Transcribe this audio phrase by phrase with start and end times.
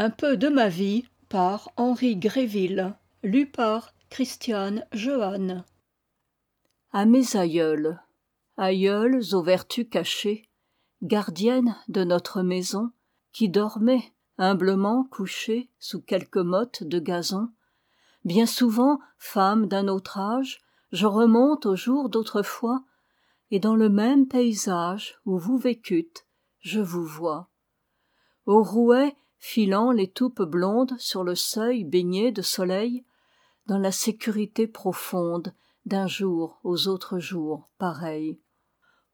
[0.00, 2.94] Un peu de ma vie par Henri Gréville.
[4.10, 4.86] Christiane
[6.92, 7.98] À mes aïeules.
[8.56, 10.48] Aïeules aux vertus cachées.
[11.02, 12.92] Gardiennes de notre maison
[13.32, 17.48] qui dormez humblement couchées sous quelque motte de gazon.
[18.24, 20.60] Bien souvent femmes d'un autre âge
[20.92, 22.84] je remonte aux jours d'autrefois
[23.50, 26.24] et dans le même paysage où vous vécûtes
[26.60, 27.48] je vous vois.
[28.46, 33.04] Au rouet filant les toupes blondes sur le seuil baigné de soleil
[33.66, 35.52] dans la sécurité profonde
[35.86, 38.38] d'un jour aux autres jours pareil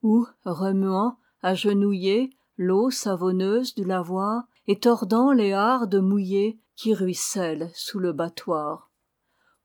[0.02, 7.98] ou remuant agenouillées l'eau savonneuse du lavoir et tordant les hardes mouillées qui ruissellent sous
[7.98, 8.91] le battoir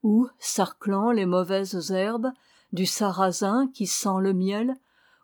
[0.03, 2.31] ou sarclant les mauvaises herbes
[2.73, 4.76] du sarrasin qui sent le miel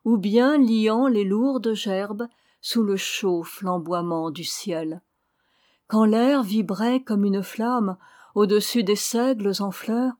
[0.05, 2.27] ou bien liant les lourdes gerbes
[2.61, 5.01] sous le chaud flamboiement du ciel
[5.87, 7.97] quand l'air vibrait comme une flamme
[8.33, 10.13] au-dessus des seigles en fleurs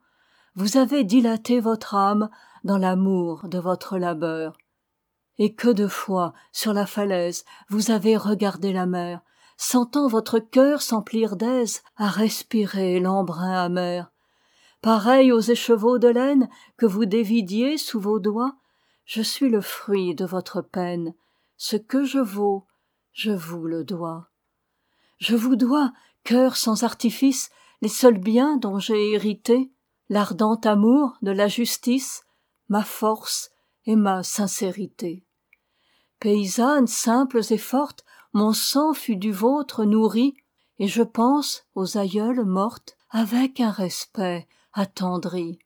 [0.56, 2.30] vous avez dilaté votre âme
[2.64, 4.58] dans l'amour de votre labeur.
[5.38, 9.22] Et que de fois sur la falaise vous avez regardé la mer
[9.58, 14.12] sentant votre cœur s'emplir d'aise à respirer l'embrun amer.
[14.82, 18.56] Pareil aux écheveaux de laine que vous dévidiez sous vos doigts
[19.06, 21.14] je suis le fruit de votre peine.
[21.58, 22.66] Ce que je vaux
[23.12, 24.30] je vous le dois
[25.18, 27.50] je vous dois cœur sans artifice
[27.82, 29.72] les seuls biens dont j'ai hérité
[30.10, 32.24] l'ardent amour de la justice
[32.70, 33.52] ma force
[33.86, 35.24] et ma sincérité.
[36.20, 40.36] Paysannes simples et fortes mon sang fut du vôtre nourri
[40.80, 45.60] et je pense aux aïeules mortes avec un respect attendri.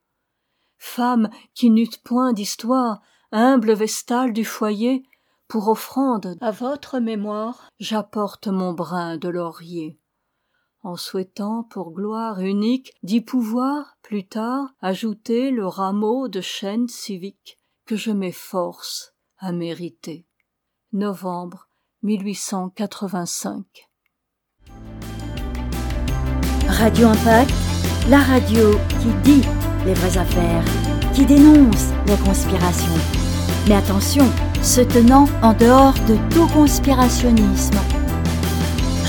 [0.78, 5.04] Femmes qui n'eûtes point d'histoire humbles vestales du foyer
[5.50, 10.00] pour offrande à votre mémoire j'apporte mon brin de laurier.
[10.84, 17.58] En souhaitant pour gloire unique d'y pouvoir plus tard ajouter le rameau de chêne civique
[17.86, 20.26] que je m'efforce à mériter.
[20.94, 21.68] Novembre
[26.68, 27.52] Radio Impact,
[28.08, 28.72] la radio
[29.02, 29.48] qui dit
[29.86, 30.64] les vraies affaires,
[31.14, 32.94] qui dénonce les conspirations.
[33.68, 34.26] Mais attention,
[34.62, 37.78] se tenant en dehors de tout conspirationnisme.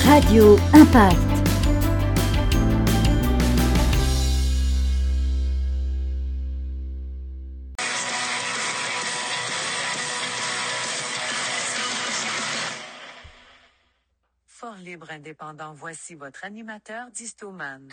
[0.07, 1.17] Radio Impact.
[14.47, 17.89] Fort libre indépendant, voici votre animateur Distoman.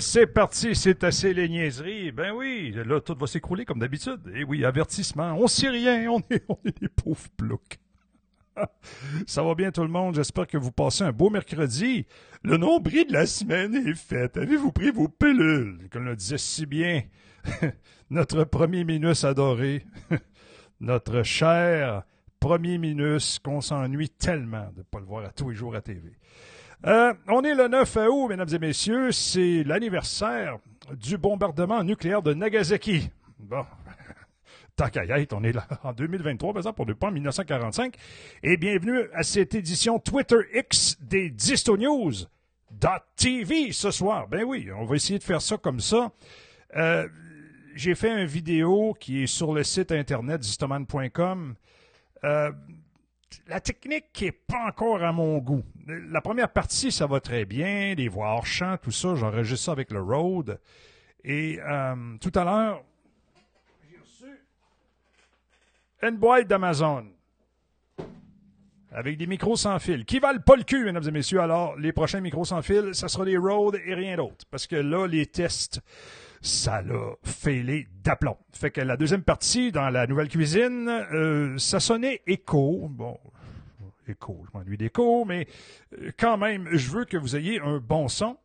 [0.00, 2.12] C'est parti, c'est assez les niaiseries.
[2.12, 4.20] Ben oui, là, tout va s'écrouler comme d'habitude.
[4.34, 7.78] Et oui, avertissement, on sait rien, on est, on est des pauvres ploucs.
[9.26, 12.06] Ça va bien tout le monde, j'espère que vous passez un beau mercredi.
[12.42, 14.36] Le nombril de la semaine est fait.
[14.36, 15.88] Avez-vous pris vos pilules?
[15.90, 17.02] Comme le disait si bien
[18.10, 19.86] notre premier Minus adoré,
[20.80, 22.04] notre cher
[22.40, 25.80] premier Minus qu'on s'ennuie tellement de ne pas le voir à tous les jours à
[25.80, 26.12] TV.
[26.84, 29.12] Euh, on est le 9 août, mesdames et messieurs.
[29.12, 30.58] C'est l'anniversaire
[30.92, 33.10] du bombardement nucléaire de Nagasaki.
[33.38, 33.64] Bon.
[34.76, 37.96] Tant qu'à on est là en 2023, par exemple, pour ne pas en 1945.
[38.42, 41.76] Et bienvenue à cette édition Twitter X des Disto
[43.72, 44.28] ce soir.
[44.28, 46.12] Ben oui, on va essayer de faire ça comme ça.
[46.76, 47.08] Euh,
[47.74, 51.54] j'ai fait une vidéo qui est sur le site internet distoman.com.
[53.46, 55.64] la technique n'est pas encore à mon goût.
[55.86, 59.72] La première partie, ça va très bien, les voix hors champ, tout ça, j'enregistre ça
[59.72, 60.60] avec le Rode.
[61.24, 62.84] Et euh, tout à l'heure,
[63.90, 64.38] j'ai reçu
[66.02, 67.06] une boîte d'Amazon
[68.92, 71.40] avec des micros sans fil qui valent pas le cul, mesdames et messieurs.
[71.40, 74.46] Alors, les prochains micros sans fil, ça sera des Rode et rien d'autre.
[74.50, 75.80] Parce que là, les tests,
[76.46, 78.36] ça l'a fêlé d'aplomb.
[78.52, 82.86] Fait que la deuxième partie, dans la nouvelle cuisine, euh, ça sonnait écho.
[82.88, 83.18] Bon,
[84.08, 85.48] écho, je m'ennuie d'écho, mais
[86.00, 88.36] euh, quand même, je veux que vous ayez un bon son.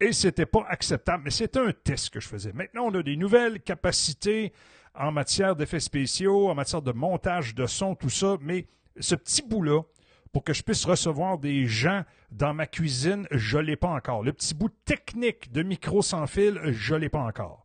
[0.00, 2.52] Et c'était pas acceptable, mais c'était un test que je faisais.
[2.52, 4.52] Maintenant, on a des nouvelles capacités
[4.94, 8.66] en matière d'effets spéciaux, en matière de montage de son, tout ça, mais
[8.98, 9.82] ce petit bout-là,
[10.32, 14.22] pour que je puisse recevoir des gens dans ma cuisine, je l'ai pas encore.
[14.22, 17.64] Le petit bout technique de micro sans fil, je l'ai pas encore.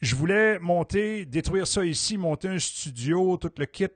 [0.00, 3.88] Je voulais monter, détruire ça ici, monter un studio, tout le kit.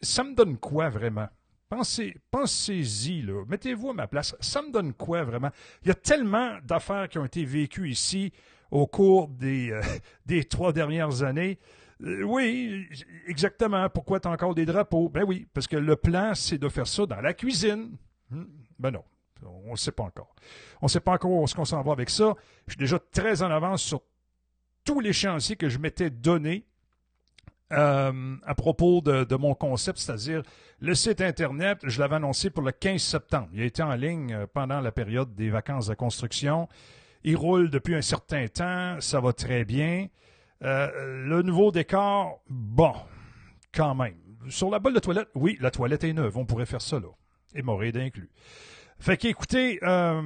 [0.00, 1.28] Ça me donne quoi vraiment?
[1.68, 3.44] Pensez, pensez-y, là.
[3.46, 4.34] Mettez-vous à ma place.
[4.40, 5.50] Ça me donne quoi vraiment?
[5.82, 8.32] Il y a tellement d'affaires qui ont été vécues ici
[8.70, 9.82] au cours des, euh,
[10.26, 11.58] des trois dernières années.
[12.04, 12.86] Euh, oui,
[13.26, 13.88] exactement.
[13.88, 15.08] Pourquoi tu encore des drapeaux?
[15.08, 17.96] Ben oui, parce que le plan, c'est de faire ça dans la cuisine.
[18.30, 18.44] Hmm,
[18.78, 19.04] ben non,
[19.66, 20.34] on ne sait pas encore.
[20.80, 22.34] On ne sait pas encore où est-ce qu'on s'en va avec ça.
[22.66, 24.02] Je suis déjà très en avance sur
[24.84, 26.64] tous les chantiers que je m'étais donnés
[27.72, 30.42] euh, à propos de, de mon concept, c'est-à-dire
[30.80, 33.48] le site Internet, je l'avais annoncé pour le 15 septembre.
[33.52, 36.68] Il a été en ligne euh, pendant la période des vacances de construction.
[37.24, 40.06] Il roule depuis un certain temps, ça va très bien.
[40.64, 42.94] Euh, le nouveau décor, bon,
[43.72, 44.16] quand même.
[44.48, 46.36] Sur la bolle de toilette, oui, la toilette est neuve.
[46.36, 47.08] On pourrait faire ça, là.
[47.54, 48.30] Hémorroïde inclus.
[48.98, 50.22] Fait qu'écoutez, euh,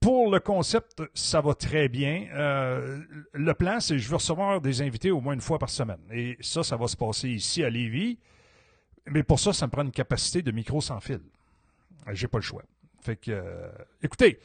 [0.00, 2.26] pour le concept, ça va très bien.
[2.34, 3.02] Euh,
[3.32, 6.00] le plan, c'est je veux recevoir des invités au moins une fois par semaine.
[6.12, 8.18] Et ça, ça va se passer ici à Lévis.
[9.06, 11.20] Mais pour ça, ça me prend une capacité de micro sans fil.
[12.12, 12.62] J'ai pas le choix.
[13.00, 13.68] Fait que, euh,
[14.02, 14.38] écoutez,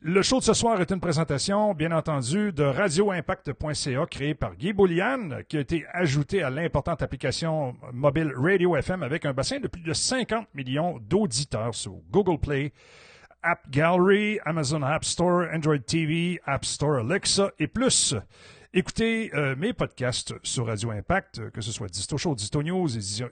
[0.00, 4.72] le show de ce soir est une présentation, bien entendu, de radioimpact.ca créé par Guy
[4.72, 9.66] Boulian, qui a été ajouté à l'importante application mobile Radio FM avec un bassin de
[9.66, 12.72] plus de 50 millions d'auditeurs sur Google Play,
[13.42, 18.14] App Gallery, Amazon App Store, Android TV, App Store Alexa et plus.
[18.78, 22.86] Écoutez euh, mes podcasts sur Radio Impact, euh, que ce soit Disto Show, Disto News,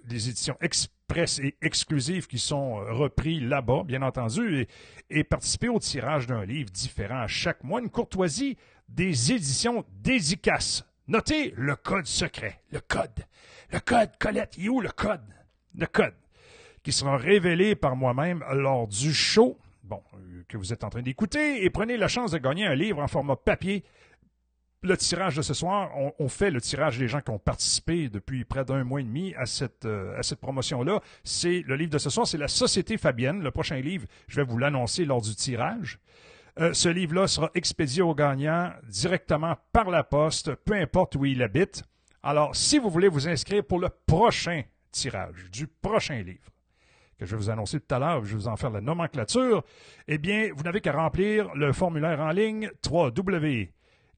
[0.08, 4.69] les éditions, express et exclusives qui sont euh, repris là-bas, bien entendu, et,
[5.08, 8.56] et participer au tirage d'un livre différent à chaque mois, une courtoisie
[8.88, 10.84] des éditions dédicaces.
[11.06, 13.25] Notez le code secret, le code,
[13.70, 15.22] le code, Colette, où le code?
[15.76, 16.16] Le code,
[16.82, 20.02] qui sera révélé par moi-même lors du show, bon,
[20.48, 23.06] que vous êtes en train d'écouter, et prenez la chance de gagner un livre en
[23.06, 23.84] format papier
[24.86, 28.44] le tirage de ce soir, on, fait le tirage des gens qui ont participé depuis
[28.44, 31.00] près d'un mois et demi à cette, euh, à cette promotion-là.
[31.24, 33.42] C'est le livre de ce soir, c'est La Société Fabienne.
[33.42, 35.98] Le prochain livre, je vais vous l'annoncer lors du tirage.
[36.58, 41.42] Euh, ce livre-là sera expédié au gagnant directement par la poste, peu importe où il
[41.42, 41.82] habite.
[42.22, 46.50] Alors, si vous voulez vous inscrire pour le prochain tirage du prochain livre,
[47.18, 49.64] que je vais vous annoncer tout à l'heure, je vais vous en faire la nomenclature,
[50.08, 53.68] eh bien, vous n'avez qu'à remplir le formulaire en ligne 3W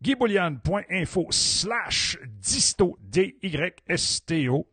[0.02, 4.66] guyboulian.info slash disto, D-Y-S-T-O.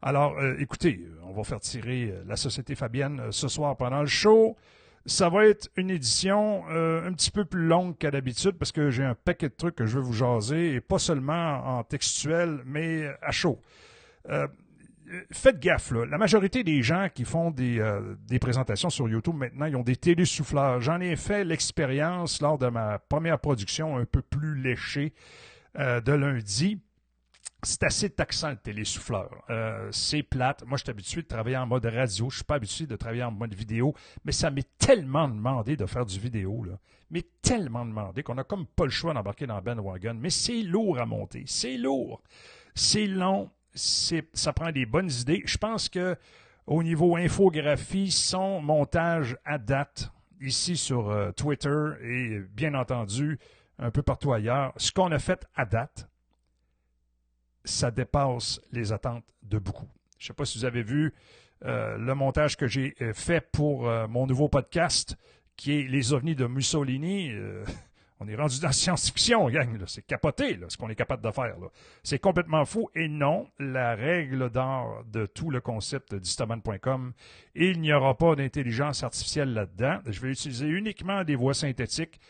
[0.00, 4.00] Alors, euh, écoutez, on va faire tirer euh, la Société Fabienne euh, ce soir pendant
[4.00, 4.56] le show.
[5.04, 8.90] Ça va être une édition euh, un petit peu plus longue qu'à d'habitude parce que
[8.90, 12.62] j'ai un paquet de trucs que je veux vous jaser et pas seulement en textuel,
[12.64, 13.60] mais à chaud.
[14.28, 14.46] Euh,
[15.30, 15.92] faites gaffe.
[15.92, 19.82] La majorité des gens qui font des, euh, des, présentations sur YouTube maintenant, ils ont
[19.82, 20.80] des télésouffleurs.
[20.80, 25.12] J'en ai fait l'expérience lors de ma première production un peu plus léchée
[25.78, 26.80] euh, de lundi.
[27.64, 29.44] C'est assez taxant le télésouffleur.
[29.50, 30.64] Euh, c'est plate.
[30.66, 32.28] Moi, je suis habitué de travailler en mode radio.
[32.28, 33.94] Je suis pas habitué de travailler en mode vidéo,
[34.24, 36.78] mais ça m'est tellement demandé de faire du vidéo, là.
[37.10, 40.16] Mais tellement demandé qu'on a comme pas le choix d'embarquer dans Ben Wagon.
[40.18, 41.44] Mais c'est lourd à monter.
[41.46, 42.22] C'est lourd.
[42.74, 45.42] C'est long ça prend des bonnes idées.
[45.44, 46.16] Je pense que
[46.66, 53.38] au niveau infographie, son montage à date, ici sur euh, Twitter et bien entendu
[53.78, 56.08] un peu partout ailleurs, ce qu'on a fait à date,
[57.64, 59.88] ça dépasse les attentes de beaucoup.
[60.18, 61.14] Je ne sais pas si vous avez vu
[61.64, 65.16] euh, le montage que j'ai euh, fait pour mon nouveau podcast
[65.56, 67.32] qui est Les ovnis de Mussolini.
[68.22, 69.82] On est rendu dans la science-fiction, gang.
[69.88, 71.56] C'est capoté, ce qu'on est capable de faire.
[72.04, 72.88] C'est complètement faux.
[72.94, 77.14] Et non, la règle d'or de tout le concept d'Istoman.com,
[77.56, 79.98] il n'y aura pas d'intelligence artificielle là-dedans.
[80.06, 82.20] Je vais utiliser uniquement des voix synthétiques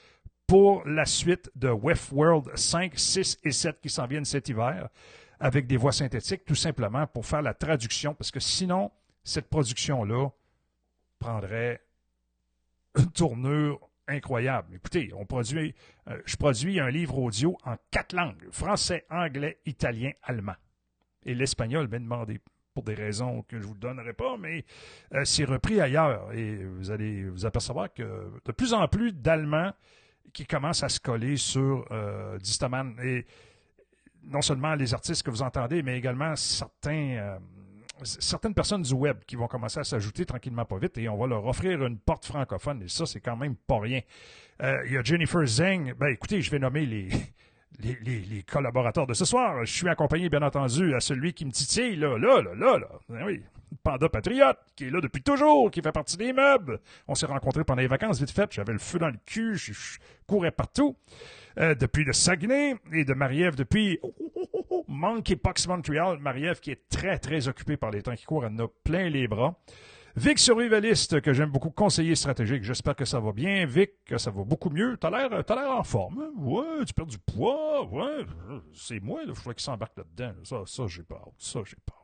[0.47, 4.89] pour la suite de Westworld 5, 6 et 7 qui s'en viennent cet hiver,
[5.41, 8.91] avec des voix synthétiques, tout simplement pour faire la traduction, parce que sinon,
[9.25, 10.31] cette production-là
[11.19, 11.83] prendrait
[12.97, 14.75] une tournure incroyable.
[14.75, 15.75] Écoutez, on produit,
[16.09, 20.56] euh, je produis un livre audio en quatre langues français, anglais, italien, allemand.
[21.25, 22.40] Et l'espagnol m'a demandé
[22.75, 24.64] pour des raisons que je vous donnerai pas, mais
[25.14, 26.32] euh, c'est repris ailleurs.
[26.32, 29.73] Et vous allez vous apercevoir que de plus en plus d'Allemands
[30.32, 32.97] qui commencent à se coller sur euh, Distaman.
[33.02, 33.26] Et
[34.25, 37.38] non seulement les artistes que vous entendez, mais également certains euh,
[38.04, 41.26] certaines personnes du web qui vont commencer à s'ajouter tranquillement pas vite et on va
[41.26, 44.00] leur offrir une porte francophone et ça c'est quand même pas rien.
[44.62, 46.87] Euh, il y a Jennifer Zeng, ben écoutez, je vais nommer
[47.78, 49.64] les collaborateurs de ce soir.
[49.64, 52.88] Je suis accompagné, bien entendu, à celui qui me titille, là, là, là, là, là.
[53.09, 53.42] Ben oui,
[53.82, 56.80] Panda Patriote, qui est là depuis toujours, qui fait partie des meubles.
[57.09, 58.52] On s'est rencontrés pendant les vacances, vite fait.
[58.52, 59.73] J'avais le feu dans le cul, je
[60.26, 60.97] courais partout.
[61.59, 66.18] Euh, depuis le Saguenay et de Marie-Ève depuis oh, oh, oh, oh Monkeypox Montreal.
[66.18, 69.09] Marie-Ève qui est très, très occupée par les temps qui courent, elle en a plein
[69.09, 69.54] les bras.
[70.14, 72.64] Vic survivaliste, que j'aime beaucoup, conseiller stratégique.
[72.64, 73.64] J'espère que ça va bien.
[73.64, 74.99] Vic, que ça va beaucoup mieux.
[74.99, 76.21] T'as l'air, l'air en forme.
[76.21, 76.30] Hein?
[76.37, 77.87] Ouais, tu perds du poids.
[77.87, 78.26] Ouais,
[78.75, 80.35] c'est moi, il faudrait qu'il s'embarque là-dedans.
[80.44, 81.35] Ça, ça, j'ai pas hâte.
[81.38, 82.02] Ça, j'ai pas hâte.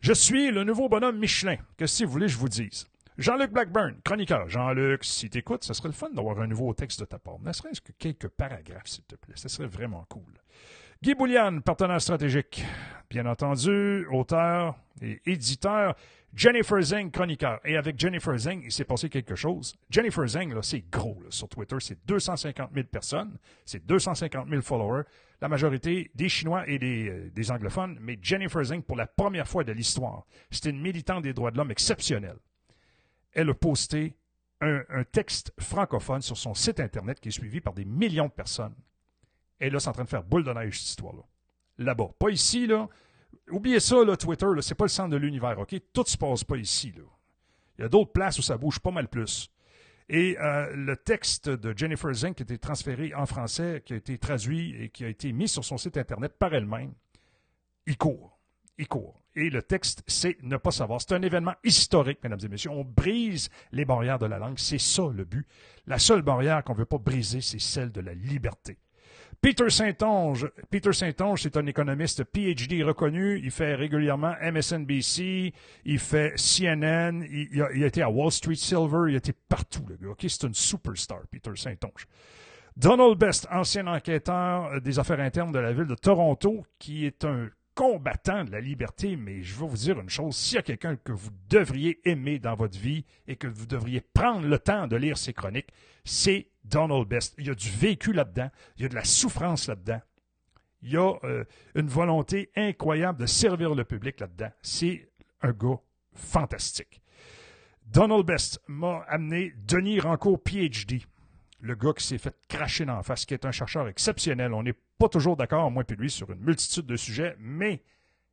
[0.00, 1.56] Je suis le nouveau bonhomme Michelin.
[1.76, 2.86] Que si vous voulez, je vous dise.
[3.18, 4.46] Jean-Luc Blackburn, chroniqueur.
[4.46, 7.38] Jean-Luc, si t'écoutes, ça serait le fun d'avoir un nouveau texte de ta part.
[7.40, 9.34] Ne serait-ce que quelques paragraphes, s'il te plaît.
[9.36, 10.34] Ça serait vraiment cool.
[11.02, 12.62] Guy Boulian, partenaire stratégique.
[13.08, 15.94] Bien entendu, auteur et éditeur.
[16.34, 17.58] Jennifer Zeng, chroniqueur.
[17.64, 19.74] Et avec Jennifer Zeng, il s'est passé quelque chose.
[19.88, 21.76] Jennifer Zeng, là, c'est gros sur Twitter.
[21.80, 23.38] C'est 250 000 personnes.
[23.64, 25.04] C'est 250 000 followers.
[25.40, 27.96] La majorité des Chinois et des, euh, des anglophones.
[28.02, 31.56] Mais Jennifer Zeng, pour la première fois de l'histoire, c'était une militante des droits de
[31.56, 32.36] l'homme exceptionnelle
[33.36, 34.16] elle a posté
[34.62, 38.74] un, texte francophone sur son site Internet qui est suivi par des millions de personnes.
[39.60, 41.22] Et là, c'est en train de faire boule de neige, cette histoire-là.
[41.78, 42.08] Là-bas.
[42.18, 42.88] Pas ici, là.
[43.50, 45.76] Oubliez ça, là, Twitter, là, c'est pas le centre de l'univers, OK?
[45.92, 47.02] Tout se passe pas ici, là.
[47.78, 49.50] Il y a d'autres places où ça bouge pas mal plus.
[50.08, 53.96] Et euh, le texte de Jennifer Zink qui a été transféré en français, qui a
[53.96, 56.94] été traduit et qui a été mis sur son site Internet par elle-même,
[57.86, 58.38] il court.
[58.78, 59.20] Il court.
[59.36, 61.00] Et le texte, c'est ne pas savoir.
[61.00, 62.70] C'est un événement historique, mesdames et messieurs.
[62.70, 64.58] On brise les barrières de la langue.
[64.58, 65.46] C'est ça le but.
[65.86, 68.78] La seule barrière qu'on ne veut pas briser, c'est celle de la liberté.
[69.42, 70.50] Peter Saint-Onge.
[70.70, 73.38] Peter Saint-Onge, c'est un économiste PhD reconnu.
[73.44, 75.52] Il fait régulièrement MSNBC,
[75.84, 79.96] il fait CNN, il, a, été à Wall Street Silver, il a été partout, le
[79.96, 80.14] gars.
[80.18, 82.06] c'est une superstar, Peter Saint-Onge.
[82.76, 87.48] Donald Best, ancien enquêteur des affaires internes de la ville de Toronto, qui est un
[87.76, 90.96] combattant de la liberté, mais je vais vous dire une chose, s'il y a quelqu'un
[90.96, 94.96] que vous devriez aimer dans votre vie et que vous devriez prendre le temps de
[94.96, 95.68] lire ses chroniques,
[96.02, 97.34] c'est Donald Best.
[97.38, 100.00] Il y a du vécu là-dedans, il y a de la souffrance là-dedans,
[100.80, 104.50] il y a euh, une volonté incroyable de servir le public là-dedans.
[104.62, 105.10] C'est
[105.42, 105.78] un gars
[106.14, 107.02] fantastique.
[107.84, 111.04] Donald Best m'a amené Denis Rancourt, PhD
[111.60, 114.52] le gars qui s'est fait cracher dans la face, qui est un chercheur exceptionnel.
[114.52, 117.82] On n'est pas toujours d'accord, moi et lui, sur une multitude de sujets, mais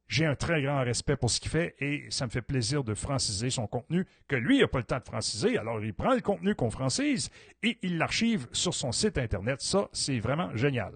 [0.07, 2.93] j'ai un très grand respect pour ce qu'il fait et ça me fait plaisir de
[2.93, 6.21] franciser son contenu, que lui n'a pas le temps de franciser, alors il prend le
[6.21, 7.29] contenu qu'on francise
[7.63, 9.61] et il l'archive sur son site Internet.
[9.61, 10.93] Ça, c'est vraiment génial.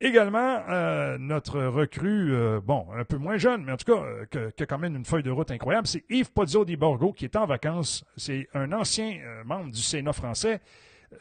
[0.00, 4.50] Également, euh, notre recrue, euh, bon, un peu moins jeune, mais en tout cas, euh,
[4.50, 7.24] qui a quand même une feuille de route incroyable, c'est Yves Podio Di Borgo, qui
[7.24, 8.04] est en vacances.
[8.16, 10.60] C'est un ancien membre du Sénat français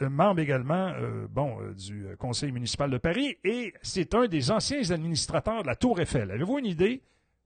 [0.01, 4.91] membre également euh, bon, euh, du Conseil municipal de Paris, et c'est un des anciens
[4.91, 6.31] administrateurs de la Tour Eiffel.
[6.31, 7.01] Avez-vous une idée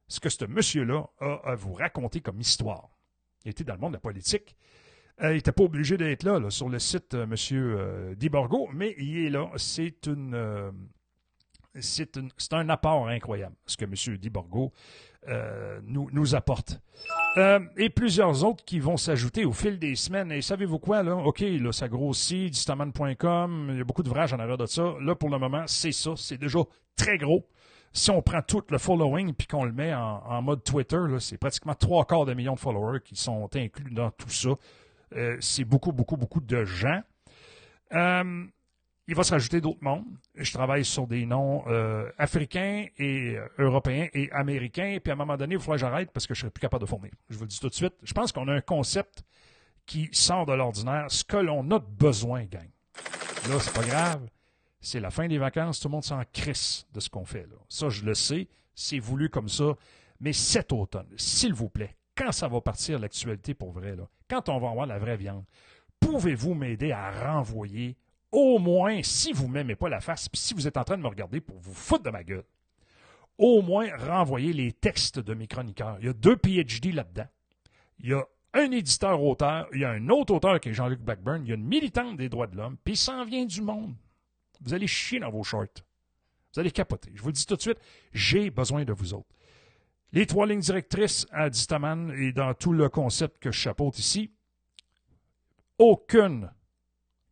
[0.08, 2.89] ce que ce monsieur-là a à vous raconter comme histoire?
[3.46, 4.56] Il était dans le monde de la politique.
[5.22, 7.36] il n'était pas obligé d'être là, sur le site M.
[8.16, 9.50] Diborgo, mais il est là.
[9.58, 10.72] C'est une
[11.80, 14.18] c'est un apport incroyable, ce que M.
[15.27, 16.79] Diborgo nous, nous apporte.
[17.38, 20.31] Euh, et plusieurs autres qui vont s'ajouter au fil des semaines.
[20.31, 21.15] Et savez-vous quoi, là?
[21.15, 24.96] OK, là, ça grossit, distaman.com, il y a beaucoup d'ouvrages en arrière de ça.
[25.01, 26.12] Là, pour le moment, c'est ça.
[26.15, 26.60] C'est déjà
[26.96, 27.48] très gros.
[27.93, 31.74] Si on prend tout le following puis qu'on le met en, mode Twitter, c'est pratiquement
[31.74, 34.50] trois quarts de millions de followers qui sont inclus dans tout ça.
[35.15, 37.01] Euh, c'est beaucoup, beaucoup, beaucoup de gens.
[37.93, 38.46] Euh,
[39.08, 40.06] il va se rajouter d'autres mondes.
[40.36, 44.98] Je travaille sur des noms euh, africains et euh, européens et américains.
[45.02, 46.62] Puis à un moment donné, il faudra que j'arrête parce que je ne serai plus
[46.62, 47.12] capable de fournir.
[47.30, 47.94] Je vous le dis tout de suite.
[48.04, 49.24] Je pense qu'on a un concept
[49.86, 51.06] qui sort de l'ordinaire.
[51.10, 52.70] Ce que l'on a besoin, gang.
[53.50, 54.28] Là, c'est pas grave.
[54.82, 55.80] C'est la fin des vacances.
[55.80, 57.48] Tout le monde s'en crisse de ce qu'on fait.
[57.70, 58.50] Ça, je le sais.
[58.76, 59.76] C'est voulu comme ça.
[60.20, 63.96] Mais cet automne, s'il vous plaît, quand ça va partir l'actualité pour vrai,
[64.30, 65.46] quand on va avoir la vraie viande,
[66.00, 67.96] pouvez-vous m'aider à renvoyer
[68.31, 70.98] au moins, si vous ne m'aimez pas la face, puis si vous êtes en train
[70.98, 72.43] de me regarder pour vous foutre de ma gueule,
[73.38, 75.98] au moins renvoyer les textes de mes chroniqueurs.
[76.00, 77.27] Il y a deux PhD là-dedans.
[78.00, 81.43] Il y a un éditeur-auteur, il y a un autre auteur qui est Jean-Luc Blackburn,
[81.43, 83.96] il y a une militante des droits de l'homme, puis il s'en vient du monde.
[84.62, 85.84] Vous allez chier dans vos shorts.
[86.53, 87.12] Vous allez capoter.
[87.13, 87.79] Je vous le dis tout de suite,
[88.13, 89.29] j'ai besoin de vous autres.
[90.13, 94.31] Les trois lignes directrices à Distaman et dans tout le concept que je chapeaute ici,
[95.77, 96.50] aucune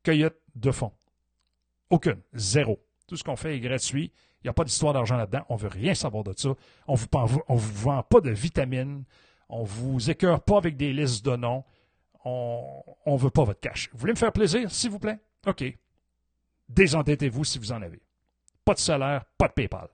[0.03, 0.91] cueillette de fonds.
[1.89, 2.21] Aucune.
[2.33, 2.79] Zéro.
[3.07, 4.12] Tout ce qu'on fait est gratuit.
[4.41, 5.45] Il n'y a pas d'histoire d'argent là-dedans.
[5.50, 6.50] On ne veut rien savoir de ça.
[6.88, 9.03] On ne vous, vend pas de vitamines.
[9.50, 11.63] On ne vous écœure pas avec des listes de noms.
[12.24, 13.89] On ne veut pas votre cash.
[13.91, 15.19] Vous voulez me faire plaisir, s'il vous plaît?
[15.47, 15.63] OK.
[16.69, 18.01] désendettez-vous si vous en avez.
[18.63, 19.88] Pas de salaire, pas de PayPal.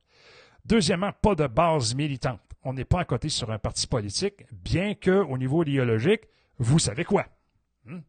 [0.63, 2.39] Deuxièmement, pas de base militante.
[2.63, 6.21] On n'est pas à côté sur un parti politique, bien que au niveau idéologique,
[6.57, 7.25] vous savez quoi?
[7.85, 7.99] Hmm?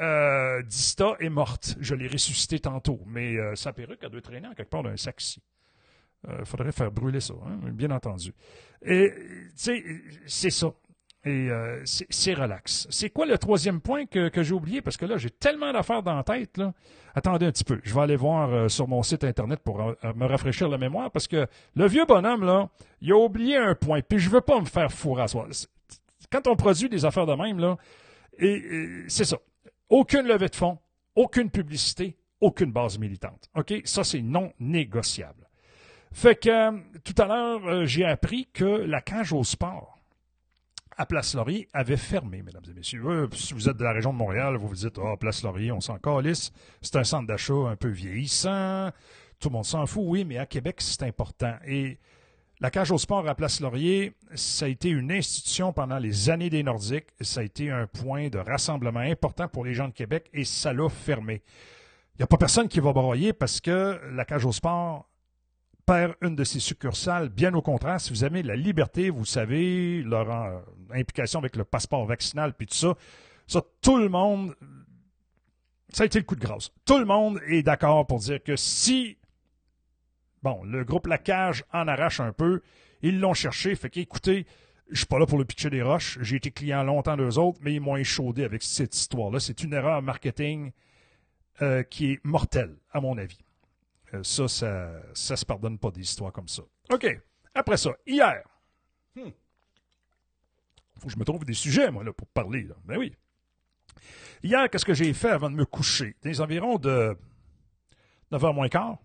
[0.00, 1.76] Euh, Dista est morte.
[1.80, 4.96] Je l'ai ressuscité tantôt, mais euh, sa perruque a dû traîner en quelque part d'un
[4.96, 5.42] sac ici.
[6.28, 8.34] Il faudrait faire brûler ça, hein, bien entendu.
[8.82, 9.84] Et, tu sais,
[10.26, 10.70] c'est ça.
[11.24, 12.86] Et euh, c'est relax.
[12.88, 14.80] C'est quoi le troisième point que, j'ai oublié?
[14.80, 16.58] Parce que là, j'ai tellement d'affaires dans la tête.
[17.14, 17.78] Attendez un petit peu.
[17.82, 21.10] Je vais aller voir euh, sur mon site Internet pour euh, me rafraîchir la mémoire
[21.10, 22.70] parce que le vieux bonhomme, là,
[23.02, 24.00] il a oublié un point.
[24.00, 25.46] Puis je veux pas me faire fourrer à soi.
[26.32, 27.76] Quand on produit des affaires de même, là,
[29.08, 29.36] c'est ça.
[29.90, 30.78] Aucune levée de fonds,
[31.14, 33.50] aucune publicité, aucune base militante.
[33.54, 33.74] OK?
[33.84, 35.48] Ça, c'est non négociable.
[36.12, 40.00] Fait que tout à l'heure, j'ai appris que la cage au sport
[40.96, 43.28] à Place Laurier avait fermé, mesdames et messieurs.
[43.32, 45.80] si vous êtes de la région de Montréal, vous vous dites, ah, Place Laurier, on
[45.80, 46.52] s'en calisse.
[46.82, 48.90] C'est un centre d'achat un peu vieillissant.
[49.38, 51.54] Tout le monde s'en fout, oui, mais à Québec, c'est important.
[51.66, 51.98] Et
[52.60, 56.50] la cage au sport à Place Laurier, ça a été une institution pendant les années
[56.50, 57.06] des Nordiques.
[57.20, 60.72] Ça a été un point de rassemblement important pour les gens de Québec et ça
[60.72, 61.42] l'a fermé.
[62.14, 65.10] Il n'y a pas personne qui va broyer parce que la cage au sport
[66.22, 67.28] une de ses succursales.
[67.28, 70.60] Bien au contraire, si vous aimez la liberté, vous savez, leur euh,
[70.92, 72.94] implication avec le passeport vaccinal, puis tout ça,
[73.46, 74.54] ça, tout le monde,
[75.92, 76.70] ça a été le coup de grâce.
[76.84, 79.18] Tout le monde est d'accord pour dire que si,
[80.42, 82.62] bon, le groupe Lacage en arrache un peu,
[83.02, 84.46] ils l'ont cherché, fait qu'écoutez,
[84.90, 87.60] je suis pas là pour le pitcher des roches, j'ai été client longtemps d'eux autres,
[87.62, 89.38] mais ils m'ont échaudé avec cette histoire-là.
[89.38, 90.72] C'est une erreur marketing
[91.62, 93.38] euh, qui est mortelle, à mon avis.
[94.14, 96.62] Euh, ça, ça, ça se pardonne pas des histoires comme ça.
[96.92, 97.06] OK.
[97.54, 98.42] Après ça, hier.
[99.14, 99.30] Hmm.
[100.98, 102.66] Faut que je me trouve des sujets, moi, là, pour parler.
[102.84, 103.14] Ben oui.
[104.42, 106.16] Hier, qu'est-ce que j'ai fait avant de me coucher?
[106.22, 107.16] Des environs de
[108.32, 108.98] 9h moins quart.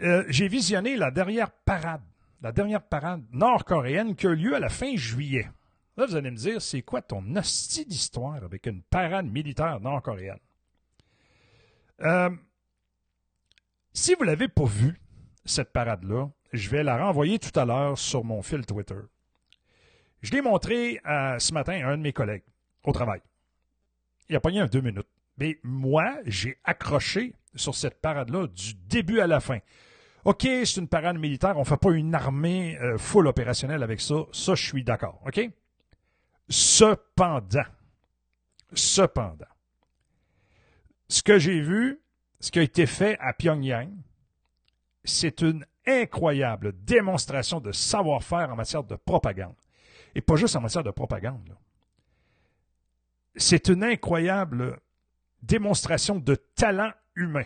[0.00, 2.02] Euh, j'ai visionné la dernière parade,
[2.40, 5.50] la dernière parade nord-coréenne qui a eu lieu à la fin juillet.
[5.96, 10.38] Là, vous allez me dire, c'est quoi ton hostie d'histoire avec une parade militaire nord-coréenne?
[12.02, 12.30] Euh,
[13.92, 15.00] si vous ne l'avez pas vue,
[15.44, 19.00] cette parade-là, je vais la renvoyer tout à l'heure sur mon fil Twitter.
[20.22, 22.44] Je l'ai montré euh, ce matin à un de mes collègues
[22.84, 23.20] au travail.
[24.28, 25.08] Il a pogné un deux minutes.
[25.38, 29.58] Mais moi, j'ai accroché sur cette parade-là du début à la fin.
[30.24, 34.00] OK, c'est une parade militaire, on ne fait pas une armée euh, full opérationnelle avec
[34.00, 34.26] ça.
[34.32, 35.22] Ça, je suis d'accord.
[35.26, 35.40] OK?
[36.48, 37.64] Cependant,
[38.72, 39.46] cependant,
[41.08, 42.00] ce que j'ai vu,
[42.40, 43.90] ce qui a été fait à Pyongyang,
[45.04, 49.56] c'est une incroyable démonstration de savoir-faire en matière de propagande.
[50.14, 51.56] Et pas juste en matière de propagande.
[53.36, 54.80] C'est une incroyable
[55.42, 57.44] démonstration de talent humain.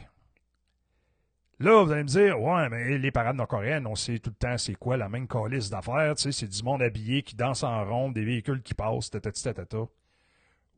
[1.62, 4.58] Là, vous allez me dire, ouais, mais les parades nord-coréennes, on sait tout le temps
[4.58, 7.84] c'est quoi la même calice d'affaires, tu sais, c'est du monde habillé qui danse en
[7.84, 9.86] ronde, des véhicules qui passent, tatata, tatata.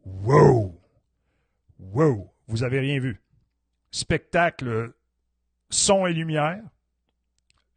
[0.04, 0.78] Wow!
[1.78, 2.30] Wow!
[2.48, 3.22] Vous avez rien vu
[3.90, 4.92] spectacle
[5.70, 6.62] son et lumière.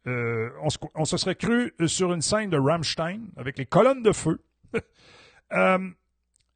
[0.06, 0.50] Euh,
[0.94, 4.42] on, se, serait cru sur une scène de Rammstein avec les colonnes de feu.
[5.50, 5.78] Euh,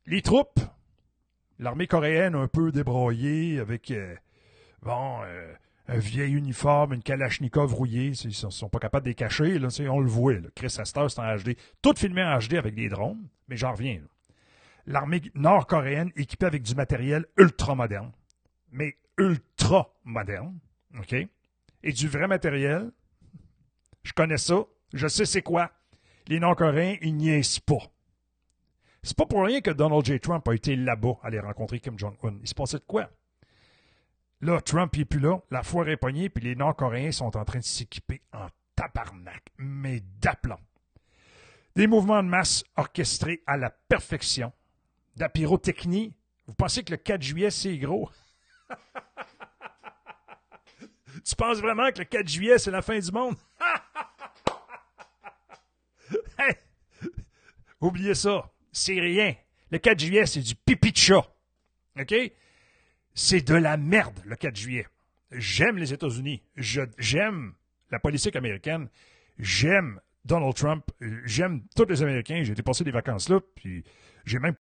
[0.05, 0.61] les troupes,
[1.59, 4.15] l'armée coréenne un peu débroyée avec euh,
[4.83, 5.21] bon,
[5.89, 8.13] un vieil uniforme, une kalachnikov rouillée.
[8.25, 9.59] Ils ne sont pas capables de les cacher.
[9.59, 10.35] Là, on le voit.
[10.55, 11.57] Chris Astor, c'est en HD.
[11.81, 14.01] Tout filmé en HD avec des drones, mais j'en reviens.
[14.87, 18.13] L'armée nord-coréenne équipée avec du matériel ultra moderne.
[18.71, 20.59] Mais ultra moderne,
[20.99, 21.15] OK?
[21.83, 22.91] Et du vrai matériel.
[24.03, 24.65] Je connais ça.
[24.93, 25.71] Je sais c'est quoi.
[26.29, 27.91] Les Nord-Coréens, ils niaisent pas.
[29.03, 30.21] C'est pas pour rien que Donald J.
[30.21, 32.37] Trump a été là-bas à aller rencontrer Kim Jong-un.
[32.41, 33.11] Il se passait de quoi?
[34.43, 37.61] Là, Trump n'est plus là, la foire est pognée, puis les Nord-Coréens sont en train
[37.61, 40.59] de s'équiper en tabarnak, mais d'aplomb.
[41.77, 44.53] Des mouvements de masse orchestrés à la perfection.
[45.17, 45.29] De.
[46.47, 48.11] Vous pensez que le 4 juillet, c'est gros?
[51.25, 53.37] tu penses vraiment que le 4 juillet, c'est la fin du monde?
[57.81, 58.51] Oubliez ça.
[58.73, 59.37] C'est rien.
[59.71, 61.33] Le 4 juillet, c'est du pipi de chat.
[61.99, 62.13] OK?
[63.15, 64.87] C'est de la merde, le 4 juillet.
[65.31, 66.43] J'aime les États-Unis.
[66.57, 67.55] J'aime
[67.91, 68.89] la politique américaine.
[69.39, 70.85] J'aime Donald Trump.
[71.25, 72.43] J'aime tous les Américains.
[72.43, 73.85] J'ai été passer des vacances là, puis
[74.25, 74.55] j'ai même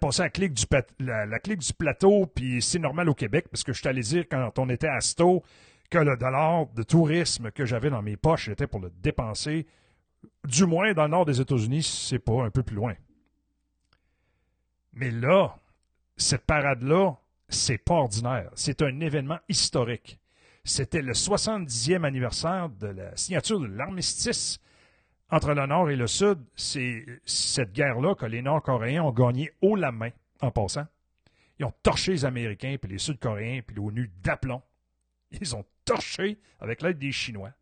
[0.00, 0.64] passé la clique du,
[0.98, 4.58] la, clique du plateau, puis c'est normal au Québec, parce que je t'allais dire quand
[4.58, 5.42] on était à Sto
[5.90, 9.66] que le dollar de tourisme que j'avais dans mes poches était pour le dépenser,
[10.44, 12.94] du moins dans le nord des États-Unis, c'est pas un peu plus loin.
[14.92, 15.56] Mais là,
[16.16, 17.16] cette parade-là,
[17.48, 18.50] c'est pas ordinaire.
[18.54, 20.18] C'est un événement historique.
[20.64, 24.58] C'était le 70e anniversaire de la signature de l'armistice
[25.30, 26.38] entre le Nord et le Sud.
[26.56, 30.86] C'est cette guerre-là que les Nord-Coréens ont gagné haut la main, en passant.
[31.58, 34.62] Ils ont torché les Américains, puis les Sud-Coréens, puis l'ONU d'aplomb.
[35.40, 37.52] Ils ont torché avec l'aide des Chinois.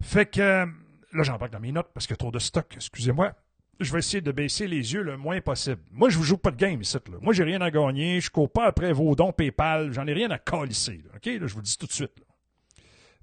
[0.00, 0.66] Fait que,
[1.12, 3.34] là, j'en parle dans mes notes parce qu'il y a trop de stock, excusez-moi.
[3.82, 5.82] Je vais essayer de baisser les yeux le moins possible.
[5.90, 6.96] Moi, je vous joue pas de game ici.
[7.10, 7.18] Là.
[7.20, 8.20] Moi, j'ai rien à gagner.
[8.20, 9.92] Je cours pas après vos dons PayPal.
[9.92, 11.02] J'en ai rien à calisser.
[11.14, 11.26] OK?
[11.26, 12.18] Là, je vous le dis tout de suite.
[12.18, 12.26] Là.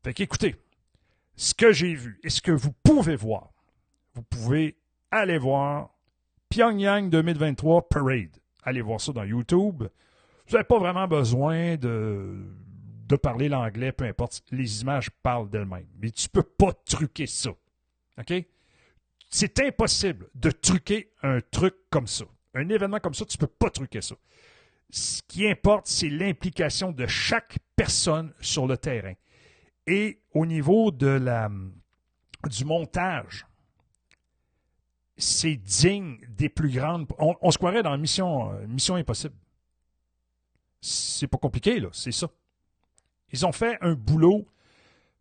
[0.04, 0.26] Fait
[1.36, 3.54] ce que j'ai vu et ce que vous pouvez voir,
[4.14, 4.78] vous pouvez
[5.10, 5.92] aller voir
[6.50, 8.38] Pyongyang 2023 Parade.
[8.64, 9.84] Allez voir ça dans YouTube.
[10.48, 12.44] Vous n'avez pas vraiment besoin de,
[13.08, 14.44] de parler l'anglais, peu importe.
[14.52, 15.88] Les images parlent d'elles-mêmes.
[16.02, 17.52] Mais tu peux pas truquer ça.
[18.18, 18.34] OK?
[19.30, 22.26] C'est impossible de truquer un truc comme ça.
[22.56, 24.16] Un événement comme ça, tu peux pas truquer ça.
[24.90, 29.14] Ce qui importe, c'est l'implication de chaque personne sur le terrain.
[29.86, 31.50] Et au niveau de la,
[32.50, 33.46] du montage,
[35.16, 37.08] c'est digne des plus grandes.
[37.20, 39.36] On, se croirait dans Mission, euh, Mission Impossible.
[40.82, 42.30] C'est pas compliqué, là, c'est ça.
[43.32, 44.48] Ils ont fait un boulot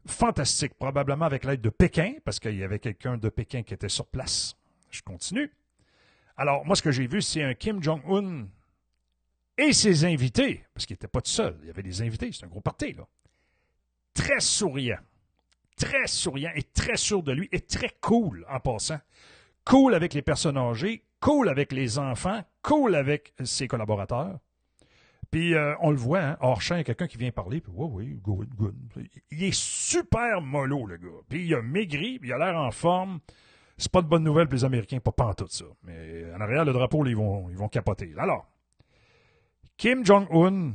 [0.06, 3.88] fantastique, probablement avec l'aide de Pékin, parce qu'il y avait quelqu'un de Pékin qui était
[3.88, 4.56] sur place.
[4.90, 5.50] Je continue.
[6.36, 8.46] Alors, moi, ce que j'ai vu, c'est un Kim Jong-un
[9.58, 12.44] et ses invités, parce qu'il n'était pas tout seul, il y avait des invités, c'est
[12.44, 13.06] un gros parti, là.
[14.14, 14.98] Très souriant,
[15.76, 19.00] très souriant et très sûr de lui et très cool en passant.
[19.64, 24.38] Cool avec les personnes âgées, cool avec les enfants, cool avec ses collaborateurs.
[25.30, 27.60] Puis euh, on le voit, hein, hors champ, il y a quelqu'un qui vient parler,
[27.60, 28.74] puis oui, oui, good, good.
[29.30, 31.08] Il est super mollo, le gars.
[31.28, 33.20] Puis il a maigri, puis il a l'air en forme.
[33.76, 35.66] C'est pas de bonne nouvelle pour les Américains, pas, pas tout ça.
[35.84, 38.12] Mais en arrière, le drapeau, ils, vont, ils vont capoter.
[38.16, 38.48] Alors,
[39.76, 40.72] Kim Jong-un,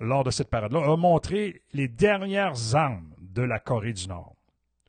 [0.00, 4.34] lors de cette parade-là, a montré les dernières armes de la Corée du Nord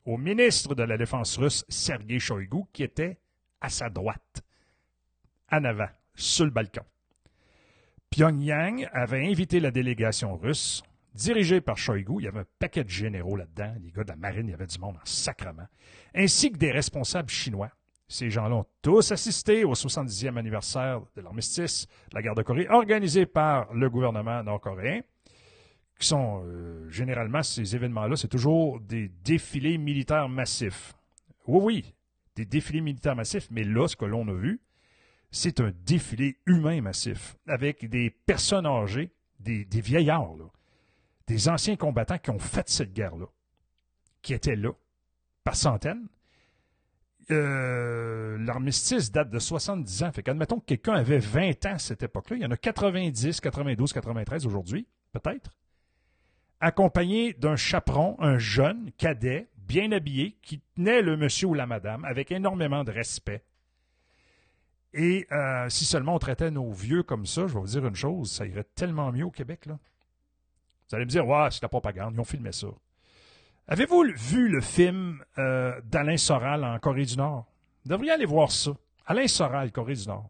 [0.04, 3.18] au ministre de la Défense russe, Sergei Shoigu, qui était
[3.60, 4.42] à sa droite,
[5.50, 6.82] en avant, sur le balcon.
[8.12, 10.82] Pyongyang avait invité la délégation russe,
[11.14, 12.16] dirigée par Shoigu.
[12.18, 13.74] Il y avait un paquet de généraux là-dedans.
[13.82, 15.66] Les gars de la marine, il y avait du monde en sacrement.
[16.14, 17.70] Ainsi que des responsables chinois.
[18.08, 22.68] Ces gens-là ont tous assisté au 70e anniversaire de l'armistice de la guerre de Corée,
[22.68, 25.00] organisé par le gouvernement nord-coréen,
[25.98, 30.92] qui sont euh, généralement, ces événements-là, c'est toujours des défilés militaires massifs.
[31.46, 31.94] Oui, oui,
[32.36, 34.60] des défilés militaires massifs, mais là, ce que l'on a vu,
[35.32, 40.36] c'est un défilé humain massif, avec des personnes âgées, des, vieillards,
[41.26, 43.26] des anciens combattants qui ont fait cette guerre-là,
[44.20, 44.70] qui étaient là,
[45.42, 46.06] par centaines.
[47.30, 50.12] Euh, l'armistice date de 70 ans.
[50.12, 52.36] Fait qu'admettons que quelqu'un avait 20 ans à cette époque-là.
[52.36, 55.50] Il y en a 90, 92, 93 aujourd'hui, peut-être.
[56.60, 62.04] Accompagné d'un chaperon, un jeune cadet, bien habillé, qui tenait le monsieur ou la madame
[62.04, 63.44] avec énormément de respect
[64.94, 67.94] et euh, si seulement on traitait nos vieux comme ça, je vais vous dire une
[67.94, 69.66] chose, ça irait tellement mieux au Québec.
[69.66, 69.78] Là.
[70.88, 72.68] Vous allez me dire, ouais, c'est la propagande, ils ont filmé ça.
[73.68, 77.46] Avez-vous vu le film euh, d'Alain Soral en Corée du Nord?
[77.84, 78.72] Vous devriez aller voir ça.
[79.06, 80.28] Alain Soral, Corée du Nord.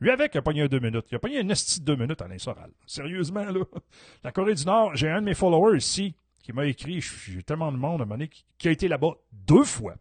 [0.00, 1.06] Lui avec, il a pogné un deux minutes.
[1.10, 2.70] Il a pogné un esti de deux minutes, Alain Soral.
[2.86, 3.64] Sérieusement, là.
[4.22, 7.72] La Corée du Nord, j'ai un de mes followers ici qui m'a écrit, j'ai tellement
[7.72, 9.96] de monde à un qui a été là-bas deux fois.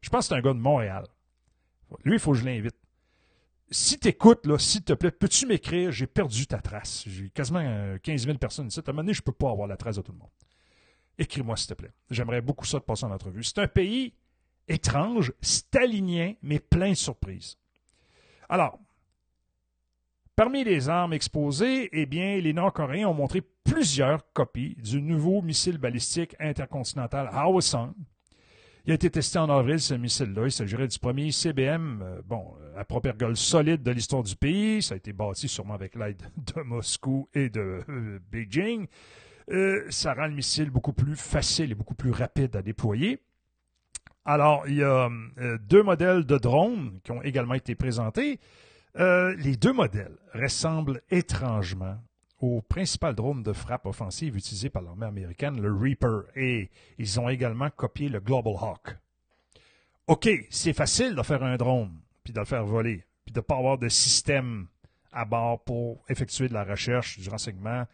[0.00, 1.04] Je pense que c'est un gars de Montréal.
[2.04, 2.76] Lui, il faut que je l'invite
[3.72, 5.90] si t'écoutes, là, s'il te plaît, peux-tu m'écrire?
[5.90, 7.04] J'ai perdu ta trace.
[7.06, 7.60] J'ai quasiment
[8.02, 8.78] 15 euh, 000 personnes ici.
[8.78, 10.30] À un moment donné, je peux pas avoir la trace de tout le monde.
[11.18, 11.92] Écris-moi, s'il te plaît.
[12.10, 13.42] J'aimerais beaucoup ça de passer en entrevue.
[13.42, 14.14] C'est un pays
[14.68, 17.56] étrange, stalinien, mais plein de surprises.
[18.48, 18.78] Alors,
[20.36, 25.78] parmi les armes exposées, eh bien, les Nord-Coréens ont montré plusieurs copies du nouveau missile
[25.78, 27.92] balistique intercontinental Hwasong,
[28.84, 30.46] il a été testé en avril, ce missile-là.
[30.46, 34.82] Il s'agirait du premier CBM, euh, bon, euh, à propergole solide de l'histoire du pays.
[34.82, 36.22] Ça a été bâti sûrement avec l'aide
[36.56, 38.88] de Moscou et de euh, Beijing.
[39.90, 43.20] ça rend le missile beaucoup plus facile et beaucoup plus rapide à déployer.
[44.24, 45.10] Alors, il y a
[45.58, 48.38] deux modèles de drones qui ont également été présentés.
[48.94, 51.98] les deux modèles ressemblent étrangement
[52.42, 57.28] au principal drone de frappe offensive utilisé par l'armée américaine, le Reaper, et ils ont
[57.28, 58.96] également copié le Global Hawk.
[60.08, 63.42] OK, c'est facile de faire un drone, puis de le faire voler, puis de ne
[63.42, 64.66] pas avoir de système
[65.12, 67.86] à bord pour effectuer de la recherche, du renseignement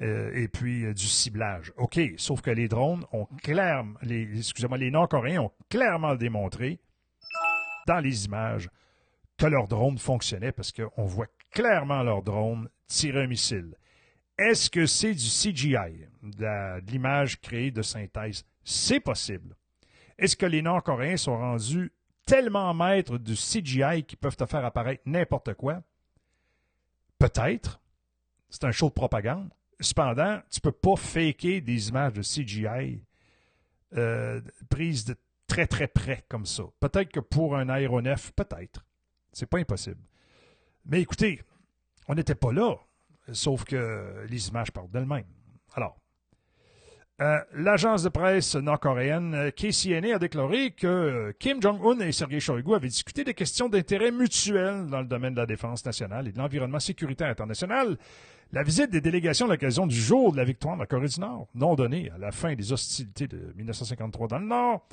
[0.00, 1.72] euh, et puis euh, du ciblage.
[1.76, 6.78] OK, sauf que les drones ont clairement, les, excusez-moi, les Nord-Coréens ont clairement démontré
[7.88, 8.68] dans les images
[9.38, 13.74] que leur drone fonctionnait parce qu'on voit clairement leur drone tirer un missile.
[14.38, 18.44] Est-ce que c'est du CGI, de l'image créée de synthèse?
[18.62, 19.56] C'est possible.
[20.16, 21.92] Est-ce que les Nord-Coréens sont rendus
[22.24, 25.82] tellement maîtres du CGI qu'ils peuvent te faire apparaître n'importe quoi?
[27.18, 27.80] Peut-être.
[28.48, 29.50] C'est un show de propagande.
[29.80, 33.02] Cependant, tu peux pas faker des images de CGI
[33.96, 36.64] euh, prises de très très près comme ça.
[36.78, 38.84] Peut-être que pour un aéronef, peut-être.
[39.32, 40.00] C'est pas impossible.
[40.84, 41.42] Mais écoutez,
[42.06, 42.76] on n'était pas là,
[43.32, 45.24] sauf que les images parlent d'elles-mêmes.
[45.74, 45.98] Alors,
[47.20, 52.38] euh, l'agence de presse nord-coréenne euh, KCNA a déclaré que euh, Kim Jong-un et Sergei
[52.38, 56.32] Shoigu avaient discuté des questions d'intérêt mutuel dans le domaine de la défense nationale et
[56.32, 57.98] de l'environnement sécuritaire international.
[58.52, 61.18] La visite des délégations à l'occasion du jour de la victoire de la Corée du
[61.18, 64.86] Nord, non donnée à la fin des hostilités de 1953 dans le Nord,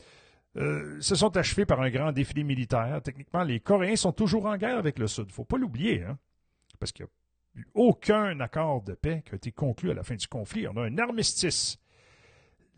[0.55, 3.01] se sont achevées par un grand défilé militaire.
[3.03, 5.31] Techniquement, les Coréens sont toujours en guerre avec le Sud.
[5.31, 6.17] faut pas l'oublier, hein,
[6.79, 7.24] parce qu'il n'y a
[7.73, 10.67] aucun accord de paix qui a été conclu à la fin du conflit.
[10.67, 11.79] On a un armistice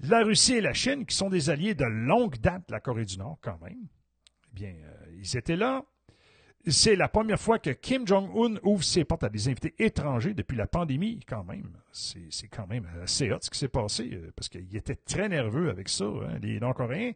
[0.02, 3.06] la Russie et la Chine, qui sont des alliés de longue date de la Corée
[3.06, 3.88] du Nord, quand même,
[4.52, 5.84] eh bien, euh, ils étaient là.
[6.68, 10.58] C'est la première fois que Kim Jong-un ouvre ses portes à des invités étrangers depuis
[10.58, 11.78] la pandémie, quand même.
[11.92, 15.70] C'est quand même assez hot ce qui s'est passé, euh, parce qu'il était très nerveux
[15.70, 17.13] avec ça, hein, les Nord-Coréens.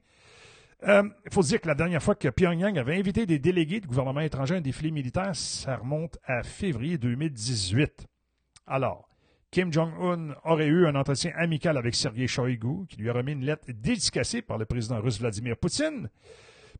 [0.83, 3.87] Il euh, faut dire que la dernière fois que Pyongyang avait invité des délégués du
[3.87, 8.07] gouvernement étranger à un défilé militaire, ça remonte à février 2018.
[8.65, 9.07] Alors,
[9.51, 13.45] Kim Jong-un aurait eu un entretien amical avec Sergei Shoigu, qui lui a remis une
[13.45, 16.09] lettre dédicacée par le président russe Vladimir Poutine.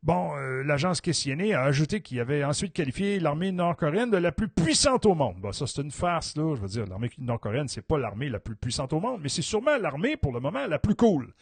[0.02, 4.48] Bon, euh, l'agence KCNA a ajouté qu'il avait ensuite qualifié l'armée nord-coréenne de la plus
[4.48, 5.36] puissante au monde.
[5.38, 6.56] Bon, ça, c'est une farce, là.
[6.56, 9.42] Je veux dire, l'armée nord-coréenne, c'est pas l'armée la plus puissante au monde, mais c'est
[9.42, 11.32] sûrement l'armée, pour le moment, la plus cool.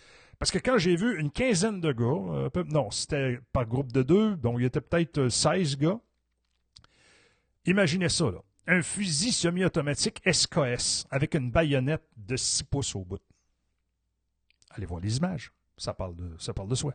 [0.40, 4.02] Parce que quand j'ai vu une quinzaine de gars, euh, non, c'était par groupe de
[4.02, 6.00] deux, donc il y était peut-être 16 euh, gars.
[7.66, 13.20] Imaginez ça, là un fusil semi-automatique SKS avec une baïonnette de 6 pouces au bout.
[14.70, 15.52] Allez voir les images.
[15.76, 16.94] Ça parle de, ça parle de soi.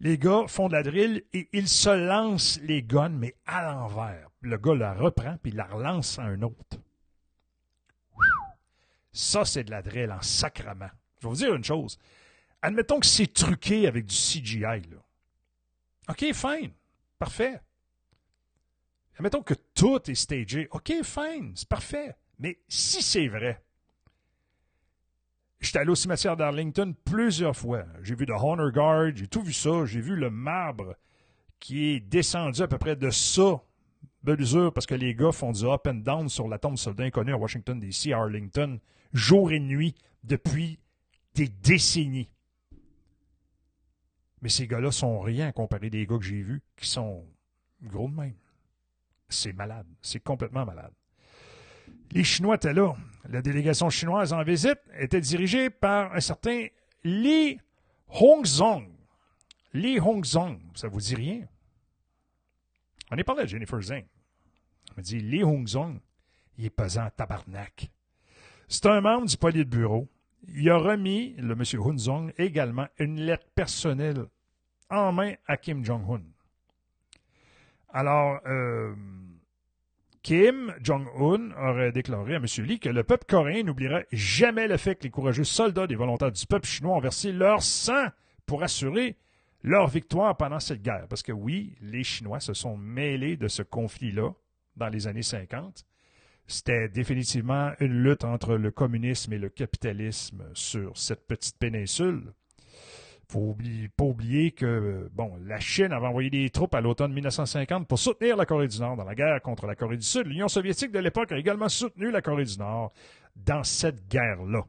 [0.00, 4.28] Les gars font de la drill et ils se lancent les guns, mais à l'envers.
[4.42, 6.78] Le gars la reprend puis la relance à un autre.
[9.12, 10.90] Ça, c'est de la drill en sacrament.
[11.20, 11.98] Je vais vous dire une chose.
[12.62, 14.82] Admettons que c'est truqué avec du CGI.
[16.08, 16.72] OK, fine.
[17.18, 17.60] Parfait.
[19.16, 20.68] Admettons que tout est stagé.
[20.70, 22.14] OK, fine, c'est parfait.
[22.38, 23.62] Mais si c'est vrai,
[25.60, 27.84] j'étais allé au cimetière d'Arlington plusieurs fois.
[28.02, 29.84] J'ai vu The Honor Guard, j'ai tout vu ça.
[29.86, 30.94] J'ai vu le marbre
[31.58, 33.60] qui est descendu à peu près de ça,
[34.22, 37.04] de parce que les gars font du up and down sur la tombe de soldats
[37.04, 38.78] inconnus à Washington, D.C., à Arlington,
[39.12, 40.78] jour et nuit, depuis
[41.34, 42.30] des décennies.
[44.42, 47.24] Mais ces gars-là sont rien comparé des gars que j'ai vus qui sont
[47.82, 48.36] gros de même.
[49.28, 49.86] C'est malade.
[50.00, 50.92] C'est complètement malade.
[52.12, 52.94] Les Chinois étaient là.
[53.28, 56.66] La délégation chinoise en visite était dirigée par un certain
[57.04, 57.58] Li
[58.08, 58.88] Hongzong.
[59.74, 61.46] Li Hongzong, ça vous dit rien?
[63.10, 64.04] On est parlé de Jennifer Zhang.
[64.90, 66.00] On m'a dit Li Hongzong,
[66.56, 67.90] il est pesant tabarnak.
[68.68, 70.08] C'est un membre du bureau.
[70.46, 74.26] Il a remis, le monsieur Hunzong, également une lettre personnelle
[74.90, 76.22] en main à Kim Jong-un.
[77.90, 78.94] Alors, euh,
[80.22, 82.46] Kim Jong-un aurait déclaré à M.
[82.58, 86.32] Lee que le peuple coréen n'oubliera jamais le fait que les courageux soldats des volontaires
[86.32, 88.06] du peuple chinois ont versé leur sang
[88.46, 89.16] pour assurer
[89.62, 91.06] leur victoire pendant cette guerre.
[91.08, 94.32] Parce que oui, les Chinois se sont mêlés de ce conflit-là
[94.76, 95.86] dans les années 50.
[96.48, 102.32] C'était définitivement une lutte entre le communisme et le capitalisme sur cette petite péninsule
[103.30, 103.56] faut
[103.96, 108.36] pas oublier que bon, la Chine avait envoyé des troupes à l'automne 1950 pour soutenir
[108.36, 110.26] la Corée du Nord dans la guerre contre la Corée du Sud.
[110.26, 112.92] L'Union soviétique de l'époque a également soutenu la Corée du Nord
[113.36, 114.62] dans cette guerre-là.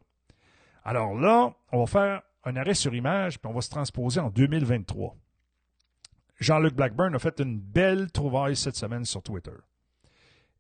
[0.84, 4.30] Alors là, on va faire un arrêt sur image, puis on va se transposer en
[4.30, 5.16] 2023.
[6.40, 9.52] Jean-Luc Blackburn a fait une belle trouvaille cette semaine sur Twitter.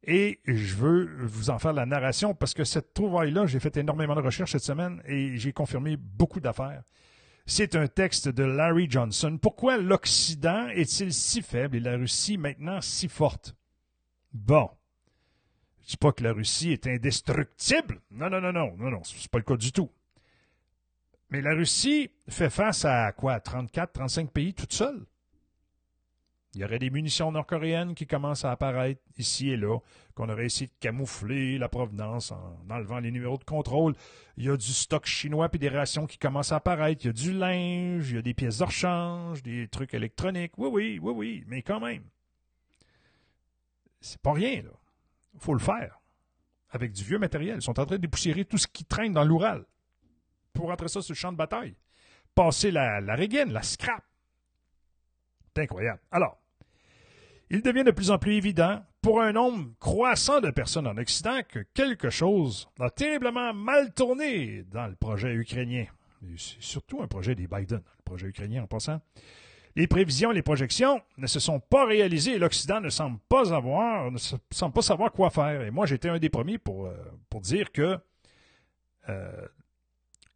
[0.04, 4.16] Et je veux vous en faire la narration parce que cette trouvaille-là, j'ai fait énormément
[4.16, 6.84] de recherches cette semaine et j'ai confirmé beaucoup d'affaires.
[7.46, 9.38] C'est un texte de Larry Johnson.
[9.42, 13.56] Pourquoi l'Occident est-il si faible et la Russie maintenant si forte?
[14.32, 14.70] Bon.
[15.82, 18.00] Je dis pas que la Russie est indestructible.
[18.12, 19.90] Non, non, non, non, non, non, c'est pas le cas du tout.
[21.32, 23.40] Mais la Russie fait face à quoi?
[23.40, 25.06] 34, 35 pays toute seule?
[26.56, 29.78] Il y aurait des munitions nord-coréennes qui commencent à apparaître ici et là,
[30.16, 33.94] qu'on aurait essayé de camoufler la provenance en enlevant les numéros de contrôle.
[34.36, 37.04] Il y a du stock chinois puis des rations qui commencent à apparaître.
[37.04, 40.54] Il y a du linge, il y a des pièces de rechange, des trucs électroniques.
[40.58, 42.04] Oui, oui, oui, oui, mais quand même.
[44.02, 44.72] C'est pas rien, là.
[45.38, 46.00] Faut le faire.
[46.72, 47.58] avec du vieux matériel.
[47.58, 49.66] Ils sont en train de dépoussiérer tout ce qui traîne dans l'Oural
[50.54, 51.76] pour rentrer ça sur le champ de bataille.
[52.36, 54.04] Passer la, la régaine, la scrap.
[55.56, 56.00] C'est incroyable.
[56.12, 56.38] Alors,
[57.50, 61.40] il devient de plus en plus évident pour un nombre croissant de personnes en Occident
[61.48, 65.86] que quelque chose a terriblement mal tourné dans le projet ukrainien.
[66.38, 69.02] C'est surtout un projet des Biden, le projet ukrainien en passant.
[69.76, 74.12] Les prévisions, les projections ne se sont pas réalisées et l'Occident ne semble pas avoir,
[74.12, 75.62] ne semble pas savoir quoi faire.
[75.62, 76.96] Et moi, j'étais un des premiers pour, euh,
[77.42, 77.98] dire que
[79.08, 79.48] euh,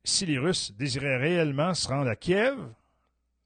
[0.03, 2.55] si les Russes désiraient réellement se rendre à Kiev,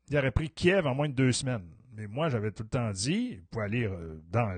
[0.09, 1.67] ils auraient pris Kiev en moins de deux semaines.
[1.95, 4.53] Mais moi, j'avais tout le temps dit, vous pouvez aller euh, dans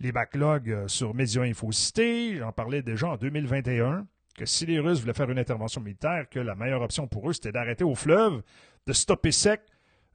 [0.00, 5.00] les backlogs sur Média Info Cité, j'en parlais déjà en 2021, que si les Russes
[5.00, 8.42] voulaient faire une intervention militaire, que la meilleure option pour eux, c'était d'arrêter au fleuve,
[8.86, 9.60] de stopper sec,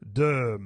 [0.03, 0.59] de,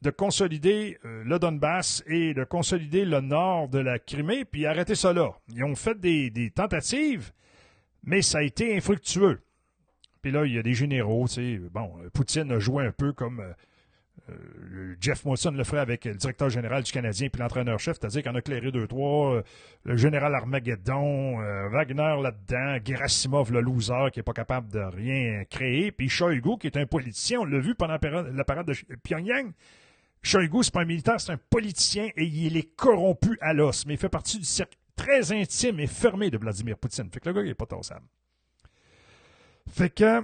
[0.00, 4.94] de consolider euh, le Donbass et de consolider le nord de la Crimée, puis arrêter
[5.12, 5.32] là.
[5.48, 7.32] Ils ont fait des tentatives,
[8.02, 9.40] mais ça a été infructueux.
[10.26, 11.26] Puis là, il y a des généraux,
[11.70, 13.52] bon, Poutine a joué un peu comme euh,
[14.28, 18.34] euh, Jeff Molson le ferait avec le directeur général du Canadien puis l'entraîneur-chef, c'est-à-dire qu'on
[18.34, 19.42] a clairé deux, trois, euh,
[19.84, 25.44] le général Armageddon, euh, Wagner là-dedans, Gerasimov, le loser, qui est pas capable de rien
[25.48, 29.52] créer, puis Shoigu, qui est un politicien, on l'a vu pendant la parade de Pyongyang.
[30.22, 33.94] Shoigu, c'est pas un militaire, c'est un politicien et il est corrompu à l'os, mais
[33.94, 37.08] il fait partie du cercle très intime et fermé de Vladimir Poutine.
[37.12, 38.06] Fait que le gars, il est pas tossable.
[39.68, 40.22] Fait que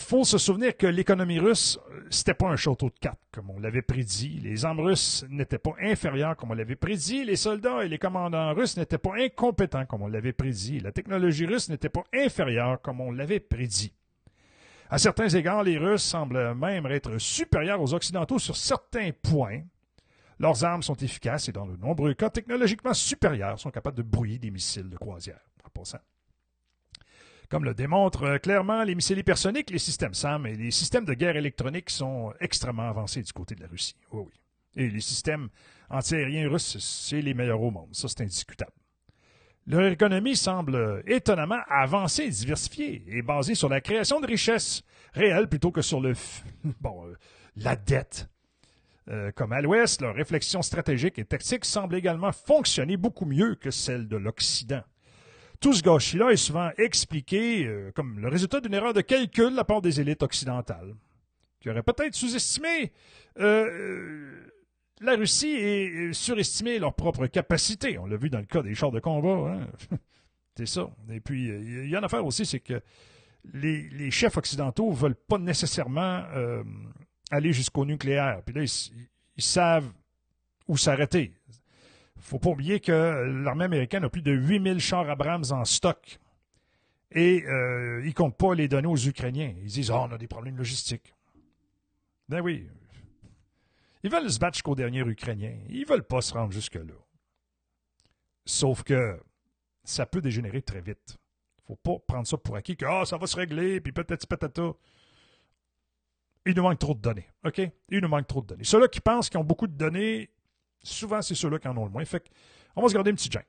[0.00, 3.82] faut se souvenir que l'économie russe, c'était pas un château de cartes, comme on l'avait
[3.82, 4.40] prédit.
[4.40, 7.24] Les armes russes n'étaient pas inférieures, comme on l'avait prédit.
[7.24, 10.80] Les soldats et les commandants russes n'étaient pas incompétents, comme on l'avait prédit.
[10.80, 13.92] La technologie russe n'était pas inférieure, comme on l'avait prédit.
[14.88, 19.62] À certains égards, les Russes semblent même être supérieurs aux Occidentaux sur certains points.
[20.40, 24.38] Leurs armes sont efficaces et, dans de nombreux cas, technologiquement supérieures, sont capables de brouiller
[24.38, 25.38] des missiles de croisière.
[25.64, 26.00] En passant.
[27.50, 31.14] Comme le démontrent euh, clairement les missiles hypersoniques, les systèmes SAM et les systèmes de
[31.14, 33.96] guerre électronique sont extrêmement avancés du côté de la Russie.
[34.12, 34.32] Oui, oui.
[34.76, 35.48] Et les systèmes
[35.90, 37.88] antiaériens russes, c'est les meilleurs au monde.
[37.92, 38.70] Ça, c'est indiscutable.
[39.66, 45.72] Leur économie semble étonnamment avancée diversifiée et basée sur la création de richesses réelles plutôt
[45.72, 46.14] que sur le,
[46.80, 47.16] bon, euh,
[47.56, 48.28] la dette.
[49.08, 53.72] Euh, comme à l'Ouest, leur réflexion stratégique et tactique semble également fonctionner beaucoup mieux que
[53.72, 54.82] celle de l'Occident.
[55.60, 59.56] Tout ce gâchis-là est souvent expliqué euh, comme le résultat d'une erreur de calcul de
[59.56, 60.94] la part des élites occidentales,
[61.60, 62.92] qui auraient peut-être sous-estimé
[63.38, 64.52] euh, euh,
[65.02, 67.98] la Russie et surestimé leur propre capacité.
[67.98, 69.52] On l'a vu dans le cas des chars de combat.
[69.52, 69.66] Hein?
[70.56, 70.90] c'est ça.
[71.10, 72.80] Et puis, il y a une affaire aussi, c'est que
[73.52, 76.24] les, chefs occidentaux veulent pas nécessairement
[77.30, 78.42] aller jusqu'au nucléaire.
[78.44, 78.62] Puis là,
[79.36, 79.90] ils savent
[80.68, 81.34] où s'arrêter
[82.20, 82.92] faut pas oublier que
[83.42, 86.18] l'armée américaine a plus de 8000 chars Abrams en stock.
[87.12, 89.54] Et euh, ils ne comptent pas les donner aux Ukrainiens.
[89.62, 91.14] Ils disent, oh, on a des problèmes logistiques.
[92.28, 92.68] Ben oui.
[94.02, 95.58] Ils veulent se battre jusqu'au dernier Ukrainien.
[95.68, 96.94] Ils veulent pas se rendre jusque-là.
[98.44, 99.20] Sauf que
[99.84, 101.16] ça peut dégénérer très vite.
[101.66, 104.72] faut pas prendre ça pour acquis que oh, ça va se régler, puis peut-être patata.
[106.46, 107.28] Il nous manque trop de données.
[107.44, 107.60] OK?
[107.90, 108.64] Il nous manque trop de données.
[108.64, 110.30] Ceux-là qui pensent qu'ils ont beaucoup de données,
[110.82, 112.04] Souvent, c'est ceux-là qui en ont le moins.
[112.04, 112.30] Fait
[112.76, 113.42] on va se garder une petite gêne.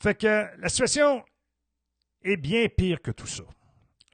[0.00, 1.24] Fait que la situation
[2.22, 3.44] est bien pire que tout ça.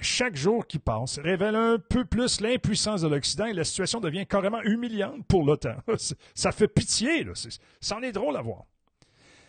[0.00, 4.26] Chaque jour qui passe révèle un peu plus l'impuissance de l'Occident et la situation devient
[4.26, 5.76] carrément humiliante pour l'OTAN.
[6.34, 7.32] Ça fait pitié, là.
[7.80, 8.64] Ça en est drôle à voir.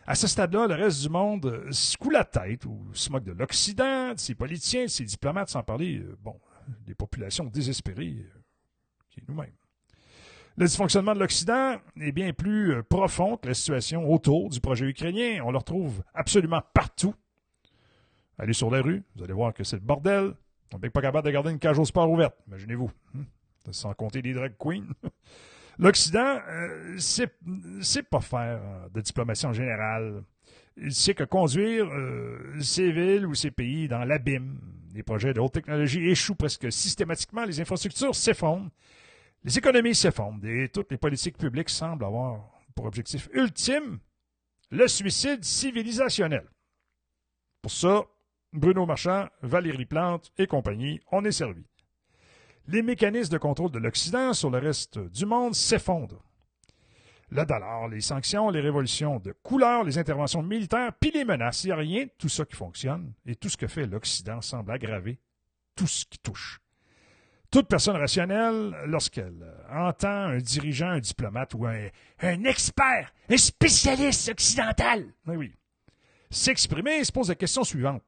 [0.08, 3.32] À ce stade-là, le reste du monde se coule la tête ou se moque de
[3.32, 6.40] l'Occident, de ses politiciens, de ses diplomates, sans parler, euh, bon,
[6.86, 8.40] des populations désespérées, euh,
[9.10, 9.52] qui nous-mêmes.
[10.58, 14.86] Le dysfonctionnement de l'Occident est bien plus euh, profond que la situation autour du projet
[14.86, 15.42] ukrainien.
[15.44, 17.14] On le retrouve absolument partout.
[18.38, 20.34] Allez sur la rue, vous allez voir que c'est le bordel.
[20.74, 22.90] On n'est pas capable de garder une cage au sport ouverte, imaginez-vous.
[23.14, 23.24] Hmm.
[23.72, 24.86] Sans compter les drag queens.
[25.78, 30.24] L'Occident, euh, c'est pas faire euh, de diplomatie en général.
[30.78, 31.88] Il sait que conduire
[32.60, 34.60] ces villes ou ces pays dans l'abîme.
[34.94, 38.70] Les projets de haute technologie échouent presque systématiquement, les infrastructures s'effondrent
[39.46, 44.00] les économies s'effondrent et toutes les politiques publiques semblent avoir pour objectif ultime
[44.72, 46.50] le suicide civilisationnel.
[47.62, 48.04] Pour ça,
[48.52, 51.64] Bruno Marchand, Valérie Plante et compagnie, on est servi.
[52.68, 56.24] Les mécanismes de contrôle de l'Occident sur le reste du monde s'effondrent.
[57.30, 61.68] Le dollar, les sanctions, les révolutions de couleur, les interventions militaires, puis les menaces, il
[61.68, 63.14] n'y a rien tout ça qui fonctionne.
[63.28, 65.20] Et tout ce que fait l'Occident semble aggraver
[65.76, 66.65] tout ce qui touche
[67.56, 75.14] Toute personne rationnelle, lorsqu'elle entend un dirigeant, un diplomate ou un, expert, un spécialiste occidental,
[75.26, 75.54] oui, oui,
[76.30, 78.04] s'exprimer, se pose la question suivante.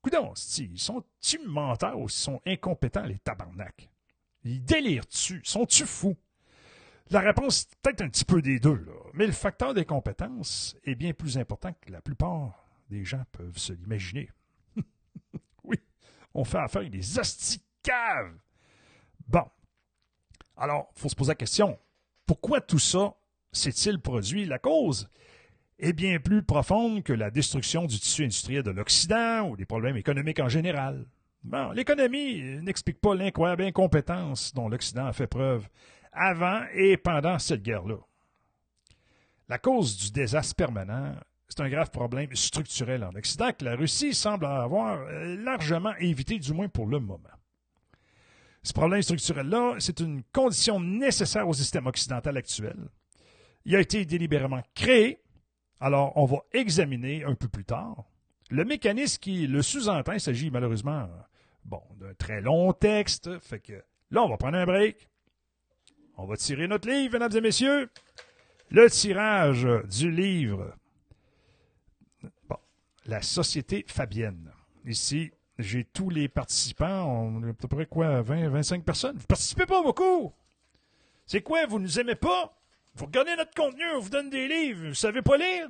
[0.00, 3.90] Coudon, ils sont-tu menteurs ou sont incompétents, les tabarnaks?
[4.44, 5.40] Ils délirent-tu?
[5.42, 6.16] Sont-tu fous?
[7.10, 10.94] La réponse est peut-être un petit peu des deux, mais le facteur des compétences est
[10.94, 14.30] bien plus important que la plupart des gens peuvent se l'imaginer.
[15.64, 15.80] oui,
[16.34, 18.36] on fait affaire avec des asticaves.
[19.28, 19.44] Bon.
[20.56, 21.78] Alors, il faut se poser la question,
[22.26, 23.14] pourquoi tout ça
[23.52, 24.46] s'est-il produit?
[24.46, 25.08] La cause
[25.78, 29.96] est bien plus profonde que la destruction du tissu industriel de l'Occident ou des problèmes
[29.96, 31.06] économiques en général.
[31.44, 35.68] Bon, l'économie n'explique pas l'incroyable incompétence dont l'Occident a fait preuve
[36.12, 37.98] avant et pendant cette guerre-là.
[39.48, 41.14] La cause du désastre permanent,
[41.48, 46.52] c'est un grave problème structurel en Occident que la Russie semble avoir largement évité, du
[46.52, 47.28] moins pour le moment.
[48.66, 52.76] Ce problème structurel-là, c'est une condition nécessaire au système occidental actuel.
[53.64, 55.20] Il a été délibérément créé
[55.80, 58.04] alors, on va examiner un peu plus tard
[58.50, 60.12] le mécanisme qui le sous-entend.
[60.12, 61.08] Il s'agit malheureusement
[61.64, 63.38] bon, d'un très long texte.
[63.40, 65.08] Fait que là, on va prendre un break.
[66.16, 67.90] On va tirer notre livre, mesdames et messieurs.
[68.70, 69.66] Le tirage
[69.98, 70.74] du livre.
[72.48, 72.58] Bon,
[73.04, 74.50] la Société Fabienne.
[74.86, 77.04] Ici, j'ai tous les participants.
[77.04, 79.16] On est à peu près quoi, 20, 25 personnes.
[79.16, 80.32] Vous participez pas beaucoup.
[81.26, 82.56] C'est quoi, vous nous aimez pas?
[82.94, 85.68] Vous regardez notre contenu, on vous donne des livres, vous savez pas lire?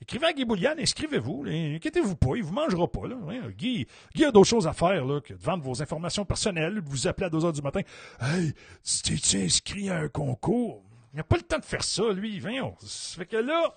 [0.00, 1.44] Écrivez à Guy Boulian, inscrivez-vous.
[1.46, 3.06] Inquiétez-vous pas, il vous mangera pas.
[3.06, 3.16] Là.
[3.50, 7.26] Guy, Guy a d'autres choses à faire que de vendre vos informations personnelles, vous appeler
[7.26, 7.82] à 2 heures du matin.
[8.18, 10.82] Hey, tu t'es inscrit à un concours?
[11.12, 12.38] Il n'a pas le temps de faire ça, lui.
[12.38, 13.76] Viens, ça fait que là,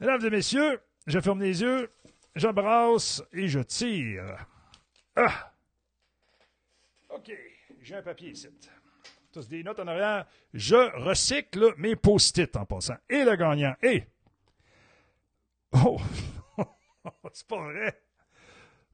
[0.00, 1.90] mesdames et messieurs, je ferme les yeux,
[2.34, 4.46] j'embrasse et je tire.
[5.16, 5.52] Ah!
[7.10, 7.32] OK,
[7.80, 8.48] j'ai un papier ici
[9.42, 10.26] des notes en arrière.
[10.52, 12.96] Je recycle mes post-it en passant.
[13.08, 14.06] Et le gagnant est.
[15.72, 15.98] Oh!
[17.32, 18.00] C'est pas vrai.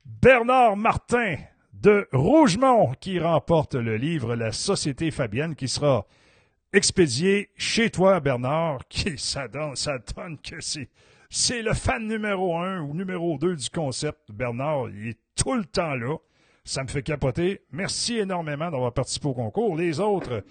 [0.05, 1.37] Bernard Martin
[1.73, 6.07] de Rougemont qui remporte le livre La Société Fabienne qui sera
[6.73, 10.89] expédié chez toi, Bernard, qui ça donne, ça donne que c'est.
[11.33, 14.33] C'est le fan numéro un ou numéro deux du concept.
[14.33, 16.17] Bernard, il est tout le temps là.
[16.65, 17.61] Ça me fait capoter.
[17.71, 19.77] Merci énormément d'avoir participé au concours.
[19.77, 20.45] Les autres,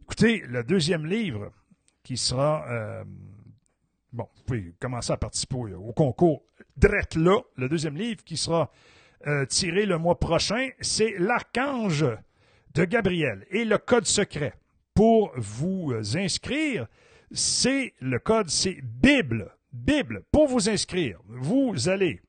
[0.00, 1.50] écoutez, le deuxième livre
[2.04, 2.64] qui sera...
[2.70, 3.04] Euh,
[4.12, 6.44] bon, vous pouvez commencer à participer au, concours
[6.76, 7.40] drette là.
[7.56, 8.70] Le deuxième livre qui sera
[9.26, 12.06] euh, tiré le mois prochain, c'est L'Archange
[12.74, 14.54] de Gabriel et le code secret.
[14.94, 16.86] Pour vous inscrire,
[17.32, 19.52] c'est le code, c'est Bible.
[19.72, 20.22] Bible.
[20.30, 22.20] Pour vous inscrire, vous allez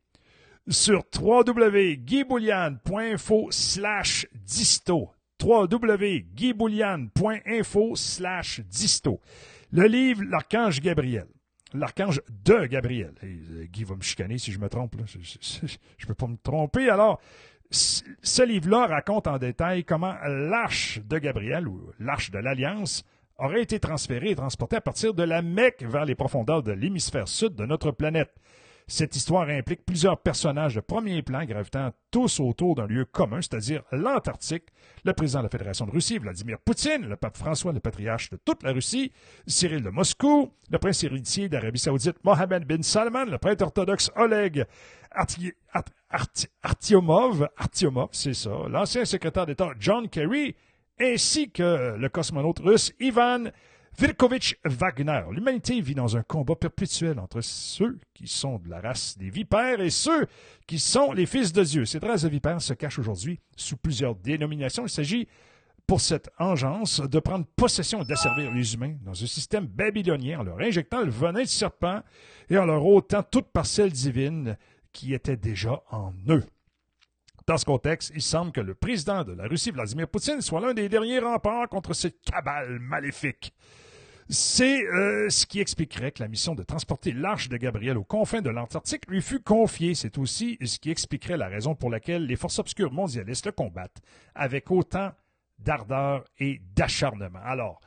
[0.68, 5.12] sur www.guybouliane.info slash disto.
[5.42, 9.20] www.guybouliane.info slash disto.
[9.72, 11.28] Le livre L'Archange Gabriel.
[11.74, 13.16] L'archange de Gabriel.
[13.24, 14.96] Euh, Guy va me chicaner si je me trompe.
[15.08, 16.88] Je ne peux pas me tromper.
[16.90, 17.20] Alors,
[17.72, 23.04] ce livre-là raconte en détail comment l'arche de Gabriel, ou l'arche de l'Alliance,
[23.38, 27.28] aurait été transférée et transportée à partir de la Mecque vers les profondeurs de l'hémisphère
[27.28, 28.34] sud de notre planète.
[28.88, 33.82] Cette histoire implique plusieurs personnages de premier plan gravitant tous autour d'un lieu commun, c'est-à-dire
[33.94, 34.66] l'Antarctique,
[35.06, 38.38] le président de la Fédération de Russie, Vladimir Poutine, le pape François, le patriarche de
[38.44, 39.14] toute la Russie,
[39.48, 44.66] Cyril de Moscou, le prince héritier d'Arabie saoudite, Mohamed bin Salman, le prêtre orthodoxe Oleg
[46.62, 50.56] Artyomov, Artyomov, c'est ça, l'ancien secrétaire d'État John Kerry,
[51.00, 53.46] ainsi que le cosmonaute russe Ivan
[53.98, 55.22] Vilkovitch Wagner.
[55.32, 59.82] L'humanité vit dans un combat perpétuel entre ceux qui sont de la race des vipères
[59.82, 60.26] et ceux
[60.66, 61.86] qui sont les fils de Dieu.
[61.86, 64.86] Cette race de vipères se cache aujourd'hui sous plusieurs dénominations.
[64.86, 65.28] Il s'agit
[65.86, 70.44] pour cette engeance de prendre possession et d'asservir les humains dans un système babylonien en
[70.44, 72.02] leur injectant le venin de serpent
[72.50, 74.58] et en leur ôtant toute parcelle divine
[74.92, 76.44] qui était déjà en eux.
[77.46, 80.74] Dans ce contexte, il semble que le président de la Russie, Vladimir Poutine, soit l'un
[80.74, 83.54] des derniers remparts contre cette cabale maléfique.
[84.30, 88.42] C'est euh, ce qui expliquerait que la mission de transporter l'arche de Gabriel aux confins
[88.42, 89.94] de l'Antarctique lui fut confiée.
[89.94, 94.02] C'est aussi ce qui expliquerait la raison pour laquelle les forces obscures mondialistes le combattent
[94.34, 95.12] avec autant
[95.60, 97.40] d'ardeur et d'acharnement.
[97.44, 97.82] Alors,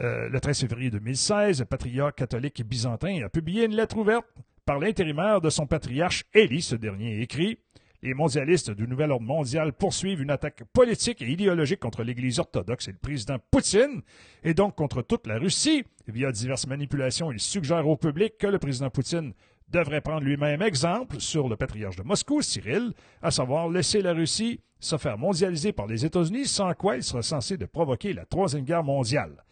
[0.00, 4.26] euh, le 13 février 2016, le patriarche catholique byzantin a publié une lettre ouverte
[4.68, 6.60] par l'intérimaire de son patriarche Élie.
[6.60, 7.58] Ce dernier écrit
[8.02, 12.88] les mondialistes du nouvel ordre mondial poursuivent une attaque politique et idéologique contre l'Église orthodoxe
[12.88, 14.02] et le président Poutine,
[14.44, 15.84] et donc contre toute la Russie.
[16.06, 19.32] Via diverses manipulations, ils suggèrent au public que le président Poutine
[19.68, 24.60] devrait prendre lui-même exemple sur le patriarche de Moscou, Cyril, à savoir laisser la Russie
[24.80, 28.64] se faire mondialiser par les États-Unis, sans quoi il sera censé de provoquer la Troisième
[28.64, 29.44] Guerre mondiale.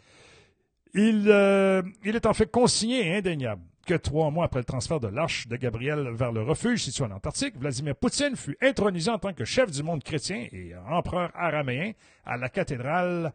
[0.94, 5.00] Il, euh, il est en fait consigné et indéniable que trois mois après le transfert
[5.00, 9.18] de l'arche de Gabriel vers le refuge situé en Antarctique, Vladimir Poutine fut intronisé en
[9.18, 11.92] tant que chef du monde chrétien et empereur araméen
[12.24, 13.32] à la cathédrale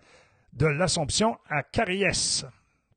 [0.54, 2.46] de l'Assomption à Cariès.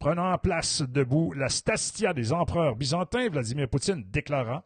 [0.00, 4.64] Prenant en place debout la stastia des empereurs byzantins, Vladimir Poutine déclara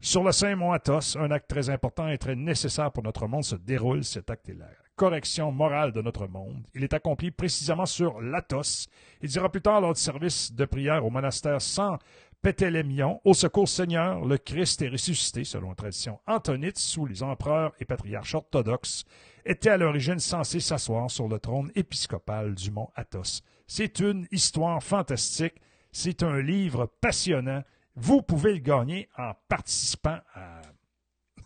[0.00, 3.56] Sur le Saint-Mont Athos, un acte très important et très nécessaire pour notre monde se
[3.56, 4.04] déroule.
[4.04, 6.66] Cet acte est la correction morale de notre monde.
[6.74, 8.88] Il est accompli précisément sur l'Athos.
[9.20, 11.98] Il dira plus tard lors du service de prière au monastère sans
[12.42, 17.72] Pétélémion, au secours Seigneur, le Christ est ressuscité, selon la tradition antonite, sous les empereurs
[17.78, 19.04] et patriarches orthodoxes,
[19.46, 23.42] était à l'origine censé s'asseoir sur le trône épiscopal du mont Athos.
[23.68, 25.54] C'est une histoire fantastique,
[25.92, 27.62] c'est un livre passionnant.
[27.94, 30.62] Vous pouvez le gagner en participant à...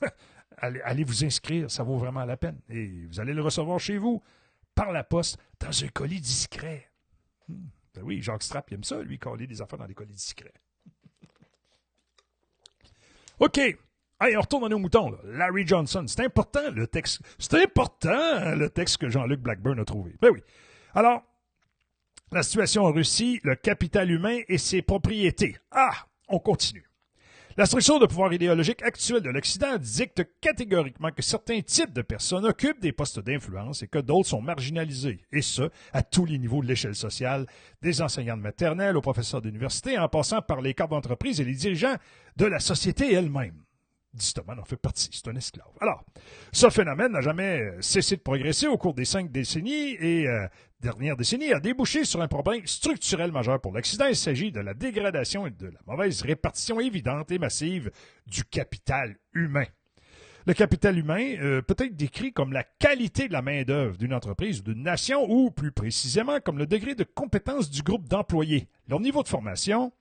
[0.59, 2.61] allez, vous inscrire, ça vaut vraiment la peine.
[2.69, 4.23] Et vous allez le recevoir chez vous,
[4.75, 6.91] par la poste, dans un colis discret.
[7.49, 7.67] Hmm.
[7.95, 10.53] Ben oui, Jacques Strapp, il aime ça, lui, coller des affaires dans des colis discrets.
[13.41, 13.61] OK.
[14.19, 15.17] Allez, on retourne à nos moutons.
[15.25, 16.05] Larry Johnson.
[16.07, 17.21] C'est important, le texte.
[17.39, 20.17] C'est important, le texte que Jean-Luc Blackburn a trouvé.
[20.21, 20.41] Ben oui.
[20.95, 21.23] Alors,
[22.33, 25.57] la situation en Russie, le capital humain et ses propriétés.
[25.71, 26.86] Ah, on continue.
[27.59, 32.45] La structure de pouvoir idéologique actuelle de l'Occident dicte catégoriquement que certains types de personnes
[32.45, 36.61] occupent des postes d'influence et que d'autres sont marginalisés, et ce, à tous les niveaux
[36.61, 37.47] de l'échelle sociale,
[37.81, 41.55] des enseignants de maternelle aux professeurs d'université, en passant par les cadres d'entreprise et les
[41.55, 41.97] dirigeants
[42.37, 43.66] de la société elle-même.
[44.17, 45.69] Distoman en fait partie, c'est un esclave.
[45.81, 46.05] Alors,
[46.53, 50.47] ce phénomène n'a jamais cessé de progresser au cours des cinq décennies et euh,
[50.81, 54.07] dernières décennies a débouché sur un problème structurel majeur pour l'Occident.
[54.07, 57.91] Il s'agit de la dégradation et de la mauvaise répartition évidente et massive
[58.27, 59.67] du capital humain.
[60.47, 64.61] Le capital humain euh, peut être décrit comme la qualité de la main-d'œuvre d'une entreprise
[64.61, 69.01] ou d'une nation, ou plus précisément comme le degré de compétence du groupe d'employés, leur
[69.01, 69.93] niveau de formation,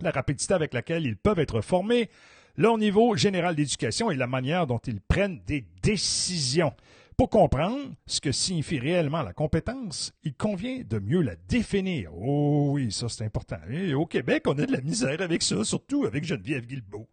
[0.00, 2.08] la rapidité avec laquelle ils peuvent être formés,
[2.56, 6.72] leur niveau général d'éducation et la manière dont ils prennent des décisions.
[7.16, 12.10] Pour comprendre ce que signifie réellement la compétence, il convient de mieux la définir.
[12.14, 13.56] Oh oui, ça c'est important.
[13.96, 17.08] Au Québec, on a de la misère avec ça, surtout avec Geneviève Guilbeault.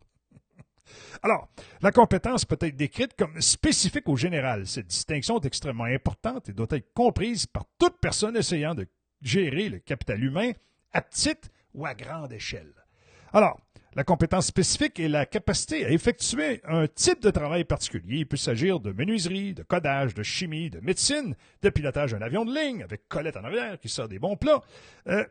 [1.23, 1.47] Alors,
[1.81, 4.67] la compétence peut être décrite comme spécifique au général.
[4.67, 8.85] Cette distinction est extrêmement importante et doit être comprise par toute personne essayant de
[9.21, 10.51] gérer le capital humain
[10.91, 12.73] à petite ou à grande échelle.
[13.33, 13.59] Alors,
[13.95, 18.19] la compétence spécifique est la capacité à effectuer un type de travail particulier.
[18.19, 22.45] Il peut s'agir de menuiserie, de codage, de chimie, de médecine, de pilotage d'un avion
[22.45, 24.61] de ligne avec Colette en arrière qui sort des bons plats.
[25.07, 25.25] Euh,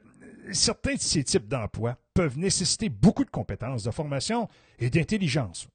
[0.53, 4.48] certains de ces types d'emplois peuvent nécessiter beaucoup de compétences, de formation
[4.80, 5.68] et d'intelligence.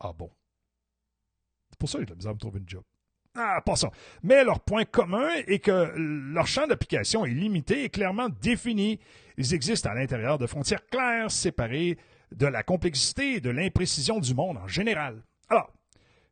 [0.00, 0.30] Ah bon?
[1.70, 2.84] C'est pour ça que j'ai de trouver une job.
[3.36, 3.90] Ah, passons.
[4.22, 9.00] Mais leur point commun est que leur champ d'application est limité et clairement défini.
[9.36, 11.98] Ils existent à l'intérieur de frontières claires, séparées
[12.30, 15.22] de la complexité et de l'imprécision du monde en général.
[15.48, 15.72] Alors,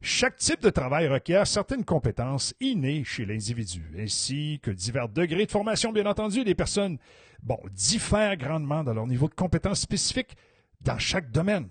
[0.01, 5.51] chaque type de travail requiert certaines compétences innées chez l'individu, ainsi que divers degrés de
[5.51, 6.45] formation, bien entendu.
[6.45, 6.99] Les personnes,
[7.43, 10.37] bon, diffèrent grandement dans leur niveau de compétences spécifiques
[10.81, 11.69] dans chaque domaine.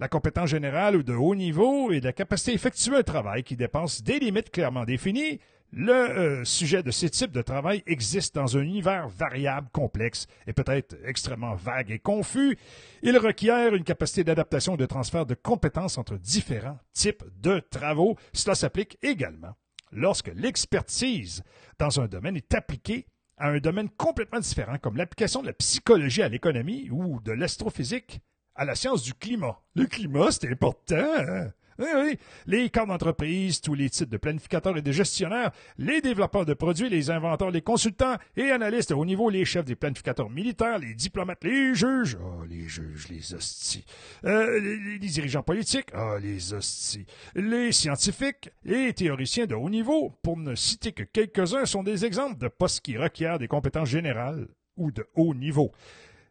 [0.00, 3.56] La compétence générale ou de haut niveau et la capacité à effectuer un travail qui
[3.56, 5.40] dépense des limites clairement définies,
[5.72, 10.52] le euh, sujet de ces types de travail existe dans un univers variable, complexe et
[10.52, 12.56] peut-être extrêmement vague et confus.
[13.02, 18.16] Il requiert une capacité d'adaptation et de transfert de compétences entre différents types de travaux.
[18.32, 19.56] Cela s'applique également
[19.90, 21.42] lorsque l'expertise
[21.80, 26.22] dans un domaine est appliquée à un domaine complètement différent, comme l'application de la psychologie
[26.22, 28.20] à l'économie ou de l'astrophysique
[28.58, 29.58] à la science du climat.
[29.74, 30.96] Le climat, c'est important.
[30.96, 31.52] Hein?
[31.78, 32.18] Oui, oui.
[32.46, 36.88] Les cadres d'entreprise, tous les titres de planificateurs et de gestionnaires, les développeurs de produits,
[36.88, 41.44] les inventeurs, les consultants et analystes au niveau, les chefs des planificateurs militaires, les diplomates,
[41.44, 43.84] les juges, oh, les juges, les hosties,
[44.24, 47.06] euh, les, dirigeants politiques, oh, les hosties,
[47.36, 52.38] les scientifiques, les théoriciens de haut niveau, pour ne citer que quelques-uns, sont des exemples
[52.38, 55.70] de postes qui requièrent des compétences générales ou de haut niveau.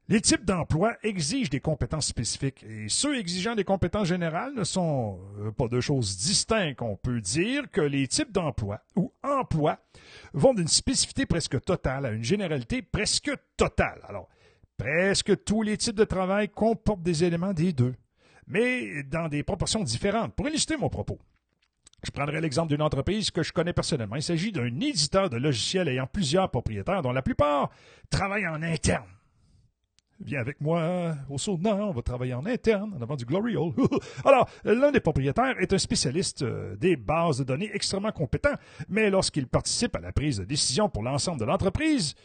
[0.10, 5.20] Les types d'emplois exigent des compétences spécifiques et ceux exigeant des compétences générales ne sont
[5.40, 6.82] euh, pas deux choses distinctes.
[6.82, 9.80] On peut dire que les types d'emplois ou emplois
[10.32, 14.00] vont d'une spécificité presque totale à une généralité presque totale.
[14.08, 14.30] Alors,
[14.78, 17.96] presque tous les types de travail comportent des éléments des deux,
[18.48, 20.34] mais dans des proportions différentes.
[20.36, 21.20] Pour illustrer mon propos,
[22.06, 24.16] je prendrai l'exemple d'une entreprise que je connais personnellement.
[24.16, 27.72] Il s'agit d'un éditeur de logiciels ayant plusieurs propriétaires dont la plupart
[28.10, 29.17] travaillent en interne
[30.20, 33.74] Viens avec moi au Sauna, on va travailler en interne en avant du Glory Hole.
[34.26, 38.54] Alors, l'un des propriétaires est un spécialiste euh, des bases de données extrêmement compétent,
[38.90, 42.16] mais lorsqu'il participe à la prise de décision pour l'ensemble de l'entreprise,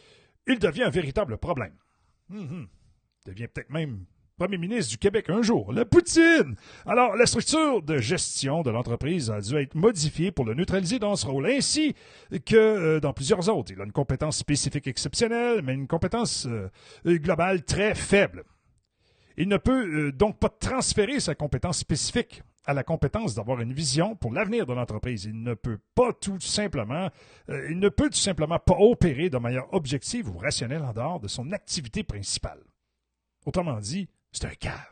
[0.47, 1.73] il devient un véritable problème.
[2.29, 2.67] Mhm.
[3.25, 4.05] Il devient peut-être même
[4.37, 6.55] premier ministre du Québec un jour, la Poutine.
[6.85, 11.15] Alors, la structure de gestion de l'entreprise a dû être modifiée pour le neutraliser dans
[11.15, 11.93] ce rôle, ainsi
[12.45, 13.71] que euh, dans plusieurs autres.
[13.71, 16.69] Il a une compétence spécifique exceptionnelle, mais une compétence euh,
[17.05, 18.43] globale très faible.
[19.37, 23.73] Il ne peut euh, donc pas transférer sa compétence spécifique à la compétence d'avoir une
[23.73, 25.25] vision pour l'avenir de l'entreprise.
[25.25, 27.09] Il ne peut pas tout simplement,
[27.49, 31.27] il ne peut tout simplement pas opérer de manière objective ou rationnelle en dehors de
[31.27, 32.63] son activité principale.
[33.45, 34.89] Autrement dit, c'est un cave.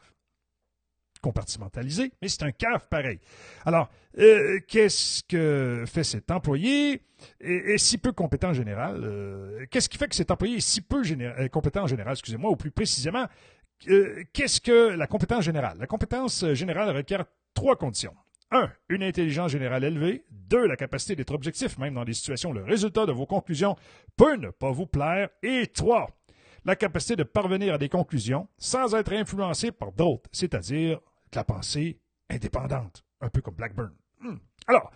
[1.21, 3.19] Compartimentalisé, mais c'est un cave pareil.
[3.65, 7.03] Alors, euh, qu'est-ce que fait cet employé?
[7.39, 9.03] Et, si peu compétent en général?
[9.03, 12.49] Euh, qu'est-ce qui fait que cet employé est si peu euh, compétent en général, excusez-moi,
[12.49, 13.27] ou plus précisément,
[13.79, 15.77] qu'est-ce que la compétence générale?
[15.79, 18.15] La compétence générale requiert trois conditions.
[18.53, 20.25] Un, une intelligence générale élevée.
[20.29, 23.77] Deux, la capacité d'être objectif, même dans des situations où le résultat de vos conclusions
[24.17, 25.29] peut ne pas vous plaire.
[25.41, 26.07] Et trois,
[26.65, 30.99] la capacité de parvenir à des conclusions sans être influencé par d'autres, c'est-à-dire
[31.33, 31.99] la pensée
[32.29, 33.91] indépendante, un peu comme Blackburn.
[34.19, 34.37] Hmm.
[34.67, 34.91] Alors,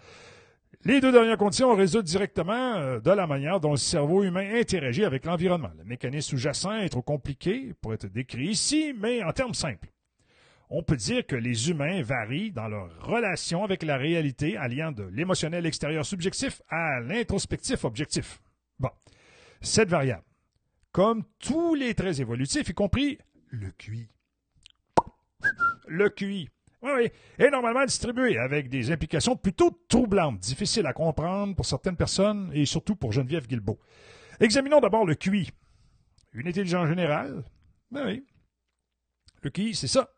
[0.84, 5.04] les deux dernières conditions résultent directement euh, de la manière dont le cerveau humain interagit
[5.04, 5.72] avec l'environnement.
[5.78, 9.90] Le mécanisme sous-jacent est trop compliqué pour être décrit ici, mais en termes simples.
[10.70, 15.04] On peut dire que les humains varient dans leur relation avec la réalité, alliant de
[15.04, 18.42] l'émotionnel extérieur subjectif à l'introspectif objectif.
[18.80, 18.90] Bon,
[19.62, 20.24] cette variable,
[20.96, 23.18] comme tous les traits évolutifs, y compris
[23.50, 24.08] le QI.
[25.90, 26.50] Le QI.
[26.82, 31.98] Oui, oui, est normalement distribué avec des implications plutôt troublantes, difficiles à comprendre pour certaines
[31.98, 33.78] personnes et surtout pour Geneviève Guilbeault.
[34.40, 35.52] Examinons d'abord le QI.
[36.32, 37.44] Une intelligence générale?
[37.92, 38.26] Ben oui.
[39.42, 40.10] Le QI, c'est ça.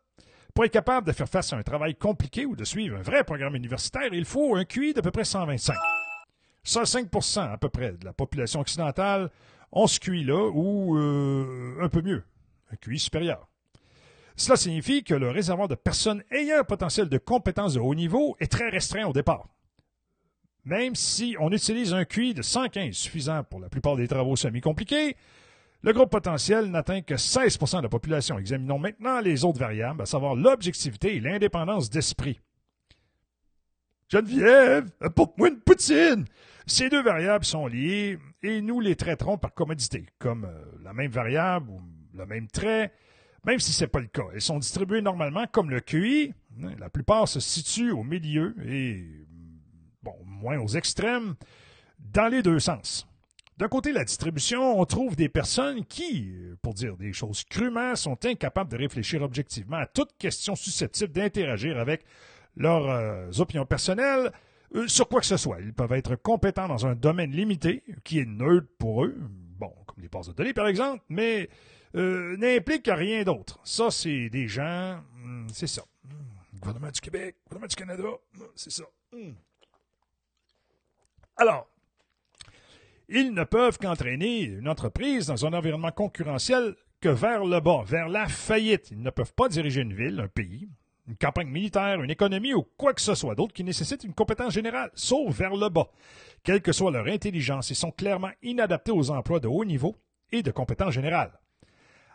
[0.54, 3.24] Pour être capable de faire face à un travail compliqué ou de suivre un vrai
[3.24, 5.74] programme universitaire, il faut un QI d'à peu près 125.
[6.62, 9.28] Ça, 5% à peu près de la population occidentale
[9.72, 12.24] on ce QI-là ou euh, un peu mieux,
[12.72, 13.48] un QI supérieur.
[14.36, 18.36] Cela signifie que le réservoir de personnes ayant un potentiel de compétence de haut niveau
[18.38, 19.48] est très restreint au départ.
[20.64, 25.16] Même si on utilise un QI de 115 suffisant pour la plupart des travaux semi-compliqués,
[25.82, 28.38] le groupe potentiel n'atteint que 16% de la population.
[28.38, 32.40] Examinons maintenant les autres variables, à savoir l'objectivité et l'indépendance d'esprit.
[34.08, 36.24] Geneviève, apporte-moi une poutine!
[36.66, 41.10] Ces deux variables sont liées et nous les traiterons par commodité, comme euh, la même
[41.10, 41.80] variable ou
[42.14, 42.92] le même trait,
[43.44, 44.24] même si ce n'est pas le cas.
[44.32, 46.34] Elles sont distribuées normalement comme le QI.
[46.62, 49.26] Hein, la plupart se situent au milieu et,
[50.02, 51.34] bon, moins aux extrêmes,
[51.98, 53.06] dans les deux sens.
[53.58, 56.32] D'un côté, la distribution, on trouve des personnes qui,
[56.62, 61.76] pour dire des choses crûment, sont incapables de réfléchir objectivement à toute question susceptible d'interagir
[61.76, 62.04] avec
[62.56, 64.30] leurs euh, opinions personnelles, euh,
[64.86, 65.60] sur quoi que ce soit.
[65.60, 69.16] Ils peuvent être compétents dans un domaine limité, qui est neutre pour eux,
[69.58, 71.48] bon, comme les bases de par exemple, mais
[71.94, 73.60] euh, n'implique rien d'autre.
[73.64, 75.82] Ça, c'est des gens, hmm, c'est ça.
[76.04, 78.84] Hmm, gouvernement du Québec, gouvernement du Canada, hmm, c'est ça.
[81.36, 81.68] Alors,
[83.08, 88.08] ils ne peuvent qu'entraîner une entreprise dans un environnement concurrentiel que vers le bas, vers
[88.08, 88.90] la faillite.
[88.90, 90.68] Ils ne peuvent pas diriger une ville, un pays,
[91.08, 94.52] une campagne militaire, une économie ou quoi que ce soit d'autre qui nécessite une compétence
[94.52, 95.90] générale, sauf vers le bas,
[96.44, 99.96] quelle que soit leur intelligence, ils sont clairement inadaptés aux emplois de haut niveau
[100.30, 101.32] et de compétences générales.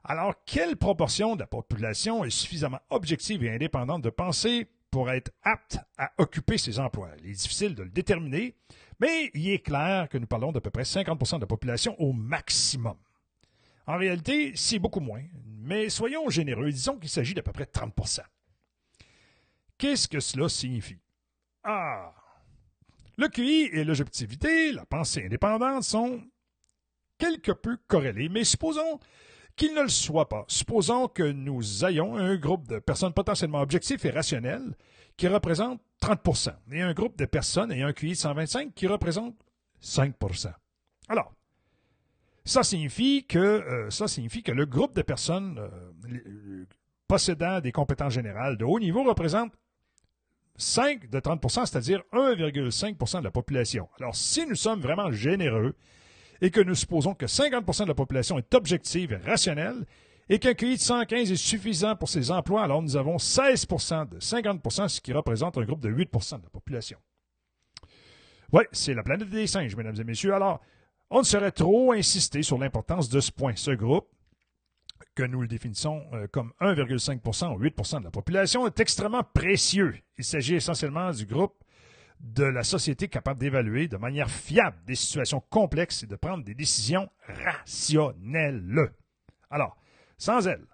[0.03, 5.31] Alors, quelle proportion de la population est suffisamment objective et indépendante de penser pour être
[5.41, 7.09] apte à occuper ces emplois?
[7.23, 8.55] Il est difficile de le déterminer,
[8.99, 12.13] mais il est clair que nous parlons d'à peu près 50% de la population au
[12.13, 12.97] maximum.
[13.87, 15.23] En réalité, c'est beaucoup moins,
[15.61, 17.93] mais soyons généreux, disons qu'il s'agit d'à peu près 30
[19.83, 21.01] Qu'est-ce que cela signifie?
[21.61, 22.13] Ah!
[23.17, 26.21] Le QI et l'objectivité, la pensée indépendante, sont
[27.17, 29.01] quelque peu corrélés, mais supposons
[29.57, 30.45] qu'ils ne le soient pas.
[30.47, 34.73] Supposons que nous ayons un groupe de personnes potentiellement objectifs et rationnelles
[35.17, 39.35] qui représente 30% et un groupe de personnes ayant un QI de 125 qui représente
[39.81, 40.53] 5%
[41.09, 41.33] Alors,
[42.45, 46.65] ça signifie que, euh, ça signifie que le groupe de personnes euh,
[47.09, 49.51] possédant des compétences générales de haut niveau représente
[50.57, 53.89] 5 de 30% c'est-à-dire 1,5% de la population.
[53.99, 55.75] Alors, si nous sommes vraiment généreux
[56.41, 59.85] et que nous supposons que 50% de la population est objective et rationnelle,
[60.29, 64.19] et qu'un QI de 115 est suffisant pour ces emplois, alors nous avons 16% de
[64.19, 66.97] 50% ce qui représente un groupe de 8% de la population.
[68.51, 70.33] Oui, c'est la planète des singes, mesdames et messieurs.
[70.33, 70.61] Alors,
[71.09, 73.53] on ne saurait trop insister sur l'importance de ce point.
[73.55, 74.07] Ce groupe
[75.15, 79.95] que nous le définissons euh, comme 1,5% ou 8% de la population, est extrêmement précieux.
[80.17, 81.55] Il s'agit essentiellement du groupe
[82.19, 86.55] de la société capable d'évaluer de manière fiable des situations complexes et de prendre des
[86.55, 88.91] décisions rationnelles.
[89.49, 89.77] Alors,
[90.17, 90.65] sans elle,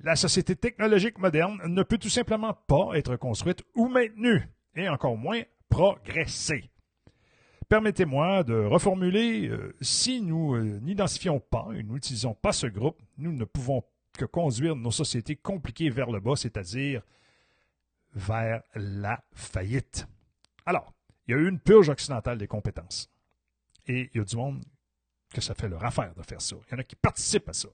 [0.00, 5.16] la société technologique moderne ne peut tout simplement pas être construite ou maintenue, et encore
[5.16, 6.70] moins progresser.
[7.68, 13.32] Permettez-moi de reformuler, euh, si nous euh, n'identifions pas et n'utilisons pas ce groupe, nous
[13.32, 13.82] ne pouvons
[14.16, 17.02] que conduire nos sociétés compliquées vers le bas, c'est-à-dire
[18.14, 20.06] vers la faillite.
[20.64, 20.92] Alors,
[21.26, 23.10] il y a eu une purge occidentale des compétences.
[23.86, 24.64] Et il y a du monde
[25.32, 26.56] que ça fait leur affaire de faire ça.
[26.68, 27.68] Il y en a qui participent à ça.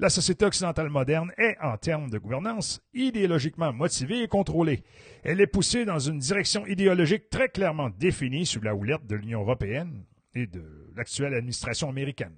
[0.00, 4.82] La société occidentale moderne est, en termes de gouvernance, idéologiquement motivée et contrôlée.
[5.24, 9.42] Elle est poussée dans une direction idéologique très clairement définie sous la houlette de l'Union
[9.42, 12.34] européenne et de l'actuelle administration américaine.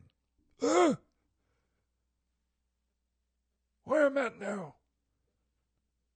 [0.60, 0.98] Hein?
[3.86, 4.74] Wait a minute now.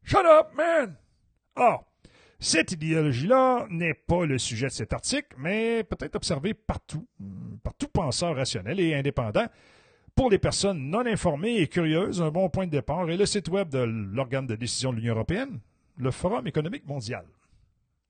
[0.03, 0.97] Shut up, man!
[1.55, 1.81] Ah,
[2.41, 7.07] cette idéologie-là n'est pas le sujet de cet article, mais peut-être observée partout,
[7.63, 9.47] par tout penseur rationnel et indépendant,
[10.17, 13.49] pour les personnes non informées et curieuses, un bon point de départ est le site
[13.49, 15.61] web de l'organe de décision de l'Union européenne,
[15.99, 17.25] le Forum économique mondial.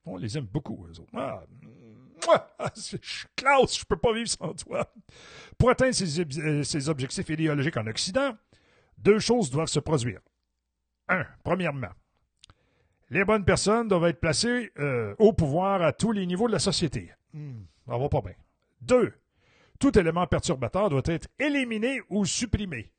[0.06, 1.10] On les aime beaucoup, eux autres.
[1.14, 1.42] Ah,
[3.36, 4.90] Klaus, je peux pas vivre sans toi.
[5.58, 8.36] Pour atteindre ces, euh, objectifs idéologiques en Occident,
[8.98, 10.20] deux choses doivent se produire.
[11.08, 11.90] Un, premièrement,
[13.10, 16.58] les bonnes personnes doivent être placées euh, au pouvoir à tous les niveaux de la
[16.60, 17.12] société.
[17.32, 18.34] Hmm, ça va pas bien.
[18.80, 19.12] Deux,
[19.78, 22.92] tout élément perturbateur doit être éliminé ou supprimé.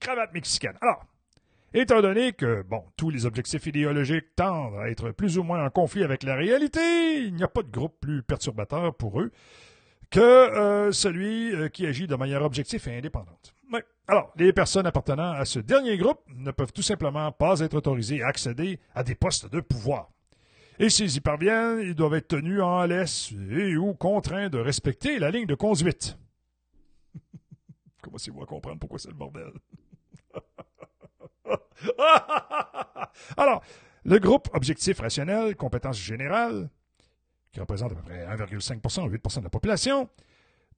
[0.00, 0.76] Cravate mexicaine.
[0.80, 1.04] Alors,
[1.74, 5.70] étant donné que, bon, tous les objectifs idéologiques tendent à être plus ou moins en
[5.70, 9.30] conflit avec la réalité, il n'y a pas de groupe plus perturbateur pour eux
[10.10, 13.54] que euh, celui euh, qui agit de manière objective et indépendante.
[14.10, 18.22] Alors, les personnes appartenant à ce dernier groupe ne peuvent tout simplement pas être autorisées
[18.22, 20.08] à accéder à des postes de pouvoir.
[20.78, 25.18] Et s'ils y parviennent, ils doivent être tenus en laisse et ou contraints de respecter
[25.18, 26.16] la ligne de conduite.
[28.02, 29.52] Commencez-vous à comprendre pourquoi c'est le bordel.
[33.36, 33.62] Alors,
[34.04, 36.70] le groupe objectif rationnel, compétence générale,
[37.52, 40.08] qui représente à peu près 1,5% ou 8% de la population,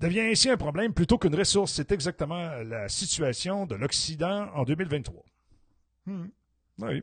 [0.01, 1.73] devient ainsi un problème plutôt qu'une ressource.
[1.73, 5.23] C'est exactement la situation de l'Occident en 2023.
[6.07, 6.29] Hmm.
[6.79, 7.03] Oui.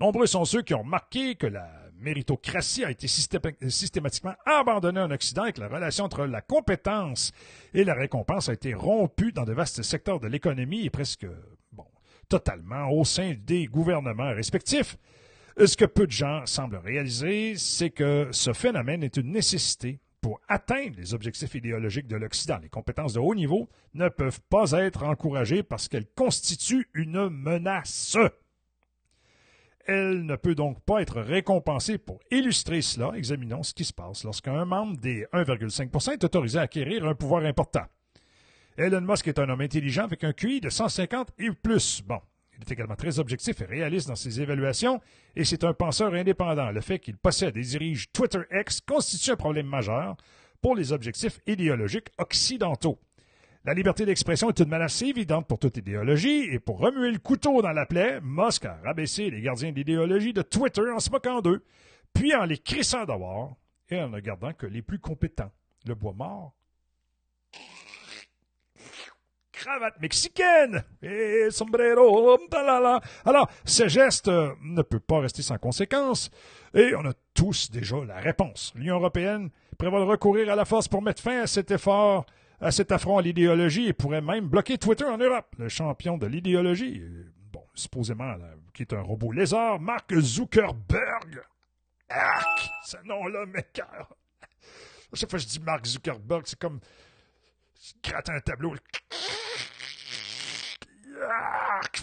[0.00, 5.44] Nombreux sont ceux qui ont marqué que la méritocratie a été systématiquement abandonnée en Occident
[5.44, 7.32] et que la relation entre la compétence
[7.74, 11.26] et la récompense a été rompue dans de vastes secteurs de l'économie et presque,
[11.72, 11.84] bon,
[12.30, 14.96] totalement au sein des gouvernements respectifs.
[15.62, 20.40] Ce que peu de gens semblent réaliser, c'est que ce phénomène est une nécessité pour
[20.48, 22.58] atteindre les objectifs idéologiques de l'Occident.
[22.62, 28.16] Les compétences de haut niveau ne peuvent pas être encouragées parce qu'elles constituent une menace.
[29.86, 31.98] Elle ne peut donc pas être récompensée.
[31.98, 36.62] Pour illustrer cela, examinons ce qui se passe lorsqu'un membre des 1,5% est autorisé à
[36.62, 37.84] acquérir un pouvoir important.
[38.76, 42.02] Elon Musk est un homme intelligent avec un QI de 150 et plus.
[42.06, 42.20] Bon,
[42.56, 45.00] il est également très objectif et réaliste dans ses évaluations,
[45.34, 46.70] et c'est un penseur indépendant.
[46.70, 50.16] Le fait qu'il possède et dirige Twitter X constitue un problème majeur
[50.60, 52.98] pour les objectifs idéologiques occidentaux.
[53.64, 57.60] La liberté d'expression est une menace évidente pour toute idéologie, et pour remuer le couteau
[57.60, 61.62] dans la plaie, Musk a rabaissé les gardiens d'idéologie de Twitter en se moquant d'eux,
[62.14, 63.56] puis en les crissant d'avoir,
[63.90, 65.52] et en ne gardant que les plus compétents.
[65.86, 66.54] Le bois mort
[69.60, 72.38] cravate mexicaine et sombrero.
[73.26, 76.30] Alors, ce geste euh, ne peut pas rester sans conséquence
[76.72, 78.72] et on a tous déjà la réponse.
[78.74, 82.24] L'Union européenne prévoit de recourir à la force pour mettre fin à cet effort
[82.60, 85.54] à cet affront à l'idéologie et pourrait même bloquer Twitter en Europe.
[85.58, 87.02] Le champion de l'idéologie,
[87.52, 88.34] bon, supposément,
[88.74, 91.42] qui est un robot lézard, Mark Zuckerberg.
[92.08, 92.70] Arc!
[92.84, 94.14] Ce nom-là m'écœure.
[95.12, 96.80] À chaque fois que je dis Mark Zuckerberg, c'est comme
[98.02, 98.74] gratter un tableau.
[101.22, 102.02] Arc!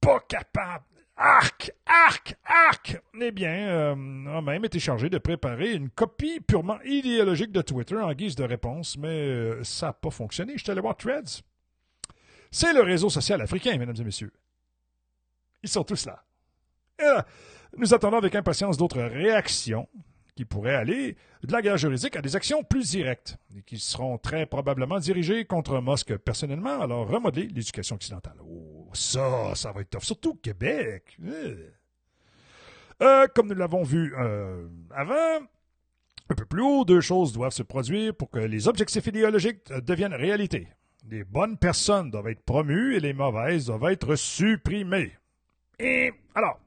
[0.00, 0.84] Pas capable.
[1.26, 3.00] Arc, arc, arc!
[3.18, 7.96] Eh bien, euh, a même été chargé de préparer une copie purement idéologique de Twitter
[7.96, 10.52] en guise de réponse, mais euh, ça n'a pas fonctionné.
[10.58, 11.40] Je suis allé voir Threads.
[12.50, 14.34] C'est le réseau social africain, mesdames et messieurs.
[15.62, 16.22] Ils sont tous là.
[17.78, 19.88] nous attendons avec impatience d'autres réactions
[20.36, 24.18] qui pourraient aller de la guerre juridique à des actions plus directes et qui seront
[24.18, 28.36] très probablement dirigées contre Musk personnellement, alors remodeler l'éducation occidentale.
[28.42, 31.16] Oh, ça, ça va être tough, surtout Québec.
[31.22, 31.70] Euh.
[33.02, 35.40] Euh, comme nous l'avons vu euh, avant,
[36.30, 40.14] un peu plus haut, deux choses doivent se produire pour que les objectifs idéologiques deviennent
[40.14, 40.68] réalité.
[41.10, 45.12] Les bonnes personnes doivent être promues et les mauvaises doivent être supprimées.
[45.78, 46.60] Et alors,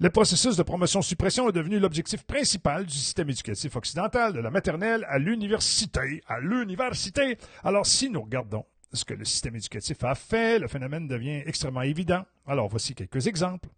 [0.00, 5.04] le processus de promotion-suppression est devenu l'objectif principal du système éducatif occidental, de la maternelle
[5.08, 6.22] à l'université.
[6.28, 7.36] À l'université.
[7.64, 11.82] Alors, si nous regardons ce que le système éducatif a fait, le phénomène devient extrêmement
[11.82, 12.24] évident.
[12.46, 13.68] Alors, voici quelques exemples.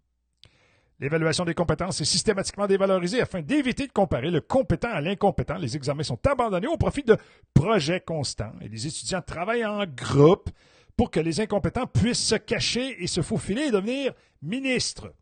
[1.01, 5.57] L'évaluation des compétences est systématiquement dévalorisée afin d'éviter de comparer le compétent à l'incompétent.
[5.57, 7.17] Les examens sont abandonnés au profit de
[7.55, 10.51] projets constants et les étudiants travaillent en groupe
[10.97, 15.15] pour que les incompétents puissent se cacher et se faufiler et devenir ministres.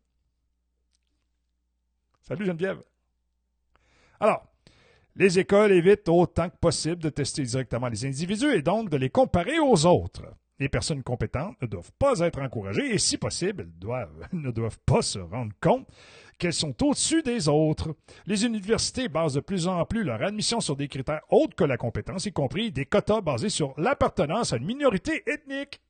[2.21, 2.83] Salut Geneviève.
[4.19, 4.48] Alors,
[5.15, 9.09] les écoles évitent autant que possible de tester directement les individus et donc de les
[9.09, 10.25] comparer aux autres.
[10.59, 14.07] Les personnes compétentes ne doivent pas être encouragées et, si possible, elles
[14.39, 15.87] ne doivent pas se rendre compte
[16.37, 17.95] qu'elles sont au-dessus des autres.
[18.25, 21.77] Les universités basent de plus en plus leur admission sur des critères autres que la
[21.77, 25.81] compétence, y compris des quotas basés sur l'appartenance à une minorité ethnique.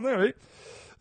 [0.00, 0.32] Oui, oui.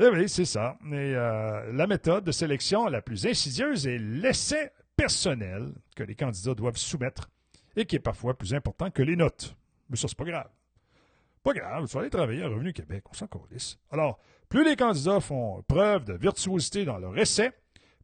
[0.02, 0.78] Eh oui, c'est ça.
[0.92, 6.78] Euh, la méthode de sélection la plus insidieuse est l'essai personnel que les candidats doivent
[6.78, 7.30] soumettre
[7.76, 9.58] et qui est parfois plus important que les notes.
[9.90, 10.50] Mais ça, c'est pas grave.
[11.44, 13.78] Pas grave, tu vas aller travailler à Revenu Québec, on s'en calisse.
[13.92, 17.52] Alors, plus les candidats font preuve de virtuosité dans leur essai,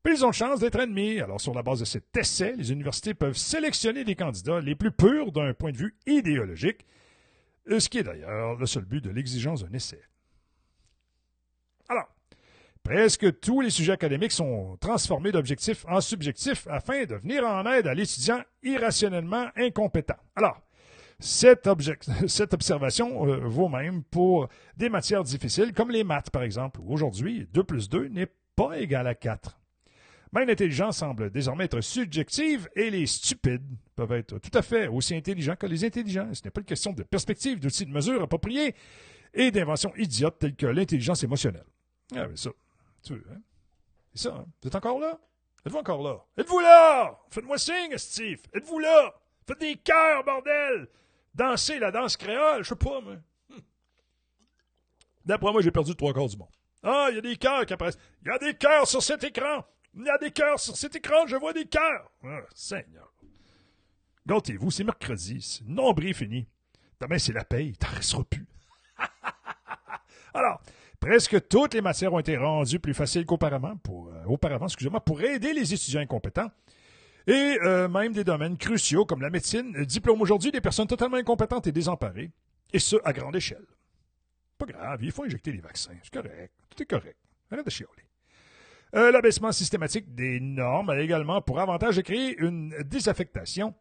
[0.04, 1.20] plus ils ont de chance d'être admis.
[1.20, 4.92] Alors, sur la base de cet essai, les universités peuvent sélectionner des candidats les plus
[4.92, 6.86] purs d'un point de vue idéologique,
[7.68, 10.02] ce qui est d'ailleurs le seul but de l'exigence d'un essai.
[11.88, 12.08] Alors,
[12.86, 17.88] presque tous les sujets académiques sont transformés d'objectifs en subjectifs afin de venir en aide
[17.88, 20.16] à l'étudiant irrationnellement incompétent.
[20.36, 20.62] Alors,
[21.20, 21.66] cette,
[22.54, 27.64] observation euh, vaut même pour des matières difficiles comme les maths, par exemple, aujourd'hui 2
[27.64, 29.58] plus 2 n'est pas égal à 4.
[30.34, 33.66] Mais l'intelligence semble désormais être subjective et les stupides
[33.96, 36.28] peuvent être tout à fait aussi intelligents que les intelligents.
[36.34, 38.76] Ce n'est pas une question de perspective, d'outils de mesure appropriés
[39.34, 41.66] et d'inventions idiotes telles que l'intelligence émotionnelle.
[42.14, 42.52] Ah, mais ça,
[43.14, 43.42] hein?
[44.14, 44.46] C'est ça, hein?
[44.62, 45.20] Vous êtes encore là?
[45.66, 46.24] Êtes-vous encore là?
[46.38, 47.20] Êtes-vous là?
[47.30, 48.42] Faites-moi signe, Steve!
[48.54, 49.14] Êtes-vous là?
[49.48, 50.88] Faites des cœurs, bordel!
[51.34, 53.16] Dansez la danse créole, je sais pas, mais.
[53.50, 53.62] Hmm.
[55.26, 56.50] D'après moi, j'ai perdu trois quarts du monde.
[56.84, 57.98] Ah, il y a des cœurs qui apparaissent.
[58.22, 59.66] Il y a des cœurs sur cet écran!
[59.96, 62.12] Il y a des cœurs sur cet écran, je vois des cœurs!
[62.24, 63.12] Ah, Seigneur!
[64.28, 66.48] Gâtez-vous, c'est mercredi, nombril fini.
[67.00, 68.46] Demain, c'est la paye, t'en resteras plus.
[70.34, 70.62] Alors,
[71.00, 75.22] Presque toutes les matières ont été rendues plus faciles qu'auparavant pour, euh, auparavant, excusez-moi, pour
[75.22, 76.50] aider les étudiants incompétents.
[77.28, 81.68] Et euh, même des domaines cruciaux comme la médecine diplôment aujourd'hui des personnes totalement incompétentes
[81.68, 82.32] et désemparées,
[82.72, 83.66] et ce, à grande échelle.
[84.58, 87.18] Pas grave, il faut injecter les vaccins, c'est correct, tout est correct.
[87.52, 87.92] Arrête de chialer.
[88.96, 93.74] Euh, L'abaissement systématique des normes a également pour avantage de créer une désaffectation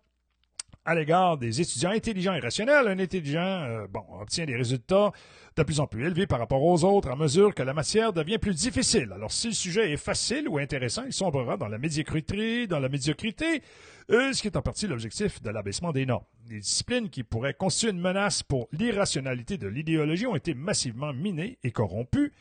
[0.84, 2.88] à l'égard des étudiants intelligents et rationnels.
[2.88, 5.12] Un étudiant euh, bon, obtient des résultats
[5.56, 8.38] de plus en plus élevés par rapport aux autres à mesure que la matière devient
[8.38, 9.10] plus difficile.
[9.14, 12.88] Alors, si le sujet est facile ou intéressant, il sombrera dans la médiocrité, dans la
[12.88, 13.62] médiocrité,
[14.10, 16.24] euh, ce qui est en partie l'objectif de l'abaissement des normes.
[16.50, 21.58] Les disciplines qui pourraient constituer une menace pour l'irrationalité de l'idéologie ont été massivement minées
[21.62, 22.32] et corrompues.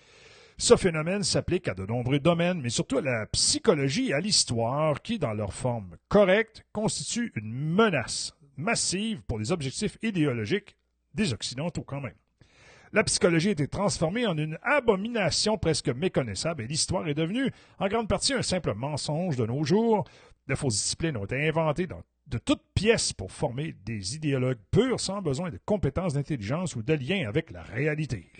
[0.57, 5.01] Ce phénomène s'applique à de nombreux domaines, mais surtout à la psychologie et à l'histoire,
[5.01, 10.75] qui, dans leur forme correcte, constituent une menace massive pour les objectifs idéologiques
[11.13, 12.15] des Occidentaux quand même.
[12.91, 17.87] La psychologie a été transformée en une abomination presque méconnaissable et l'histoire est devenue en
[17.87, 20.03] grande partie un simple mensonge de nos jours.
[20.47, 25.23] De fausses disciplines ont été inventées de toutes pièces pour former des idéologues purs sans
[25.23, 28.31] besoin de compétences d'intelligence ou de lien avec la réalité.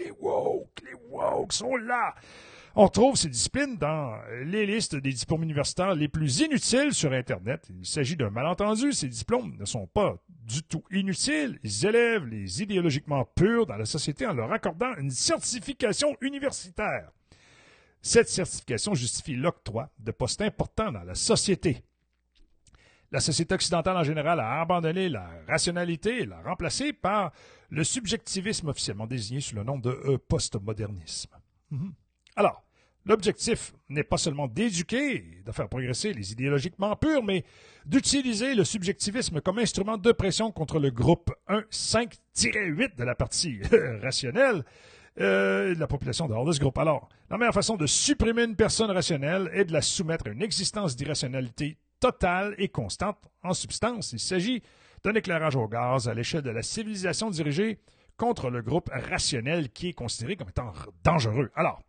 [2.76, 7.68] On trouve ces disciplines dans les listes des diplômes universitaires les plus inutiles sur Internet.
[7.70, 8.94] Il s'agit d'un malentendu.
[8.94, 11.60] Ces diplômes ne sont pas du tout inutiles.
[11.64, 17.12] Ils élèvent les idéologiquement purs dans la société en leur accordant une certification universitaire.
[18.02, 21.84] Cette certification justifie l'octroi de postes importants dans la société.
[23.12, 27.32] La société occidentale en général a abandonné la rationalité et l'a remplacée par
[27.74, 31.32] le subjectivisme officiellement désigné sous le nom de euh, postmodernisme.
[31.72, 31.94] Mhm.
[32.36, 32.64] Alors,
[33.04, 37.44] l'objectif n'est pas seulement d'éduquer, de faire progresser les idéologiquement purs, mais
[37.86, 43.60] d'utiliser le subjectivisme comme instrument de pression contre le groupe 1-5-8 de la partie
[44.02, 44.64] rationnelle
[45.20, 46.78] euh, de la population dehors de ce groupe.
[46.78, 50.44] Alors, la meilleure façon de supprimer une personne rationnelle est de la soumettre à une
[50.44, 53.18] existence d'irrationalité totale et constante.
[53.42, 54.62] En substance, il s'agit
[55.04, 57.80] d'un éclairage au gaz à l'échelle de la civilisation dirigée
[58.18, 60.72] contre le groupe rationnel qui est considéré comme étant
[61.04, 61.52] dangereux.
[61.56, 61.82] Alors,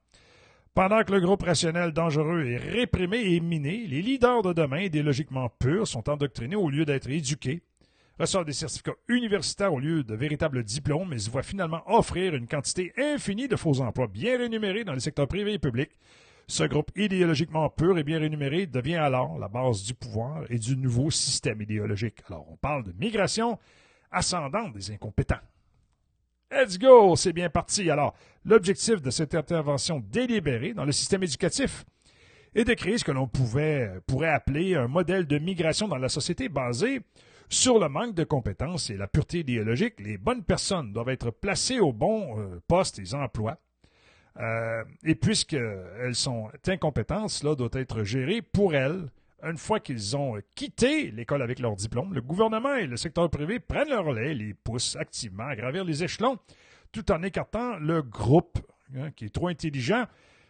[0.75, 5.49] pendant que le groupe rationnel dangereux est réprimé et miné, les leaders de demain, idéologiquement
[5.49, 7.63] purs, sont endoctrinés au lieu d'être éduqués.
[8.19, 12.49] reçoivent des certificats universitaires au lieu de véritables diplômes et se voient finalement offrir une
[12.49, 15.93] quantité infinie de faux emplois bien rémunérés dans les secteurs privés et publics.
[16.47, 20.77] Ce groupe idéologiquement pur et bien rémunéré devient alors la base du pouvoir et du
[20.77, 22.23] nouveau système idéologique.
[22.29, 23.59] Alors, on parle de migration
[24.11, 25.41] ascendante des incompétents.
[26.51, 27.91] Let's go, c'est bien parti.
[27.91, 28.15] Alors,
[28.45, 31.85] l'objectif de cette intervention délibérée dans le système éducatif
[32.55, 36.49] est de créer ce que l'on pourrait appeler un modèle de migration dans la société
[36.49, 37.01] basé
[37.49, 39.99] sur le manque de compétences et la pureté idéologique.
[40.01, 43.59] Les bonnes personnes doivent être placées au bon euh, poste et emplois.
[44.41, 49.09] Euh, et puisqu'elles sont incompétentes, cela doit être géré pour elles
[49.45, 53.61] une fois qu'ils ont quitté l'école avec leur diplôme, le gouvernement et le secteur privé
[53.61, 56.39] prennent leur relais les poussent activement à gravir les échelons,
[56.93, 58.59] tout en écartant le groupe
[58.97, 60.07] hein, qui est trop intelligent.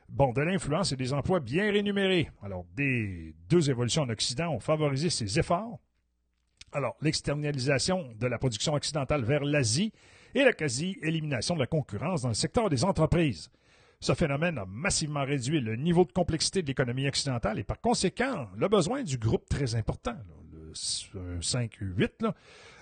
[0.09, 2.31] Bon, de l'influence et des emplois bien rémunérés.
[2.43, 5.81] Alors, des deux évolutions en Occident ont favorisé ces efforts.
[6.73, 9.93] Alors, l'externalisation de la production occidentale vers l'Asie
[10.35, 13.51] et la quasi-élimination de la concurrence dans le secteur des entreprises.
[14.05, 18.49] Ce phénomène a massivement réduit le niveau de complexité de l'économie occidentale et par conséquent
[18.55, 20.15] le besoin du groupe très important,
[21.15, 22.31] le 5-8.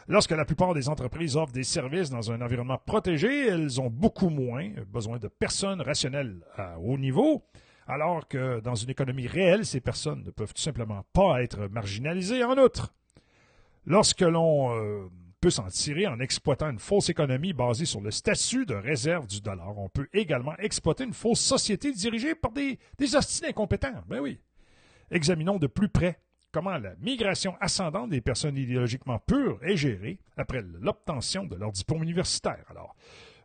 [0.08, 4.30] Lorsque la plupart des entreprises offrent des services dans un environnement protégé, elles ont beaucoup
[4.30, 7.44] moins besoin de personnes rationnelles à haut niveau,
[7.86, 12.42] alors que dans une économie réelle, ces personnes ne peuvent tout simplement pas être marginalisées
[12.42, 12.94] en outre.
[13.86, 15.08] Lorsque l'on euh,
[15.42, 19.40] peut s'en tirer en exploitant une fausse économie basée sur le statut de réserve du
[19.40, 19.76] dollar.
[19.76, 24.04] On peut également exploiter une fausse société dirigée par des, des hostines incompétents.
[24.06, 24.38] Ben oui.
[25.10, 26.20] Examinons de plus près
[26.52, 32.04] comment la migration ascendante des personnes idéologiquement pures est gérée après l'obtention de leur diplôme
[32.04, 32.64] universitaire.
[32.70, 32.94] Alors,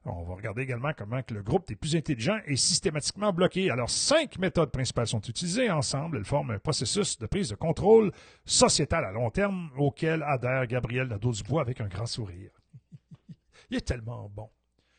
[0.07, 3.69] on va regarder également comment que le groupe des plus intelligents est systématiquement bloqué.
[3.69, 6.17] Alors, cinq méthodes principales sont utilisées ensemble.
[6.17, 8.11] Elles forment un processus de prise de contrôle
[8.45, 12.51] sociétal à long terme auquel adhère Gabriel Nadeau-Dubois avec un grand sourire.
[13.69, 14.49] Il est tellement bon.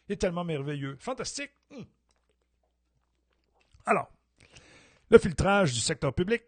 [0.09, 0.96] Il est tellement merveilleux.
[1.00, 1.52] Fantastique.
[1.70, 1.82] Hmm.
[3.86, 4.11] Alors,
[5.11, 6.42] le filtrage du secteur public.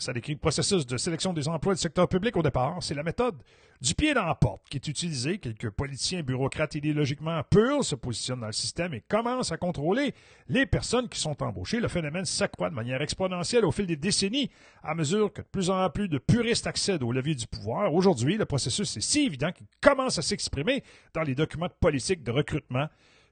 [0.00, 2.80] Ça décrit le processus de sélection des emplois du secteur public au départ.
[2.80, 3.34] C'est la méthode
[3.80, 5.38] du pied dans la porte qui est utilisée.
[5.38, 10.14] Quelques politiciens bureaucrates idéologiquement purs se positionnent dans le système et commencent à contrôler
[10.46, 11.80] les personnes qui sont embauchées.
[11.80, 14.52] Le phénomène s'accroît de manière exponentielle au fil des décennies
[14.84, 17.92] à mesure que de plus en plus de puristes accèdent au levier du pouvoir.
[17.92, 22.22] Aujourd'hui, le processus est si évident qu'il commence à s'exprimer dans les documents de politique
[22.22, 22.86] de recrutement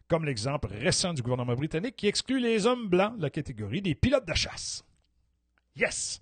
[0.09, 3.95] comme l'exemple récent du gouvernement britannique qui exclut les hommes blancs de la catégorie des
[3.95, 4.85] pilotes de chasse.
[5.77, 6.21] Yes!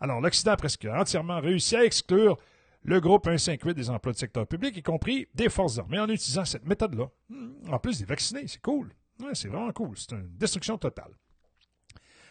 [0.00, 2.38] Alors, l'Occident a presque entièrement réussi à exclure
[2.82, 6.44] le groupe 158 des emplois de secteur public, y compris des forces armées, en utilisant
[6.44, 7.10] cette méthode-là.
[7.28, 8.92] Hmm, en plus des vaccinés, c'est cool.
[9.34, 9.96] c'est vraiment cool.
[9.96, 11.10] C'est une destruction totale.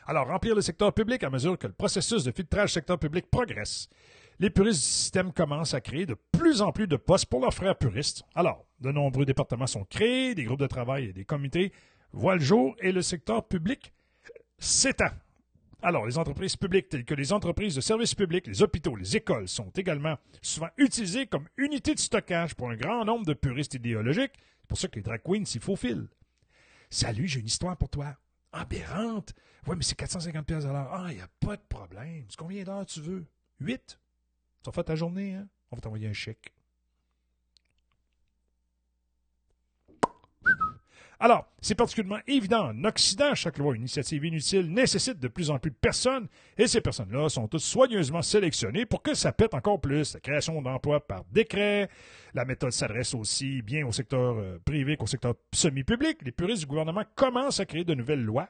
[0.06, 3.90] Alors, remplir le secteur public à mesure que le processus de filtrage secteur public progresse.
[4.40, 7.54] Les puristes du système commencent à créer de plus en plus de postes pour leurs
[7.54, 8.24] frères puristes.
[8.34, 11.74] Alors, de nombreux départements sont créés, des groupes de travail et des comités
[12.14, 13.92] voient le jour et le secteur public
[14.60, 15.12] s'étend.
[15.84, 19.48] Alors, les entreprises publiques telles que les entreprises de services publics, les hôpitaux, les écoles
[19.48, 24.34] sont également souvent utilisées comme unités de stockage pour un grand nombre de puristes idéologiques.
[24.62, 26.08] C'est pour ça que les drag queens s'y faufilent.
[26.90, 28.18] Salut, j'ai une histoire pour toi.
[28.52, 29.34] Aberrante.
[29.68, 30.90] Oui, mais c'est 450 pièces à l'heure.
[30.92, 32.26] Ah, il a pas de problème.
[32.38, 33.26] Combien d'heures tu veux?
[33.60, 34.00] Huit?
[34.64, 35.48] Tu as fait ta journée, hein?
[35.70, 36.54] On va t'envoyer un chèque.
[41.20, 45.72] Alors, c'est particulièrement évident en Occident, chaque loi initiative inutile nécessite de plus en plus
[45.72, 46.28] de personnes,
[46.60, 50.14] et ces personnes-là sont toutes soigneusement sélectionnées pour que ça pète encore plus.
[50.14, 51.90] La création d'emplois par décret,
[52.36, 56.20] la méthode s'adresse aussi bien au secteur euh, privé qu'au secteur semi-public.
[56.22, 58.50] Les puristes du gouvernement commencent à créer de nouvelles lois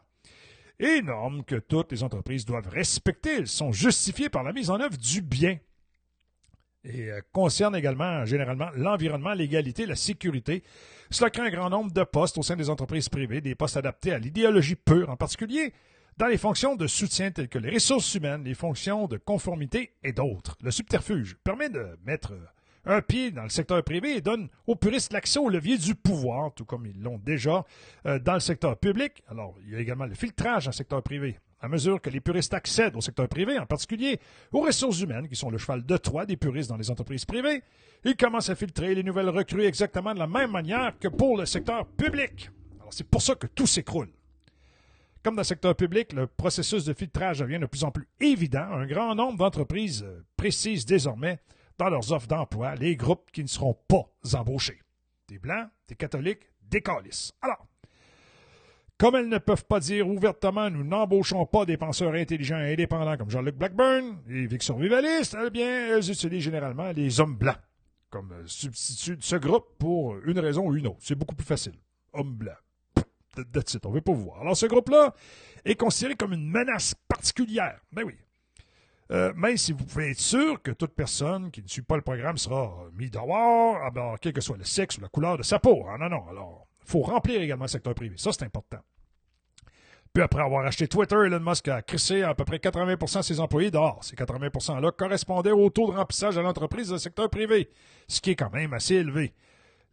[0.77, 3.37] et normes que toutes les entreprises doivent respecter.
[3.37, 5.57] Elles sont justifiées par la mise en œuvre du bien
[6.87, 10.63] et euh, concerne également généralement l'environnement, l'égalité, la sécurité.
[11.09, 14.13] Cela crée un grand nombre de postes au sein des entreprises privées, des postes adaptés
[14.13, 15.73] à l'idéologie pure, en particulier
[16.17, 20.13] dans les fonctions de soutien telles que les ressources humaines, les fonctions de conformité et
[20.13, 20.57] d'autres.
[20.63, 22.33] Le subterfuge permet de mettre
[22.85, 26.53] un pied dans le secteur privé et donne aux puristes l'accès au levier du pouvoir,
[26.53, 27.65] tout comme ils l'ont déjà
[28.05, 29.23] euh, dans le secteur public.
[29.27, 32.19] Alors, il y a également le filtrage dans le secteur privé à mesure que les
[32.19, 34.19] puristes accèdent au secteur privé, en particulier
[34.51, 37.63] aux ressources humaines, qui sont le cheval de Troie des puristes dans les entreprises privées,
[38.03, 41.45] ils commencent à filtrer les nouvelles recrues exactement de la même manière que pour le
[41.45, 42.49] secteur public.
[42.79, 44.09] Alors c'est pour ça que tout s'écroule.
[45.23, 48.71] Comme dans le secteur public, le processus de filtrage devient de plus en plus évident.
[48.71, 51.39] Un grand nombre d'entreprises euh, précisent désormais
[51.77, 54.81] dans leurs offres d'emploi les groupes qui ne seront pas embauchés.
[55.27, 57.33] Des blancs, des catholiques, des calices.
[57.41, 57.65] Alors,
[58.97, 63.17] comme elles ne peuvent pas dire ouvertement nous n'embauchons pas des penseurs intelligents et indépendants
[63.17, 67.57] comme Jean-Luc Blackburn, les survivalistes, eh bien, elles utilisent généralement les hommes blancs.
[68.09, 70.99] comme euh, substitut de ce groupe pour une raison ou une autre.
[71.01, 71.73] C'est beaucoup plus facile.
[72.13, 72.53] Homme blanc.
[73.53, 74.41] That's it, on veut pas voir.
[74.41, 75.13] Alors, ce groupe-là
[75.63, 77.79] est considéré comme une menace particulière.
[77.91, 78.15] Ben oui.
[79.11, 82.01] Euh, même si vous pouvez être sûr que toute personne qui ne suit pas le
[82.01, 85.43] programme sera mise dehors, alors, ah quel que soit le sexe ou la couleur de
[85.43, 85.85] sa peau.
[85.87, 86.27] Ah, non, non.
[86.29, 88.15] Alors, faut remplir également le secteur privé.
[88.17, 88.79] Ça, c'est important.
[90.13, 93.39] Puis après avoir acheté Twitter, Elon Musk a crissé à peu près 80 de ses
[93.39, 94.03] employés dehors.
[94.03, 97.69] Ces 80 %-là correspondaient au taux de remplissage de l'entreprise le secteur privé,
[98.07, 99.33] ce qui est quand même assez élevé.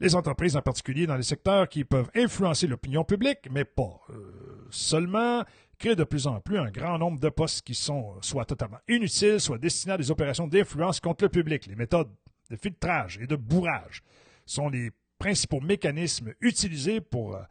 [0.01, 4.67] Les entreprises en particulier dans les secteurs qui peuvent influencer l'opinion publique, mais pas euh,
[4.71, 5.45] seulement,
[5.79, 9.41] créent de plus en plus un grand nombre de postes qui sont soit totalement inutiles,
[9.41, 11.67] soit destinés à des opérations d'influence contre le public.
[11.67, 12.11] Les méthodes
[12.51, 14.03] de filtrage et de bourrage
[14.47, 17.43] sont les principaux mécanismes utilisés pour euh,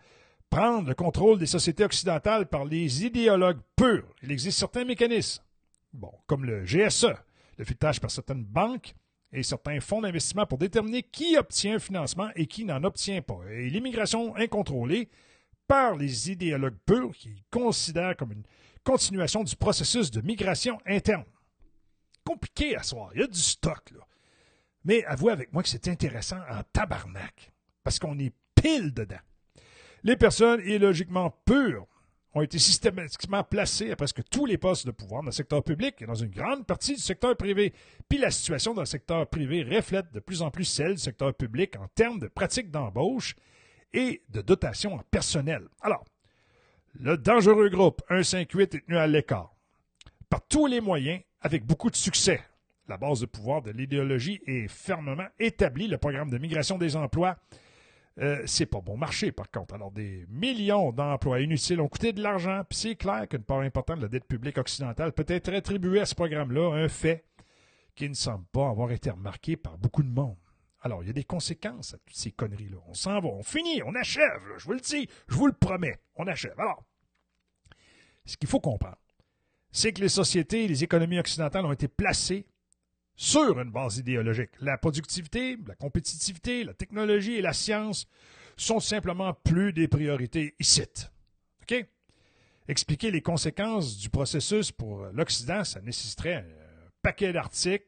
[0.49, 4.07] prendre le contrôle des sociétés occidentales par les idéologues purs.
[4.21, 5.43] Il existe certains mécanismes,
[5.93, 7.15] bon, comme le GSE,
[7.57, 8.93] le filtrage par certaines banques
[9.31, 13.39] et certains fonds d'investissement pour déterminer qui obtient un financement et qui n'en obtient pas.
[13.49, 15.09] Et l'immigration incontrôlée
[15.67, 18.43] par les idéologues purs qui considèrent comme une
[18.83, 21.25] continuation du processus de migration interne.
[22.23, 24.05] Compliqué à soir, il y a du stock, là.
[24.85, 27.52] Mais avouez avec moi que c'est intéressant en tabarnak,
[27.83, 29.19] parce qu'on est pile dedans.
[30.03, 31.87] Les personnes illogiquement pures
[32.33, 36.01] ont été systématiquement placées à presque tous les postes de pouvoir dans le secteur public
[36.01, 37.73] et dans une grande partie du secteur privé.
[38.09, 41.33] Puis la situation dans le secteur privé reflète de plus en plus celle du secteur
[41.33, 43.35] public en termes de pratiques d'embauche
[43.93, 45.67] et de dotation en personnel.
[45.81, 46.03] Alors,
[46.95, 49.53] le dangereux groupe 158 est tenu à l'écart
[50.29, 52.41] par tous les moyens avec beaucoup de succès.
[52.87, 55.87] La base de pouvoir de l'idéologie est fermement établie.
[55.87, 57.37] Le programme de migration des emplois
[58.19, 59.73] euh, c'est pas bon marché, par contre.
[59.73, 63.97] Alors, des millions d'emplois inutiles ont coûté de l'argent, puis c'est clair qu'une part importante
[63.97, 67.25] de la dette publique occidentale peut être attribuée à ce programme-là, un fait
[67.95, 70.37] qui ne semble pas avoir été remarqué par beaucoup de monde.
[70.81, 72.77] Alors, il y a des conséquences à toutes ces conneries-là.
[72.87, 75.99] On s'en va, on finit, on achève, je vous le dis, je vous le promets,
[76.15, 76.59] on achève.
[76.59, 76.83] Alors,
[78.25, 78.97] ce qu'il faut comprendre,
[79.71, 82.45] c'est que les sociétés et les économies occidentales ont été placées
[83.15, 84.51] sur une base idéologique.
[84.59, 88.07] La productivité, la compétitivité, la technologie et la science
[88.57, 90.83] sont simplement plus des priorités ici.
[91.63, 91.85] OK?
[92.67, 96.45] Expliquer les conséquences du processus pour l'Occident, ça nécessiterait un
[97.01, 97.87] paquet d'articles,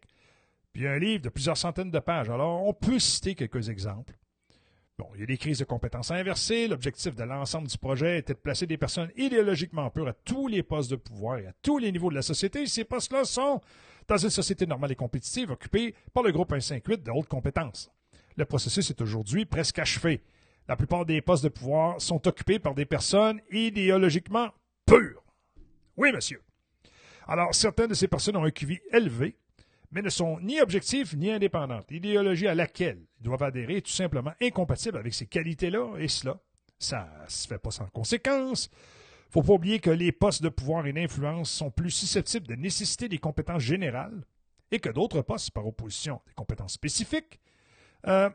[0.73, 2.29] puis un livre de plusieurs centaines de pages.
[2.29, 4.13] Alors, on peut citer quelques exemples.
[4.97, 6.67] Bon, il y a des crises de compétences inversées.
[6.69, 10.63] L'objectif de l'ensemble du projet était de placer des personnes idéologiquement pures à tous les
[10.63, 12.65] postes de pouvoir et à tous les niveaux de la société.
[12.65, 13.61] Ces postes-là sont
[14.07, 17.91] dans une société normale et compétitive occupée par le groupe 158 de haute compétence.
[18.35, 20.21] Le processus est aujourd'hui presque achevé.
[20.67, 24.49] La plupart des postes de pouvoir sont occupés par des personnes idéologiquement
[24.85, 25.23] pures.
[25.97, 26.41] Oui, monsieur.
[27.27, 29.37] Alors, certaines de ces personnes ont un QI élevé,
[29.91, 31.89] mais ne sont ni objectives ni indépendantes.
[31.89, 36.39] L'idéologie à laquelle ils doivent adhérer est tout simplement incompatible avec ces qualités-là et cela.
[36.77, 38.69] Ça ne se fait pas sans conséquence
[39.35, 43.09] faut pas oublier que les postes de pouvoir et d'influence sont plus susceptibles de nécessiter
[43.09, 44.23] des compétences générales
[44.71, 47.41] et que d'autres postes, par opposition, des compétences spécifiques.
[48.07, 48.29] Euh,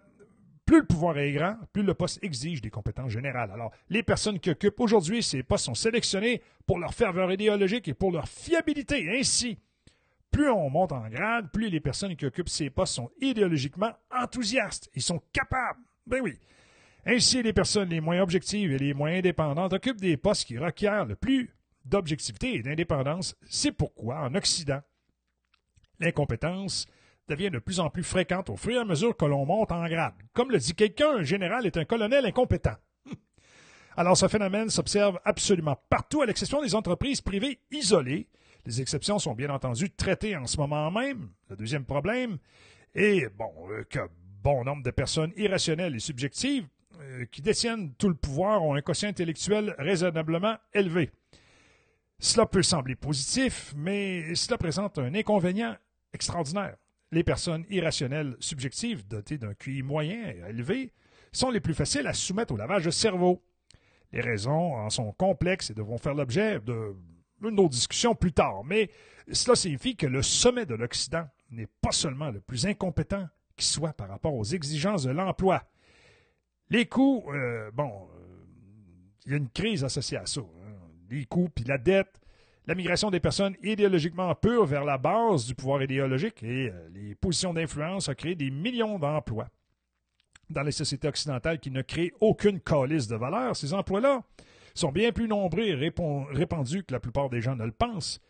[0.67, 3.51] plus le pouvoir est grand, plus le poste exige des compétences générales.
[3.51, 7.95] Alors, les personnes qui occupent aujourd'hui ces postes sont sélectionnées pour leur ferveur idéologique et
[7.95, 9.19] pour leur fiabilité.
[9.19, 9.59] Ainsi,
[10.31, 14.91] plus on monte en grade, plus les personnes qui occupent ces postes sont idéologiquement enthousiastes.
[14.95, 15.81] Ils sont capables.
[16.07, 16.39] Ben oui.
[17.07, 21.07] Ainsi, les personnes les moins objectives et les moins indépendantes occupent des postes qui requièrent
[21.07, 23.35] le plus d'objectivité et d'indépendance.
[23.49, 24.81] C'est pourquoi, en Occident,
[25.99, 26.87] l'incompétence
[27.29, 29.87] devient de plus en plus fréquente au fur et à mesure que l'on monte en
[29.89, 30.15] grade.
[30.33, 32.77] Comme le dit quelqu'un, un général est un colonel incompétent.
[33.97, 38.29] Alors ce phénomène s'observe absolument partout, à l'exception des entreprises privées isolées.
[38.67, 41.31] Les exceptions sont bien entendu traitées en ce moment même.
[41.49, 42.39] Le deuxième problème
[42.95, 44.01] est bon, euh, que
[44.43, 46.67] bon nombre de personnes irrationnelles et subjectives
[47.31, 51.11] qui détiennent tout le pouvoir ont un quotient intellectuel raisonnablement élevé.
[52.19, 55.77] Cela peut sembler positif, mais cela présente un inconvénient
[56.13, 56.77] extraordinaire.
[57.13, 60.93] Les personnes irrationnelles subjectives dotées d'un QI moyen et élevé
[61.33, 63.43] sont les plus faciles à soumettre au lavage de cerveau.
[64.13, 68.91] Les raisons en sont complexes et devront faire l'objet d'une autre discussion plus tard, mais
[69.33, 73.93] cela signifie que le sommet de l'Occident n'est pas seulement le plus incompétent qui soit
[73.93, 75.65] par rapport aux exigences de l'emploi,
[76.71, 78.45] les coûts, euh, bon, euh,
[79.27, 80.41] il y a une crise associée à ça.
[80.41, 80.75] Hein.
[81.11, 82.21] Les coûts, puis la dette,
[82.67, 87.15] la migration des personnes idéologiquement pures vers la base du pouvoir idéologique et euh, les
[87.17, 89.49] positions d'influence ont créé des millions d'emplois.
[90.49, 94.23] Dans les sociétés occidentales qui ne créent aucune calice de valeur, ces emplois-là
[94.75, 98.21] sont bien plus nombreux et répandus que la plupart des gens ne le pensent.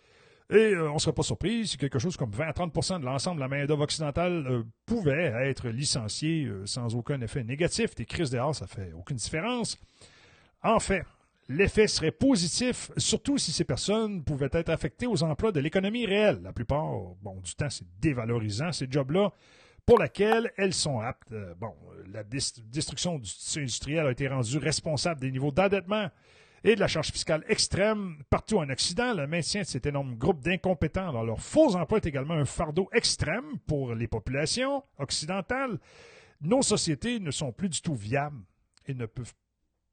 [0.50, 3.04] Et euh, on ne serait pas surpris si quelque chose comme 20 à 30% de
[3.04, 7.94] l'ensemble de la main-d'œuvre occidentale euh, pouvait être licenciée euh, sans aucun effet négatif.
[7.94, 9.78] Des crises dehors, ça fait aucune différence.
[10.64, 11.04] En fait,
[11.48, 16.40] l'effet serait positif, surtout si ces personnes pouvaient être affectées aux emplois de l'économie réelle.
[16.42, 16.90] La plupart
[17.22, 19.32] bon, du temps, c'est dévalorisant, ces jobs-là,
[19.86, 21.32] pour laquelle elles sont aptes.
[21.58, 21.74] bon,
[22.12, 26.08] la destruction du tissu industriel a été rendue responsable des niveaux d'endettement
[26.64, 29.14] et de la charge fiscale extrême partout en Occident.
[29.14, 32.88] Le maintien de cet énorme groupe d'incompétents dans leurs faux emplois est également un fardeau
[32.92, 35.78] extrême pour les populations occidentales.
[36.42, 38.42] Nos sociétés ne sont plus du tout viables
[38.86, 39.34] et ne peuvent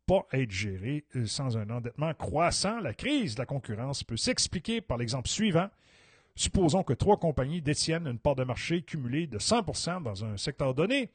[0.05, 2.79] pas être gérées euh, sans un endettement croissant.
[2.79, 5.69] La crise de la concurrence peut s'expliquer par l'exemple suivant.
[6.35, 10.73] Supposons que trois compagnies détiennent une part de marché cumulée de 100% dans un secteur
[10.73, 11.11] donné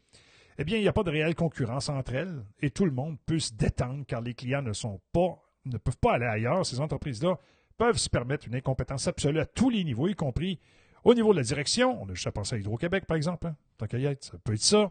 [0.59, 3.17] eh bien, il n'y a pas de réelle concurrence entre elles et tout le monde
[3.27, 6.67] peut se détendre car les clients ne sont pas, ne peuvent pas aller ailleurs.
[6.67, 7.39] Ces entreprises-là
[7.79, 10.61] peuvent se permettre une incompétence absolue à tous les niveaux, y compris
[11.05, 12.01] au niveau de la direction.
[12.03, 13.47] On a juste à penser à Hydro-Québec, par exemple.
[13.47, 13.57] Hein.
[13.79, 14.91] Tant qu'à y être, ça peut être ça.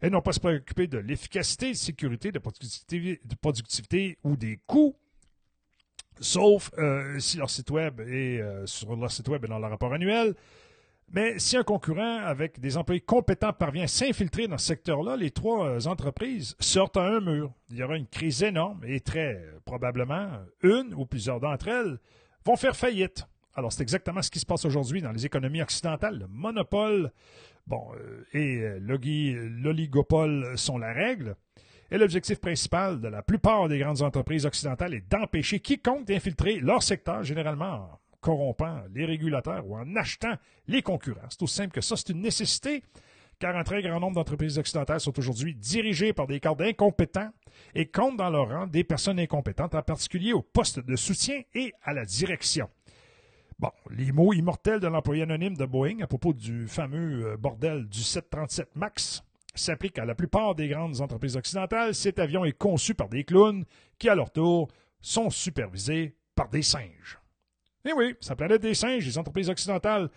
[0.00, 4.60] Elles n'ont pas se préoccuper de l'efficacité, de sécurité, de productivité, de productivité ou des
[4.66, 4.94] coûts.
[6.20, 9.70] Sauf euh, si leur site web est euh, sur leur site web et dans leur
[9.70, 10.34] rapport annuel,
[11.10, 15.30] mais si un concurrent avec des employés compétents parvient à s'infiltrer dans ce secteur-là, les
[15.30, 17.52] trois euh, entreprises sortent à un mur.
[17.70, 20.28] Il y aura une crise énorme et très euh, probablement
[20.62, 21.98] une ou plusieurs d'entre elles
[22.44, 23.26] vont faire faillite.
[23.54, 26.18] Alors c'est exactement ce qui se passe aujourd'hui dans les économies occidentales.
[26.18, 27.10] Le monopole
[27.72, 31.36] euh, et l'oligopole sont la règle.
[31.90, 36.82] Et l'objectif principal de la plupart des grandes entreprises occidentales est d'empêcher quiconque d'infiltrer leur
[36.82, 37.98] secteur, généralement
[38.28, 40.34] corrompant les régulateurs ou en achetant
[40.66, 41.30] les concurrents.
[41.30, 41.96] C'est aussi simple que ça.
[41.96, 42.82] C'est une nécessité
[43.38, 47.30] car un très grand nombre d'entreprises occidentales sont aujourd'hui dirigées par des cadres incompétents
[47.74, 51.72] et comptent dans leur rang des personnes incompétentes, en particulier au poste de soutien et
[51.82, 52.68] à la direction.
[53.58, 57.88] Bon, les mots immortels de l'employé anonyme de Boeing à propos du fameux euh, bordel
[57.88, 59.22] du 737 MAX
[59.54, 61.94] s'appliquent à la plupart des grandes entreprises occidentales.
[61.94, 63.64] Cet avion est conçu par des clowns
[63.98, 64.68] qui, à leur tour,
[65.00, 67.17] sont supervisés par des singes.
[67.88, 70.10] Eh oui, sa planète des singes, les entreprises occidentales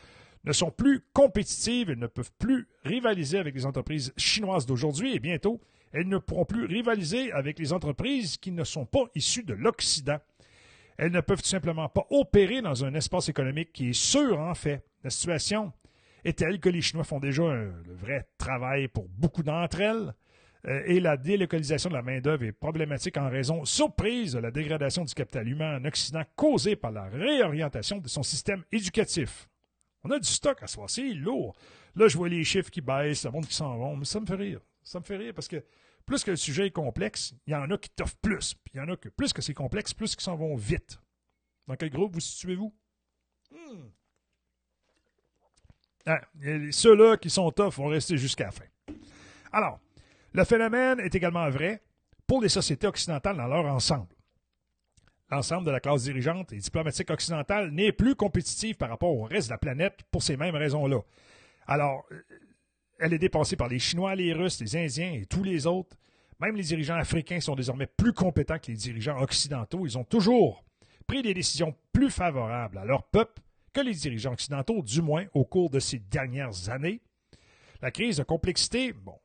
[0.43, 5.19] ne sont plus compétitives, elles ne peuvent plus rivaliser avec les entreprises chinoises d'aujourd'hui et
[5.19, 5.61] bientôt,
[5.93, 10.19] elles ne pourront plus rivaliser avec les entreprises qui ne sont pas issues de l'Occident.
[10.97, 14.53] Elles ne peuvent tout simplement pas opérer dans un espace économique qui est sûr, en
[14.53, 14.83] fait.
[15.03, 15.71] La situation
[16.25, 17.71] est telle que les Chinois font déjà un,
[18.01, 20.13] vrai travail pour beaucoup d'entre elles.
[20.67, 25.03] Euh, et la délocalisation de la main-d'œuvre est problématique en raison surprise de la dégradation
[25.03, 29.49] du capital humain en Occident causée par la réorientation de son système éducatif.
[30.03, 31.55] On a du stock à soi, c'est lourd.
[31.95, 34.25] Là, je vois les chiffres qui baissent, le monde qui s'en vont, mais ça me
[34.25, 34.61] fait rire.
[34.83, 35.63] Ça me fait rire parce que
[36.05, 38.53] plus que le sujet est complexe, il y en a qui t'offrent plus.
[38.53, 40.99] Puis il y en a que plus que c'est complexe, plus qu'ils s'en vont vite.
[41.67, 42.73] Dans quel groupe vous situez-vous?
[43.51, 43.89] Hmm.
[46.05, 46.21] Ah,
[46.71, 48.65] Ceux-là qui sont tough vont rester jusqu'à la fin.
[49.51, 49.79] Alors,
[50.33, 51.81] le phénomène est également vrai
[52.27, 54.15] pour les sociétés occidentales dans leur ensemble.
[55.29, 59.47] L'ensemble de la classe dirigeante et diplomatique occidentale n'est plus compétitive par rapport au reste
[59.47, 60.99] de la planète pour ces mêmes raisons-là.
[61.67, 62.21] Alors, euh,
[62.99, 65.95] elle est dépassée par les Chinois, les Russes, les Indiens et tous les autres.
[66.39, 69.85] Même les dirigeants africains sont désormais plus compétents que les dirigeants occidentaux.
[69.85, 70.65] Ils ont toujours
[71.07, 73.41] pris des décisions plus favorables à leur peuple
[73.73, 77.01] que les dirigeants occidentaux, du moins au cours de ces dernières années.
[77.81, 79.15] La crise de complexité, bon,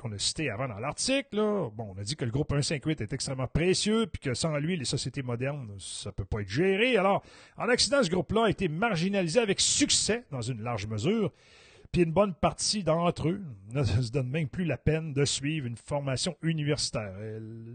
[0.00, 3.12] qu'on a cité avant dans l'article, bon, on a dit que le groupe 158 est
[3.12, 6.96] extrêmement précieux, puis que sans lui, les sociétés modernes, ça peut pas être géré.
[6.96, 7.22] Alors,
[7.56, 11.32] en Occident, ce groupe-là a été marginalisé avec succès, dans une large mesure,
[11.92, 15.66] puis une bonne partie d'entre eux ne se donne même plus la peine de suivre
[15.66, 17.12] une formation universitaire.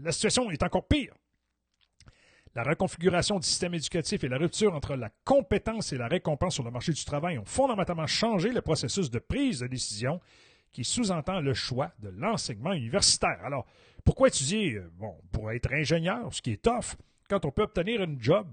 [0.02, 1.14] La situation est encore pire.
[2.56, 6.64] La reconfiguration du système éducatif et la rupture entre la compétence et la récompense sur
[6.64, 10.20] le marché du travail ont fondamentalement changé le processus de prise de décision
[10.72, 13.38] qui sous-entend le choix de l'enseignement universitaire.
[13.44, 13.66] Alors,
[14.04, 16.96] pourquoi étudier, euh, bon, pour être ingénieur, ce qui est tough,
[17.28, 18.46] quand on peut obtenir un job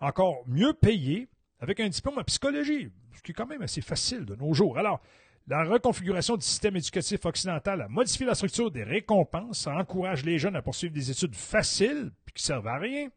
[0.00, 1.28] encore mieux payé
[1.60, 4.76] avec un diplôme en psychologie, ce qui est quand même assez facile de nos jours.
[4.76, 5.00] Alors,
[5.46, 10.38] la reconfiguration du système éducatif occidental a modifié la structure des récompenses, ça encourage les
[10.38, 13.08] jeunes à poursuivre des études faciles, puis qui servent à rien,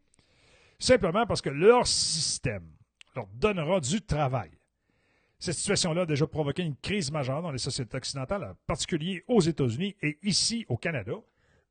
[0.80, 2.70] simplement parce que leur système
[3.16, 4.52] leur donnera du travail.
[5.39, 9.39] Cette situation-là a déjà provoqué une crise majeure dans les sociétés occidentales, en particulier aux
[9.39, 11.14] États-Unis et ici au Canada.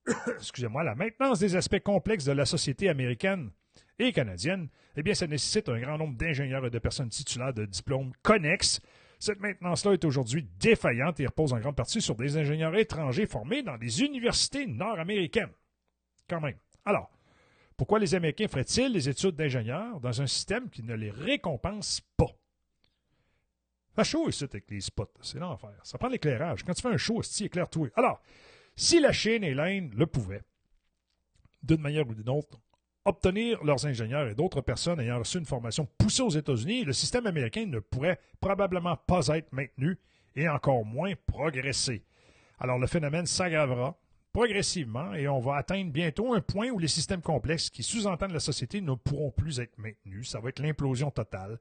[0.38, 3.50] Excusez-moi, la maintenance des aspects complexes de la société américaine
[3.98, 7.64] et canadienne, eh bien, ça nécessite un grand nombre d'ingénieurs et de personnes titulaires de
[7.64, 8.80] diplômes connexes.
[9.18, 13.62] Cette maintenance-là est aujourd'hui défaillante et repose en grande partie sur des ingénieurs étrangers formés
[13.62, 15.52] dans des universités nord-américaines.
[16.28, 16.56] Quand même.
[16.84, 17.10] Alors,
[17.76, 22.32] Pourquoi les Américains feraient-ils les études d'ingénieurs dans un système qui ne les récompense pas?
[23.96, 25.08] Fait chaud ici avec les spots.
[25.22, 25.72] C'est l'enfer.
[25.82, 26.62] Ça prend l'éclairage.
[26.64, 27.88] Quand tu fais un show, c'est éclaire-toi.
[27.96, 28.20] Alors,
[28.76, 30.42] si la Chine et l'Inde le pouvaient,
[31.62, 32.60] d'une manière ou d'une autre,
[33.06, 37.26] obtenir leurs ingénieurs et d'autres personnes ayant reçu une formation poussée aux États-Unis, le système
[37.26, 39.98] américain ne pourrait probablement pas être maintenu
[40.34, 42.04] et encore moins progresser.
[42.58, 43.98] Alors le phénomène s'aggravera
[44.32, 48.40] progressivement et on va atteindre bientôt un point où les systèmes complexes qui sous-entendent la
[48.40, 50.28] société ne pourront plus être maintenus.
[50.28, 51.58] Ça va être l'implosion totale.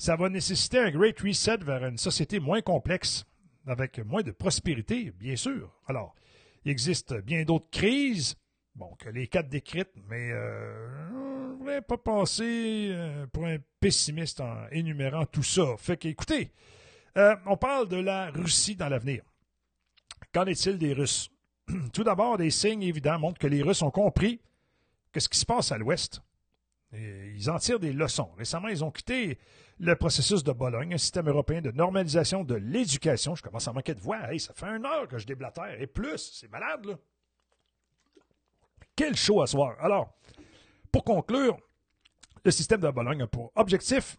[0.00, 3.26] Ça va nécessiter un great reset vers une société moins complexe,
[3.66, 5.70] avec moins de prospérité, bien sûr.
[5.86, 6.14] Alors,
[6.64, 8.34] il existe bien d'autres crises,
[8.74, 13.58] bon, que les quatre décrites, mais euh, je ne voudrais pas penser euh, pour un
[13.78, 15.76] pessimiste en énumérant tout ça.
[15.76, 16.50] Fait qu'écoutez,
[17.18, 19.22] euh, on parle de la Russie dans l'avenir.
[20.32, 21.30] Qu'en est-il des Russes?
[21.92, 24.40] Tout d'abord, des signes évidents montrent que les Russes ont compris
[25.12, 26.22] que ce qui se passe à l'Ouest,
[26.92, 28.30] ils en tirent des leçons.
[28.36, 29.38] Récemment, ils ont quitté
[29.78, 33.34] le processus de Bologne, un système européen de normalisation de l'éducation.
[33.34, 34.32] Je commence à manquer de voix.
[34.32, 36.32] Hey, ça fait une heure que je déblatère et plus.
[36.38, 36.94] C'est malade, là.
[38.96, 39.76] Quel show à soir.
[39.80, 40.12] Alors,
[40.92, 41.56] pour conclure,
[42.44, 44.16] le système de Bologne a pour objectif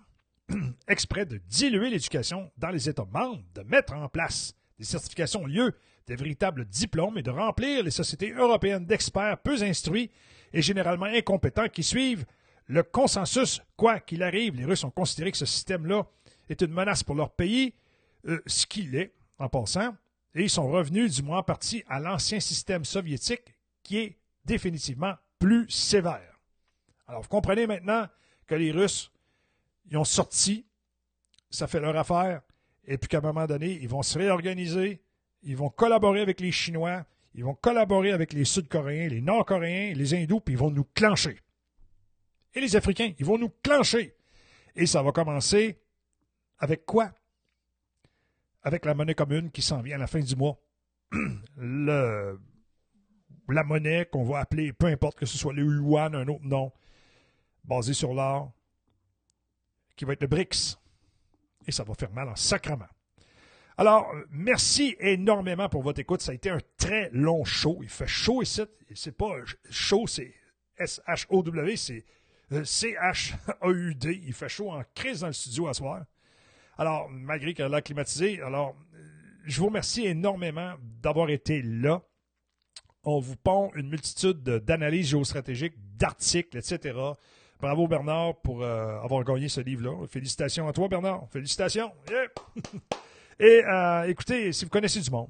[0.87, 5.47] exprès de diluer l'éducation dans les États membres, de mettre en place des certifications au
[5.47, 5.75] lieu
[6.07, 10.09] des véritables diplômes et de remplir les sociétés européennes d'experts peu instruits
[10.51, 12.25] et généralement incompétents qui suivent
[12.71, 13.61] le consensus.
[13.75, 16.07] Quoi qu'il arrive, les Russes ont considéré que ce système-là
[16.49, 17.73] est une menace pour leur pays,
[18.27, 19.93] euh, ce qu'il est en passant,
[20.35, 25.15] et ils sont revenus du moins en partie à l'ancien système soviétique qui est définitivement
[25.37, 26.39] plus sévère.
[27.07, 28.07] Alors vous comprenez maintenant
[28.47, 29.11] que les Russes,
[29.89, 30.65] ils ont sorti,
[31.49, 32.41] ça fait leur affaire,
[32.85, 35.01] et puis qu'à un moment donné, ils vont se réorganiser,
[35.43, 40.13] ils vont collaborer avec les Chinois, ils vont collaborer avec les Sud-Coréens, les Nord-Coréens, les
[40.13, 41.41] Hindous, puis ils vont nous clencher.
[42.53, 44.15] Et les Africains, ils vont nous clencher.
[44.75, 45.81] Et ça va commencer
[46.59, 47.11] avec quoi?
[48.63, 50.59] Avec la monnaie commune qui s'en vient à la fin du mois.
[53.47, 56.71] La monnaie qu'on va appeler, peu importe que ce soit le yuan, un autre nom,
[57.65, 58.53] basé sur l'or,
[59.97, 60.77] qui va être le BRICS.
[61.67, 62.87] Et ça va faire mal en sacrement.
[63.77, 66.21] Alors, merci énormément pour votre écoute.
[66.21, 67.79] Ça a été un très long show.
[67.81, 68.61] Il fait chaud ici.
[68.95, 69.33] C'est pas
[69.69, 70.33] chaud, c'est
[70.77, 71.75] S-H-O-W,
[72.63, 74.21] C-H-A-U-D.
[74.25, 76.03] Il fait chaud en crise dans le studio à soir.
[76.77, 78.75] Alors, malgré qu'elle a climatisé, alors,
[79.45, 82.01] je vous remercie énormément d'avoir été là.
[83.03, 86.97] On vous pond une multitude d'analyses géostratégiques, d'articles, etc.
[87.59, 90.07] Bravo Bernard pour euh, avoir gagné ce livre-là.
[90.07, 91.27] Félicitations à toi Bernard.
[91.31, 91.91] Félicitations.
[93.39, 95.29] Et euh, écoutez, si vous connaissez du monde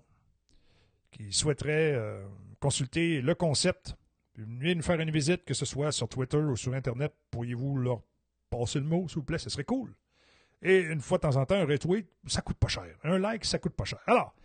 [1.12, 2.24] qui souhaiterait euh,
[2.60, 3.96] consulter le concept,
[4.36, 8.02] venez nous faire une visite, que ce soit sur Twitter ou sur Internet, pourriez-vous leur
[8.50, 9.94] passer le mot, s'il vous plaît, ce serait cool.
[10.62, 12.86] Et une fois de temps en temps, un retweet, ça coûte pas cher.
[13.04, 14.00] Un like, ça coûte pas cher.
[14.06, 14.36] Alors,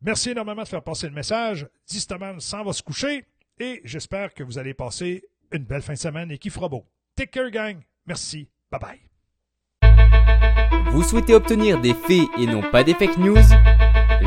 [0.00, 1.66] merci énormément de faire passer le message.
[1.86, 3.24] Distaman s'en va se coucher
[3.58, 6.86] et j'espère que vous allez passer une belle fin de semaine et qu'il fera beau.
[7.16, 7.80] Take care, gang.
[8.06, 8.48] Merci.
[8.70, 9.00] Bye bye.
[10.92, 13.42] Vous souhaitez obtenir des faits et non pas des fake news?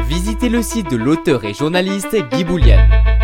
[0.08, 3.17] Visitez le site de l'auteur et journaliste Guy Boulian.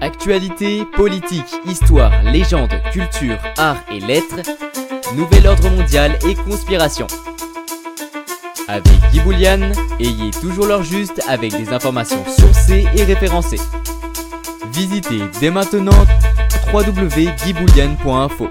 [0.00, 4.40] Actualité, politique, histoire, légende, culture, art et lettres,
[5.14, 7.06] nouvel ordre mondial et conspiration.
[8.68, 13.60] Avec Guy Boulian, ayez toujours l'heure juste avec des informations sourcées et référencées.
[14.72, 15.92] Visitez dès maintenant
[16.72, 18.50] www.guyboulian.info.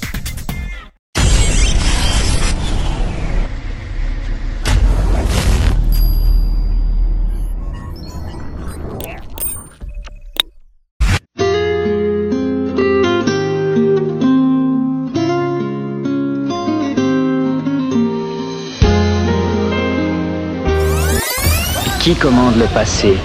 [22.01, 23.15] Qui commande le passé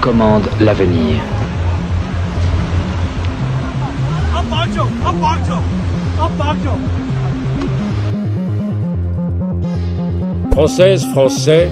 [0.00, 1.20] commande l'avenir.
[10.50, 11.70] Française, Français,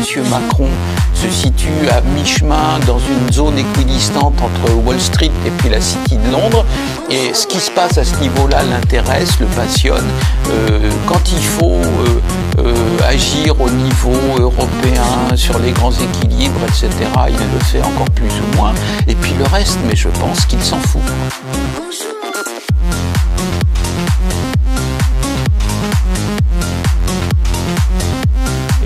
[0.00, 0.22] M.
[0.30, 0.68] Macron
[1.12, 6.16] se situe à mi-chemin dans une zone équidistante entre Wall Street et puis la City
[6.16, 6.64] de Londres.
[7.10, 10.06] Et ce qui se passe à ce niveau-là l'intéresse, le passionne.
[10.48, 12.20] Euh, quand il faut euh,
[12.60, 12.74] euh,
[13.06, 16.88] agir au niveau européen sur les grands équilibres, etc.,
[17.28, 18.72] il le fait encore plus ou moins.
[19.06, 21.02] Et puis le reste, mais je pense qu'il s'en fout.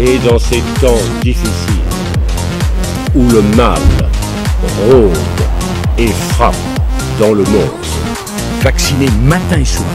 [0.06, 1.80] Et dans ces temps difficiles,
[3.14, 3.80] où le mal
[4.86, 5.16] rôde
[5.96, 6.54] et frappe
[7.18, 7.70] dans le monde,
[8.62, 9.86] Vacciné matin et soir.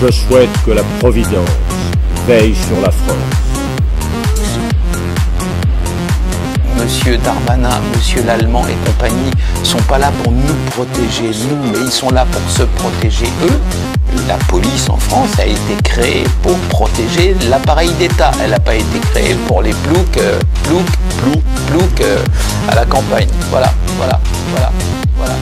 [0.00, 1.48] je souhaite que la Providence
[2.26, 3.43] veille sur la France.
[7.04, 9.30] Monsieur Darmanin, Monsieur l'Allemand et compagnie
[9.62, 13.60] sont pas là pour nous protéger, nous, mais ils sont là pour se protéger eux.
[14.26, 18.30] La police en France a été créée pour protéger l'appareil d'État.
[18.42, 22.16] Elle n'a pas été créée pour les ploucs, euh, ploucs, ploucs, euh,
[22.68, 23.28] à la campagne.
[23.50, 24.18] Voilà, voilà,
[24.52, 24.72] voilà,
[25.18, 25.34] voilà.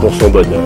[0.00, 0.64] Pour son bonheur,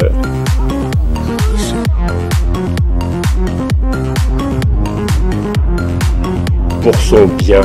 [6.83, 7.61] pour son bien,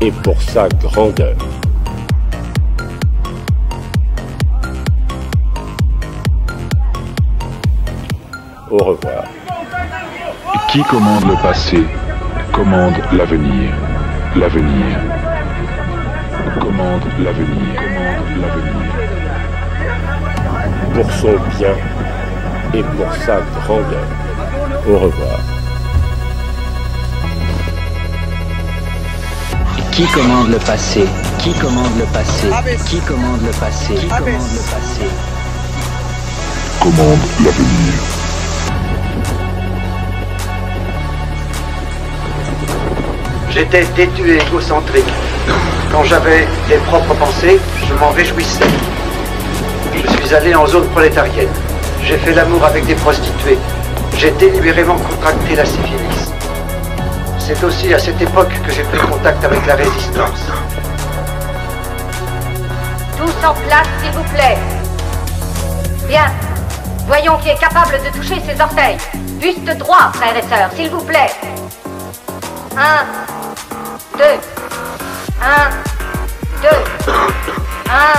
[0.00, 1.36] et pour sa grandeur.
[8.70, 9.24] Au revoir.
[10.70, 11.84] Qui commande le passé
[12.52, 13.72] commande l'avenir.
[14.34, 14.98] L'avenir
[16.60, 17.76] commande l'avenir.
[17.76, 18.84] Commande l'avenir.
[20.94, 21.74] pour son bien
[22.76, 24.06] et pour sa grandeur.
[24.88, 25.38] Au revoir.
[29.92, 31.04] Qui commande le passé?
[31.38, 32.48] Qui commande le passé?
[32.86, 33.94] Qui commande le passé?
[33.94, 35.06] Qui commande le passé?
[36.80, 37.94] Commande l'avenir.
[43.50, 45.12] J'étais têtu et égocentrique.
[45.92, 48.64] Quand j'avais des propres pensées, je m'en réjouissais.
[49.94, 51.48] Je suis allé en zone prolétarienne.
[52.04, 53.58] J'ai fait l'amour avec des prostituées.
[54.18, 56.30] j'ai délibérément contracté la syphilis.
[57.38, 60.44] C'est aussi à cette époque que j'ai pris contact avec la résistance.
[63.16, 64.58] Tous en place, s'il vous plaît.
[66.06, 66.26] Bien.
[67.06, 68.98] Voyons qui est capable de toucher ses orteils.
[69.40, 71.30] Buste droit, frères et sœurs, s'il vous plaît.
[72.76, 73.04] Un,
[74.18, 74.38] deux,
[75.42, 75.70] un,
[76.62, 77.14] deux,
[77.90, 78.14] un,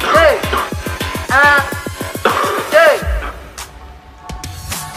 [0.00, 0.38] deux,
[1.32, 1.69] un,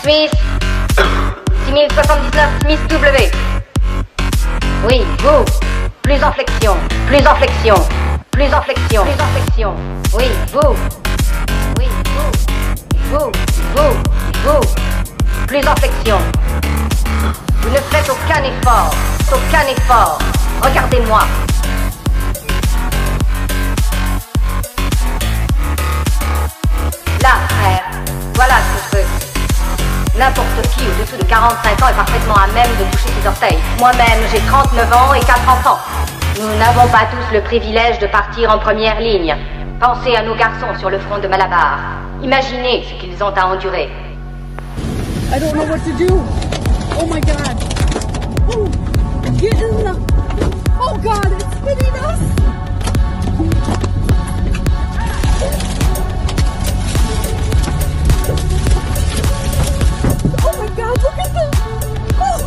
[0.03, 0.31] Smith,
[1.65, 3.31] 6079 Smith W.
[4.85, 5.45] Oui, vous.
[6.01, 6.75] Plus en flexion,
[7.07, 7.75] plus en flexion,
[8.31, 9.73] plus en flexion, plus en flexion.
[10.13, 10.75] Oui, vous.
[11.79, 12.31] Oui, vous.
[13.11, 13.31] Vous,
[13.77, 13.93] vous,
[14.43, 15.47] vous.
[15.47, 16.17] Plus en flexion.
[17.61, 18.93] Vous ne faites aucun effort,
[19.31, 20.19] aucun effort.
[20.61, 21.21] Regardez-moi.
[27.21, 27.83] Là, frère,
[28.35, 28.82] voilà ce.
[30.17, 33.57] N'importe qui au-dessous de 45 ans est parfaitement à même de toucher ses orteils.
[33.79, 35.79] Moi-même, j'ai 39 ans et 4 enfants.
[36.39, 39.35] Nous n'avons pas tous le privilège de partir en première ligne.
[39.79, 41.79] Pensez à nos garçons sur le front de Malabar.
[42.21, 43.89] Imaginez ce qu'ils ont à endurer.
[45.31, 46.21] I don't know what to do.
[46.99, 47.57] Oh my god.
[50.79, 52.19] Oh, god, it's spitting us.
[60.77, 60.93] Oh.
[62.19, 62.39] Oh,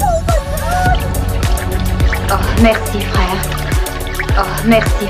[0.00, 0.98] oh my god.
[2.32, 3.40] Oh, merci, frère.
[4.38, 5.06] Oh, merci.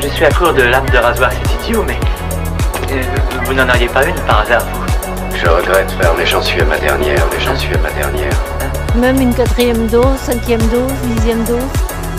[0.00, 1.98] Je suis à court de lame de rasoir, c'est idiot, mais.
[2.92, 3.02] euh,
[3.44, 5.36] Vous n'en auriez pas une par hasard, vous?
[5.36, 8.32] Je regrette, frère, mais j'en suis à ma dernière, mais j'en suis à ma dernière.
[8.96, 11.58] Même une quatrième dose, cinquième dose, dixième dose?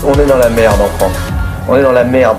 [0.04, 1.10] On est dans la merde, enfant.
[1.68, 2.38] On est dans la merde.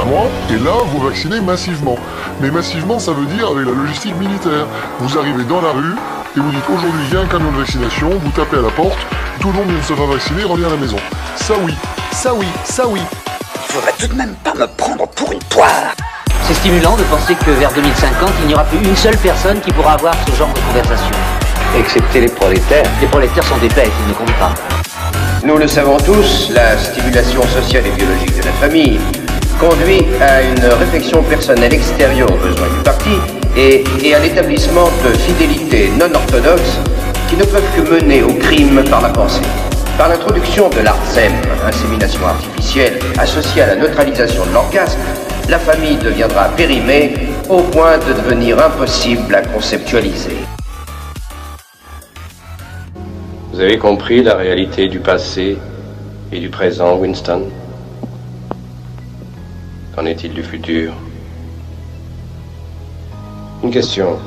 [0.00, 1.96] À moi, et là, vous vaccinez massivement.
[2.40, 4.66] Mais massivement, ça veut dire avec la logistique militaire.
[4.98, 5.94] Vous arrivez dans la rue,
[6.36, 8.70] et vous dites aujourd'hui, il y a un camion de vaccination, vous tapez à la
[8.70, 8.98] porte,
[9.40, 10.96] tout le monde vient de se faire vacciner, revient à la maison.
[11.36, 11.74] Ça oui,
[12.12, 13.00] ça oui, ça oui.
[13.56, 15.94] Il faudrait tout de même pas me prendre pour une poire.
[16.46, 19.70] C'est stimulant de penser que vers 2050, il n'y aura plus une seule personne qui
[19.72, 21.14] pourra avoir ce genre de conversation.
[21.78, 22.86] Excepté les prolétaires.
[23.02, 24.54] Les prolétaires sont des bêtes, ils ne comptent pas.
[25.44, 28.98] Nous le savons tous, la stimulation sociale et biologique de la famille
[29.60, 33.10] conduit à une réflexion personnelle extérieure aux besoins du parti
[33.58, 36.78] et, à l'établissement de fidélités non orthodoxes
[37.28, 39.42] qui ne peuvent que mener au crime par la pensée.
[39.98, 41.32] Par l'introduction de l'ARTSEM,
[41.66, 44.98] insémination artificielle associée à la neutralisation de l'orgasme,
[45.50, 47.12] la famille deviendra périmée
[47.50, 50.38] au point de devenir impossible à conceptualiser.
[53.52, 55.58] Vous avez compris la réalité du passé
[56.32, 57.42] et du présent, Winston?
[60.00, 60.94] Qu'en est-il du futur?
[63.62, 64.18] Une question.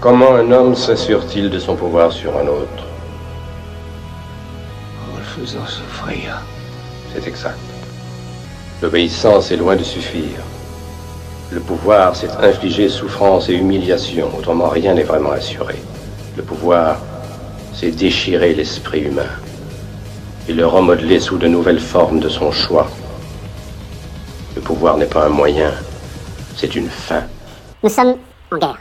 [0.00, 2.84] Comment un homme s'assure-t-il de son pouvoir sur un autre?
[5.02, 6.40] En le faisant souffrir.
[7.12, 7.58] C'est exact.
[8.80, 10.38] L'obéissance est loin de suffire.
[11.50, 15.82] Le pouvoir, c'est infliger souffrance et humiliation, autrement rien n'est vraiment assuré.
[16.36, 17.00] Le pouvoir,
[17.74, 19.34] c'est déchirer l'esprit humain
[20.48, 22.88] et le remodeler sous de nouvelles formes de son choix.
[24.56, 25.72] Le pouvoir n'est pas un moyen,
[26.56, 27.24] c'est une fin.
[27.82, 28.16] Nous sommes
[28.50, 28.78] en guerre.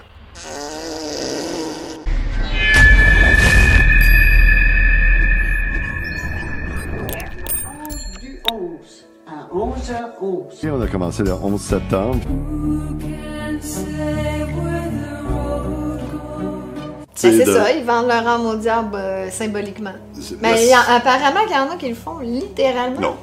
[8.22, 10.69] du 11 à 11h11.
[10.72, 12.18] On a commencé le 11 septembre.
[17.23, 19.93] Ben, c'est de- ça, ils vendent leur âme au diable euh, symboliquement.
[20.41, 22.99] Mais la- il y a- apparemment qu'il y en a qui le font littéralement.
[22.99, 23.15] Non,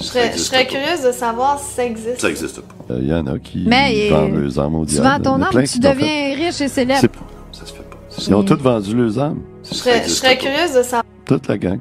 [0.00, 2.20] Je serais, je curieuse de savoir si ça existe.
[2.22, 2.94] Ça existe pas.
[2.98, 5.06] Il y en a qui Mais, vendent euh, leurs armes au Tu diable.
[5.08, 5.78] vends Il y ton en âme, tu fait.
[5.78, 7.00] deviens riche et célèbre.
[7.00, 7.18] C'est pas.
[7.52, 7.96] Ça se fait pas.
[8.26, 9.40] Ils ont tous vendu leurs armes.
[9.68, 11.04] Je serais, je serais curieuse de savoir.
[11.26, 11.78] Toute la gang.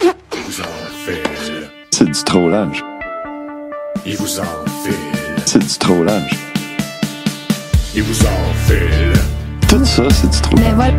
[0.00, 1.70] vous enfile.
[1.90, 2.84] C'est du trollage.
[4.06, 4.94] Il vous enfile.
[5.46, 6.30] C'est du trollage.
[7.94, 9.12] Il vous enfile.
[9.68, 10.64] Tout ça, c'est du trollage.
[10.68, 10.94] Mais voilà,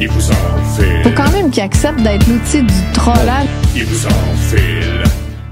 [0.00, 1.02] Il vous enfile.
[1.02, 3.48] faut quand même qu'ils acceptent d'être l'outil du trollage.
[3.74, 5.02] Il vous enfile.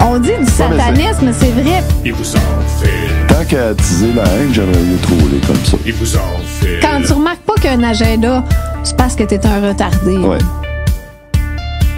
[0.03, 1.83] On dit du satanisme, c'est vrai.
[2.05, 3.27] Il vous enfile.
[3.29, 5.77] Tant qu'à attiser la haine, j'aimerais mieux troller comme ça.
[5.87, 6.79] Il vous enfile.
[6.81, 8.45] Quand tu remarques pas qu'il y a un agenda,
[8.83, 10.17] c'est parce que t'es un retardé.
[10.19, 10.39] Ouais.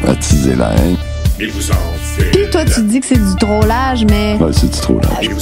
[0.07, 0.97] Attiser la haine.
[1.41, 2.31] Il vous enfile.
[2.33, 5.09] Puis toi, tu dis que c'est du trollage, mais Ouais, c'est du trollage.
[5.23, 5.41] Il vous.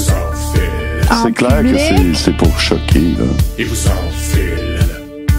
[1.11, 1.81] En C'est clair que public?
[1.81, 3.25] c'est- c'est pour choquer, là.
[3.59, 4.79] Il vous enfile.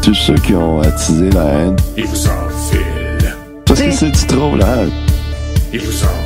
[0.01, 1.75] Tous ceux qui ont attisé la haine.
[1.97, 3.35] Il vous enfile.
[3.65, 4.89] Parce que c'est du trollage.
[5.71, 6.20] Il vous enfile.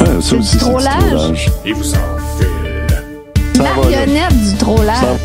[0.00, 0.94] Ah, ça aussi, du trollage?
[0.98, 1.50] trollage.
[1.64, 1.98] Il vous va,
[3.64, 3.74] là.
[3.76, 4.96] marionnette du trollage.
[4.96, 5.16] Ça-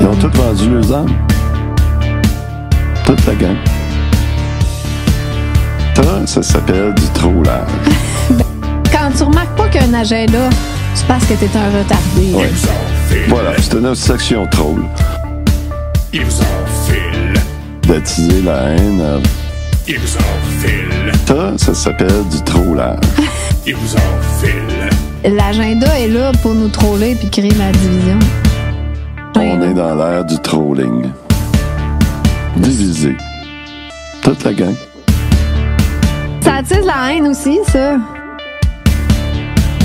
[0.00, 1.12] Ils ont tous vendu leurs âmes.
[3.04, 3.56] Toute la gang.
[5.96, 7.68] Ça, ça s'appelle du trollage.
[8.92, 10.50] Quand tu remarques pas qu'il y a un agenda,
[10.94, 12.32] c'est parce que t'es un retardé.
[12.34, 12.50] Ouais.
[13.28, 14.82] Voilà, c'est une section troll.
[16.12, 17.40] Ils enfilent.
[17.86, 19.00] D'attiser la haine.
[19.00, 19.20] euh,
[19.86, 21.12] Ils enfilent.
[21.26, 22.98] Ça, ça s'appelle du trollage.
[23.66, 24.90] Ils enfilent.
[25.36, 28.18] L'agenda est là pour nous troller puis créer la division.
[29.36, 31.10] On est dans l'ère du trolling.
[32.56, 33.16] Divisé.
[34.22, 34.74] Toute la gang.
[36.42, 37.96] Ça attise la haine aussi, ça.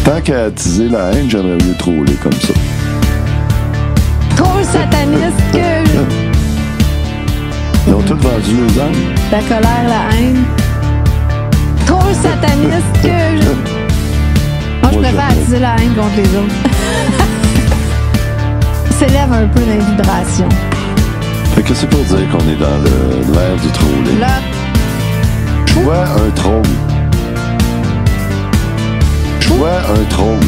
[0.03, 2.53] Tant qu'à attiser la haine, j'aimerais mieux troller comme ça.
[4.35, 5.57] Trop sataniste que
[7.87, 8.93] Ils ont tous vendu leurs âmes.
[9.31, 10.43] la colère, la haine.
[12.21, 13.45] Sataniste que Moi, je
[14.81, 16.55] Moi, préfère j'aimerais- attiser la haine contre les autres.
[18.99, 20.49] S'élève un peu dans les vibrations.
[21.55, 24.19] Fait que c'est pour dire qu'on est dans le- l'ère du trolling.
[24.19, 24.27] Là,
[25.67, 26.61] Je vois un troll.
[29.39, 30.39] Je vois un troll.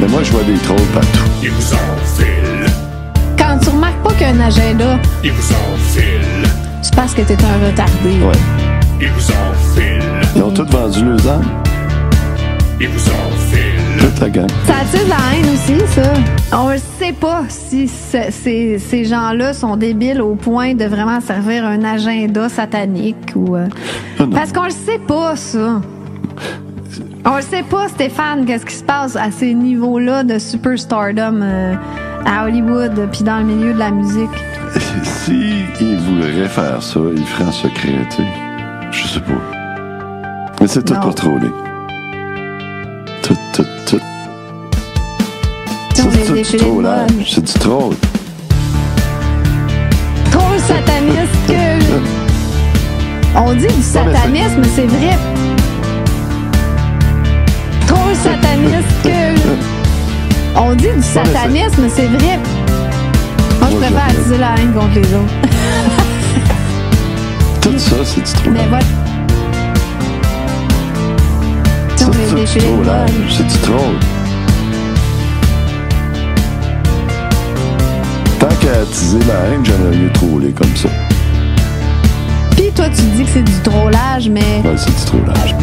[0.00, 1.24] Mais moi, je vois des trolls partout.
[1.42, 2.72] Ils enfilent.
[3.38, 6.48] quand tu remarques pas qu'il y a un agenda, Ils enfilent.
[6.82, 8.20] c'est parce que t'es un retardé.
[8.20, 8.40] Ouais.
[9.00, 9.95] Ils enfilent.
[10.36, 11.44] Ils ont tous vendu leurs âmes.
[12.80, 13.98] Ils enfilent.
[13.98, 14.46] Toute la gang.
[14.66, 16.56] Ça attise la haine aussi, ça.
[16.58, 21.20] On ne sait pas si ce- ces, ces gens-là sont débiles au point de vraiment
[21.20, 23.56] servir un agenda satanique ou.
[23.56, 23.66] euh,
[24.32, 25.80] Parce qu'on le sait pas, ça.
[27.24, 31.74] On le sait pas, Stéphane, qu'est-ce qui se passe à ces niveaux-là de superstardom euh,
[32.24, 34.30] à Hollywood puis dans le milieu de la musique?
[35.02, 38.22] Si ils voudraient faire ça, ils feraient en secret, tu sais.
[38.92, 39.55] Je sais pas.
[40.60, 41.52] Mais c'est tout troller.
[43.22, 44.00] Tout, tout, tout.
[45.94, 47.10] C'est du trollage.
[47.28, 47.94] C'est du troll.
[50.30, 51.62] Trop sataniste que.
[53.38, 55.18] On dit du satanisme, c'est vrai.
[57.86, 60.58] Trop sataniste que.
[60.58, 62.38] On dit du satanisme, c'est vrai.
[63.60, 65.34] Moi, je préfère attiser la haine contre les autres.
[67.60, 68.62] Tout ça, c'est du trollage.
[68.62, 69.05] Mais voilà.
[71.96, 73.10] C'est du déchiré de trollage.
[73.12, 73.30] mode.
[73.30, 73.96] C'est du troll.
[78.38, 80.88] Tant qu'à attiser la haine, j'aimerais mieux troller comme ça.
[82.52, 84.62] Puis toi, tu dis que c'est du trollage, mais.
[84.64, 85.54] Ouais, c'est du trollage.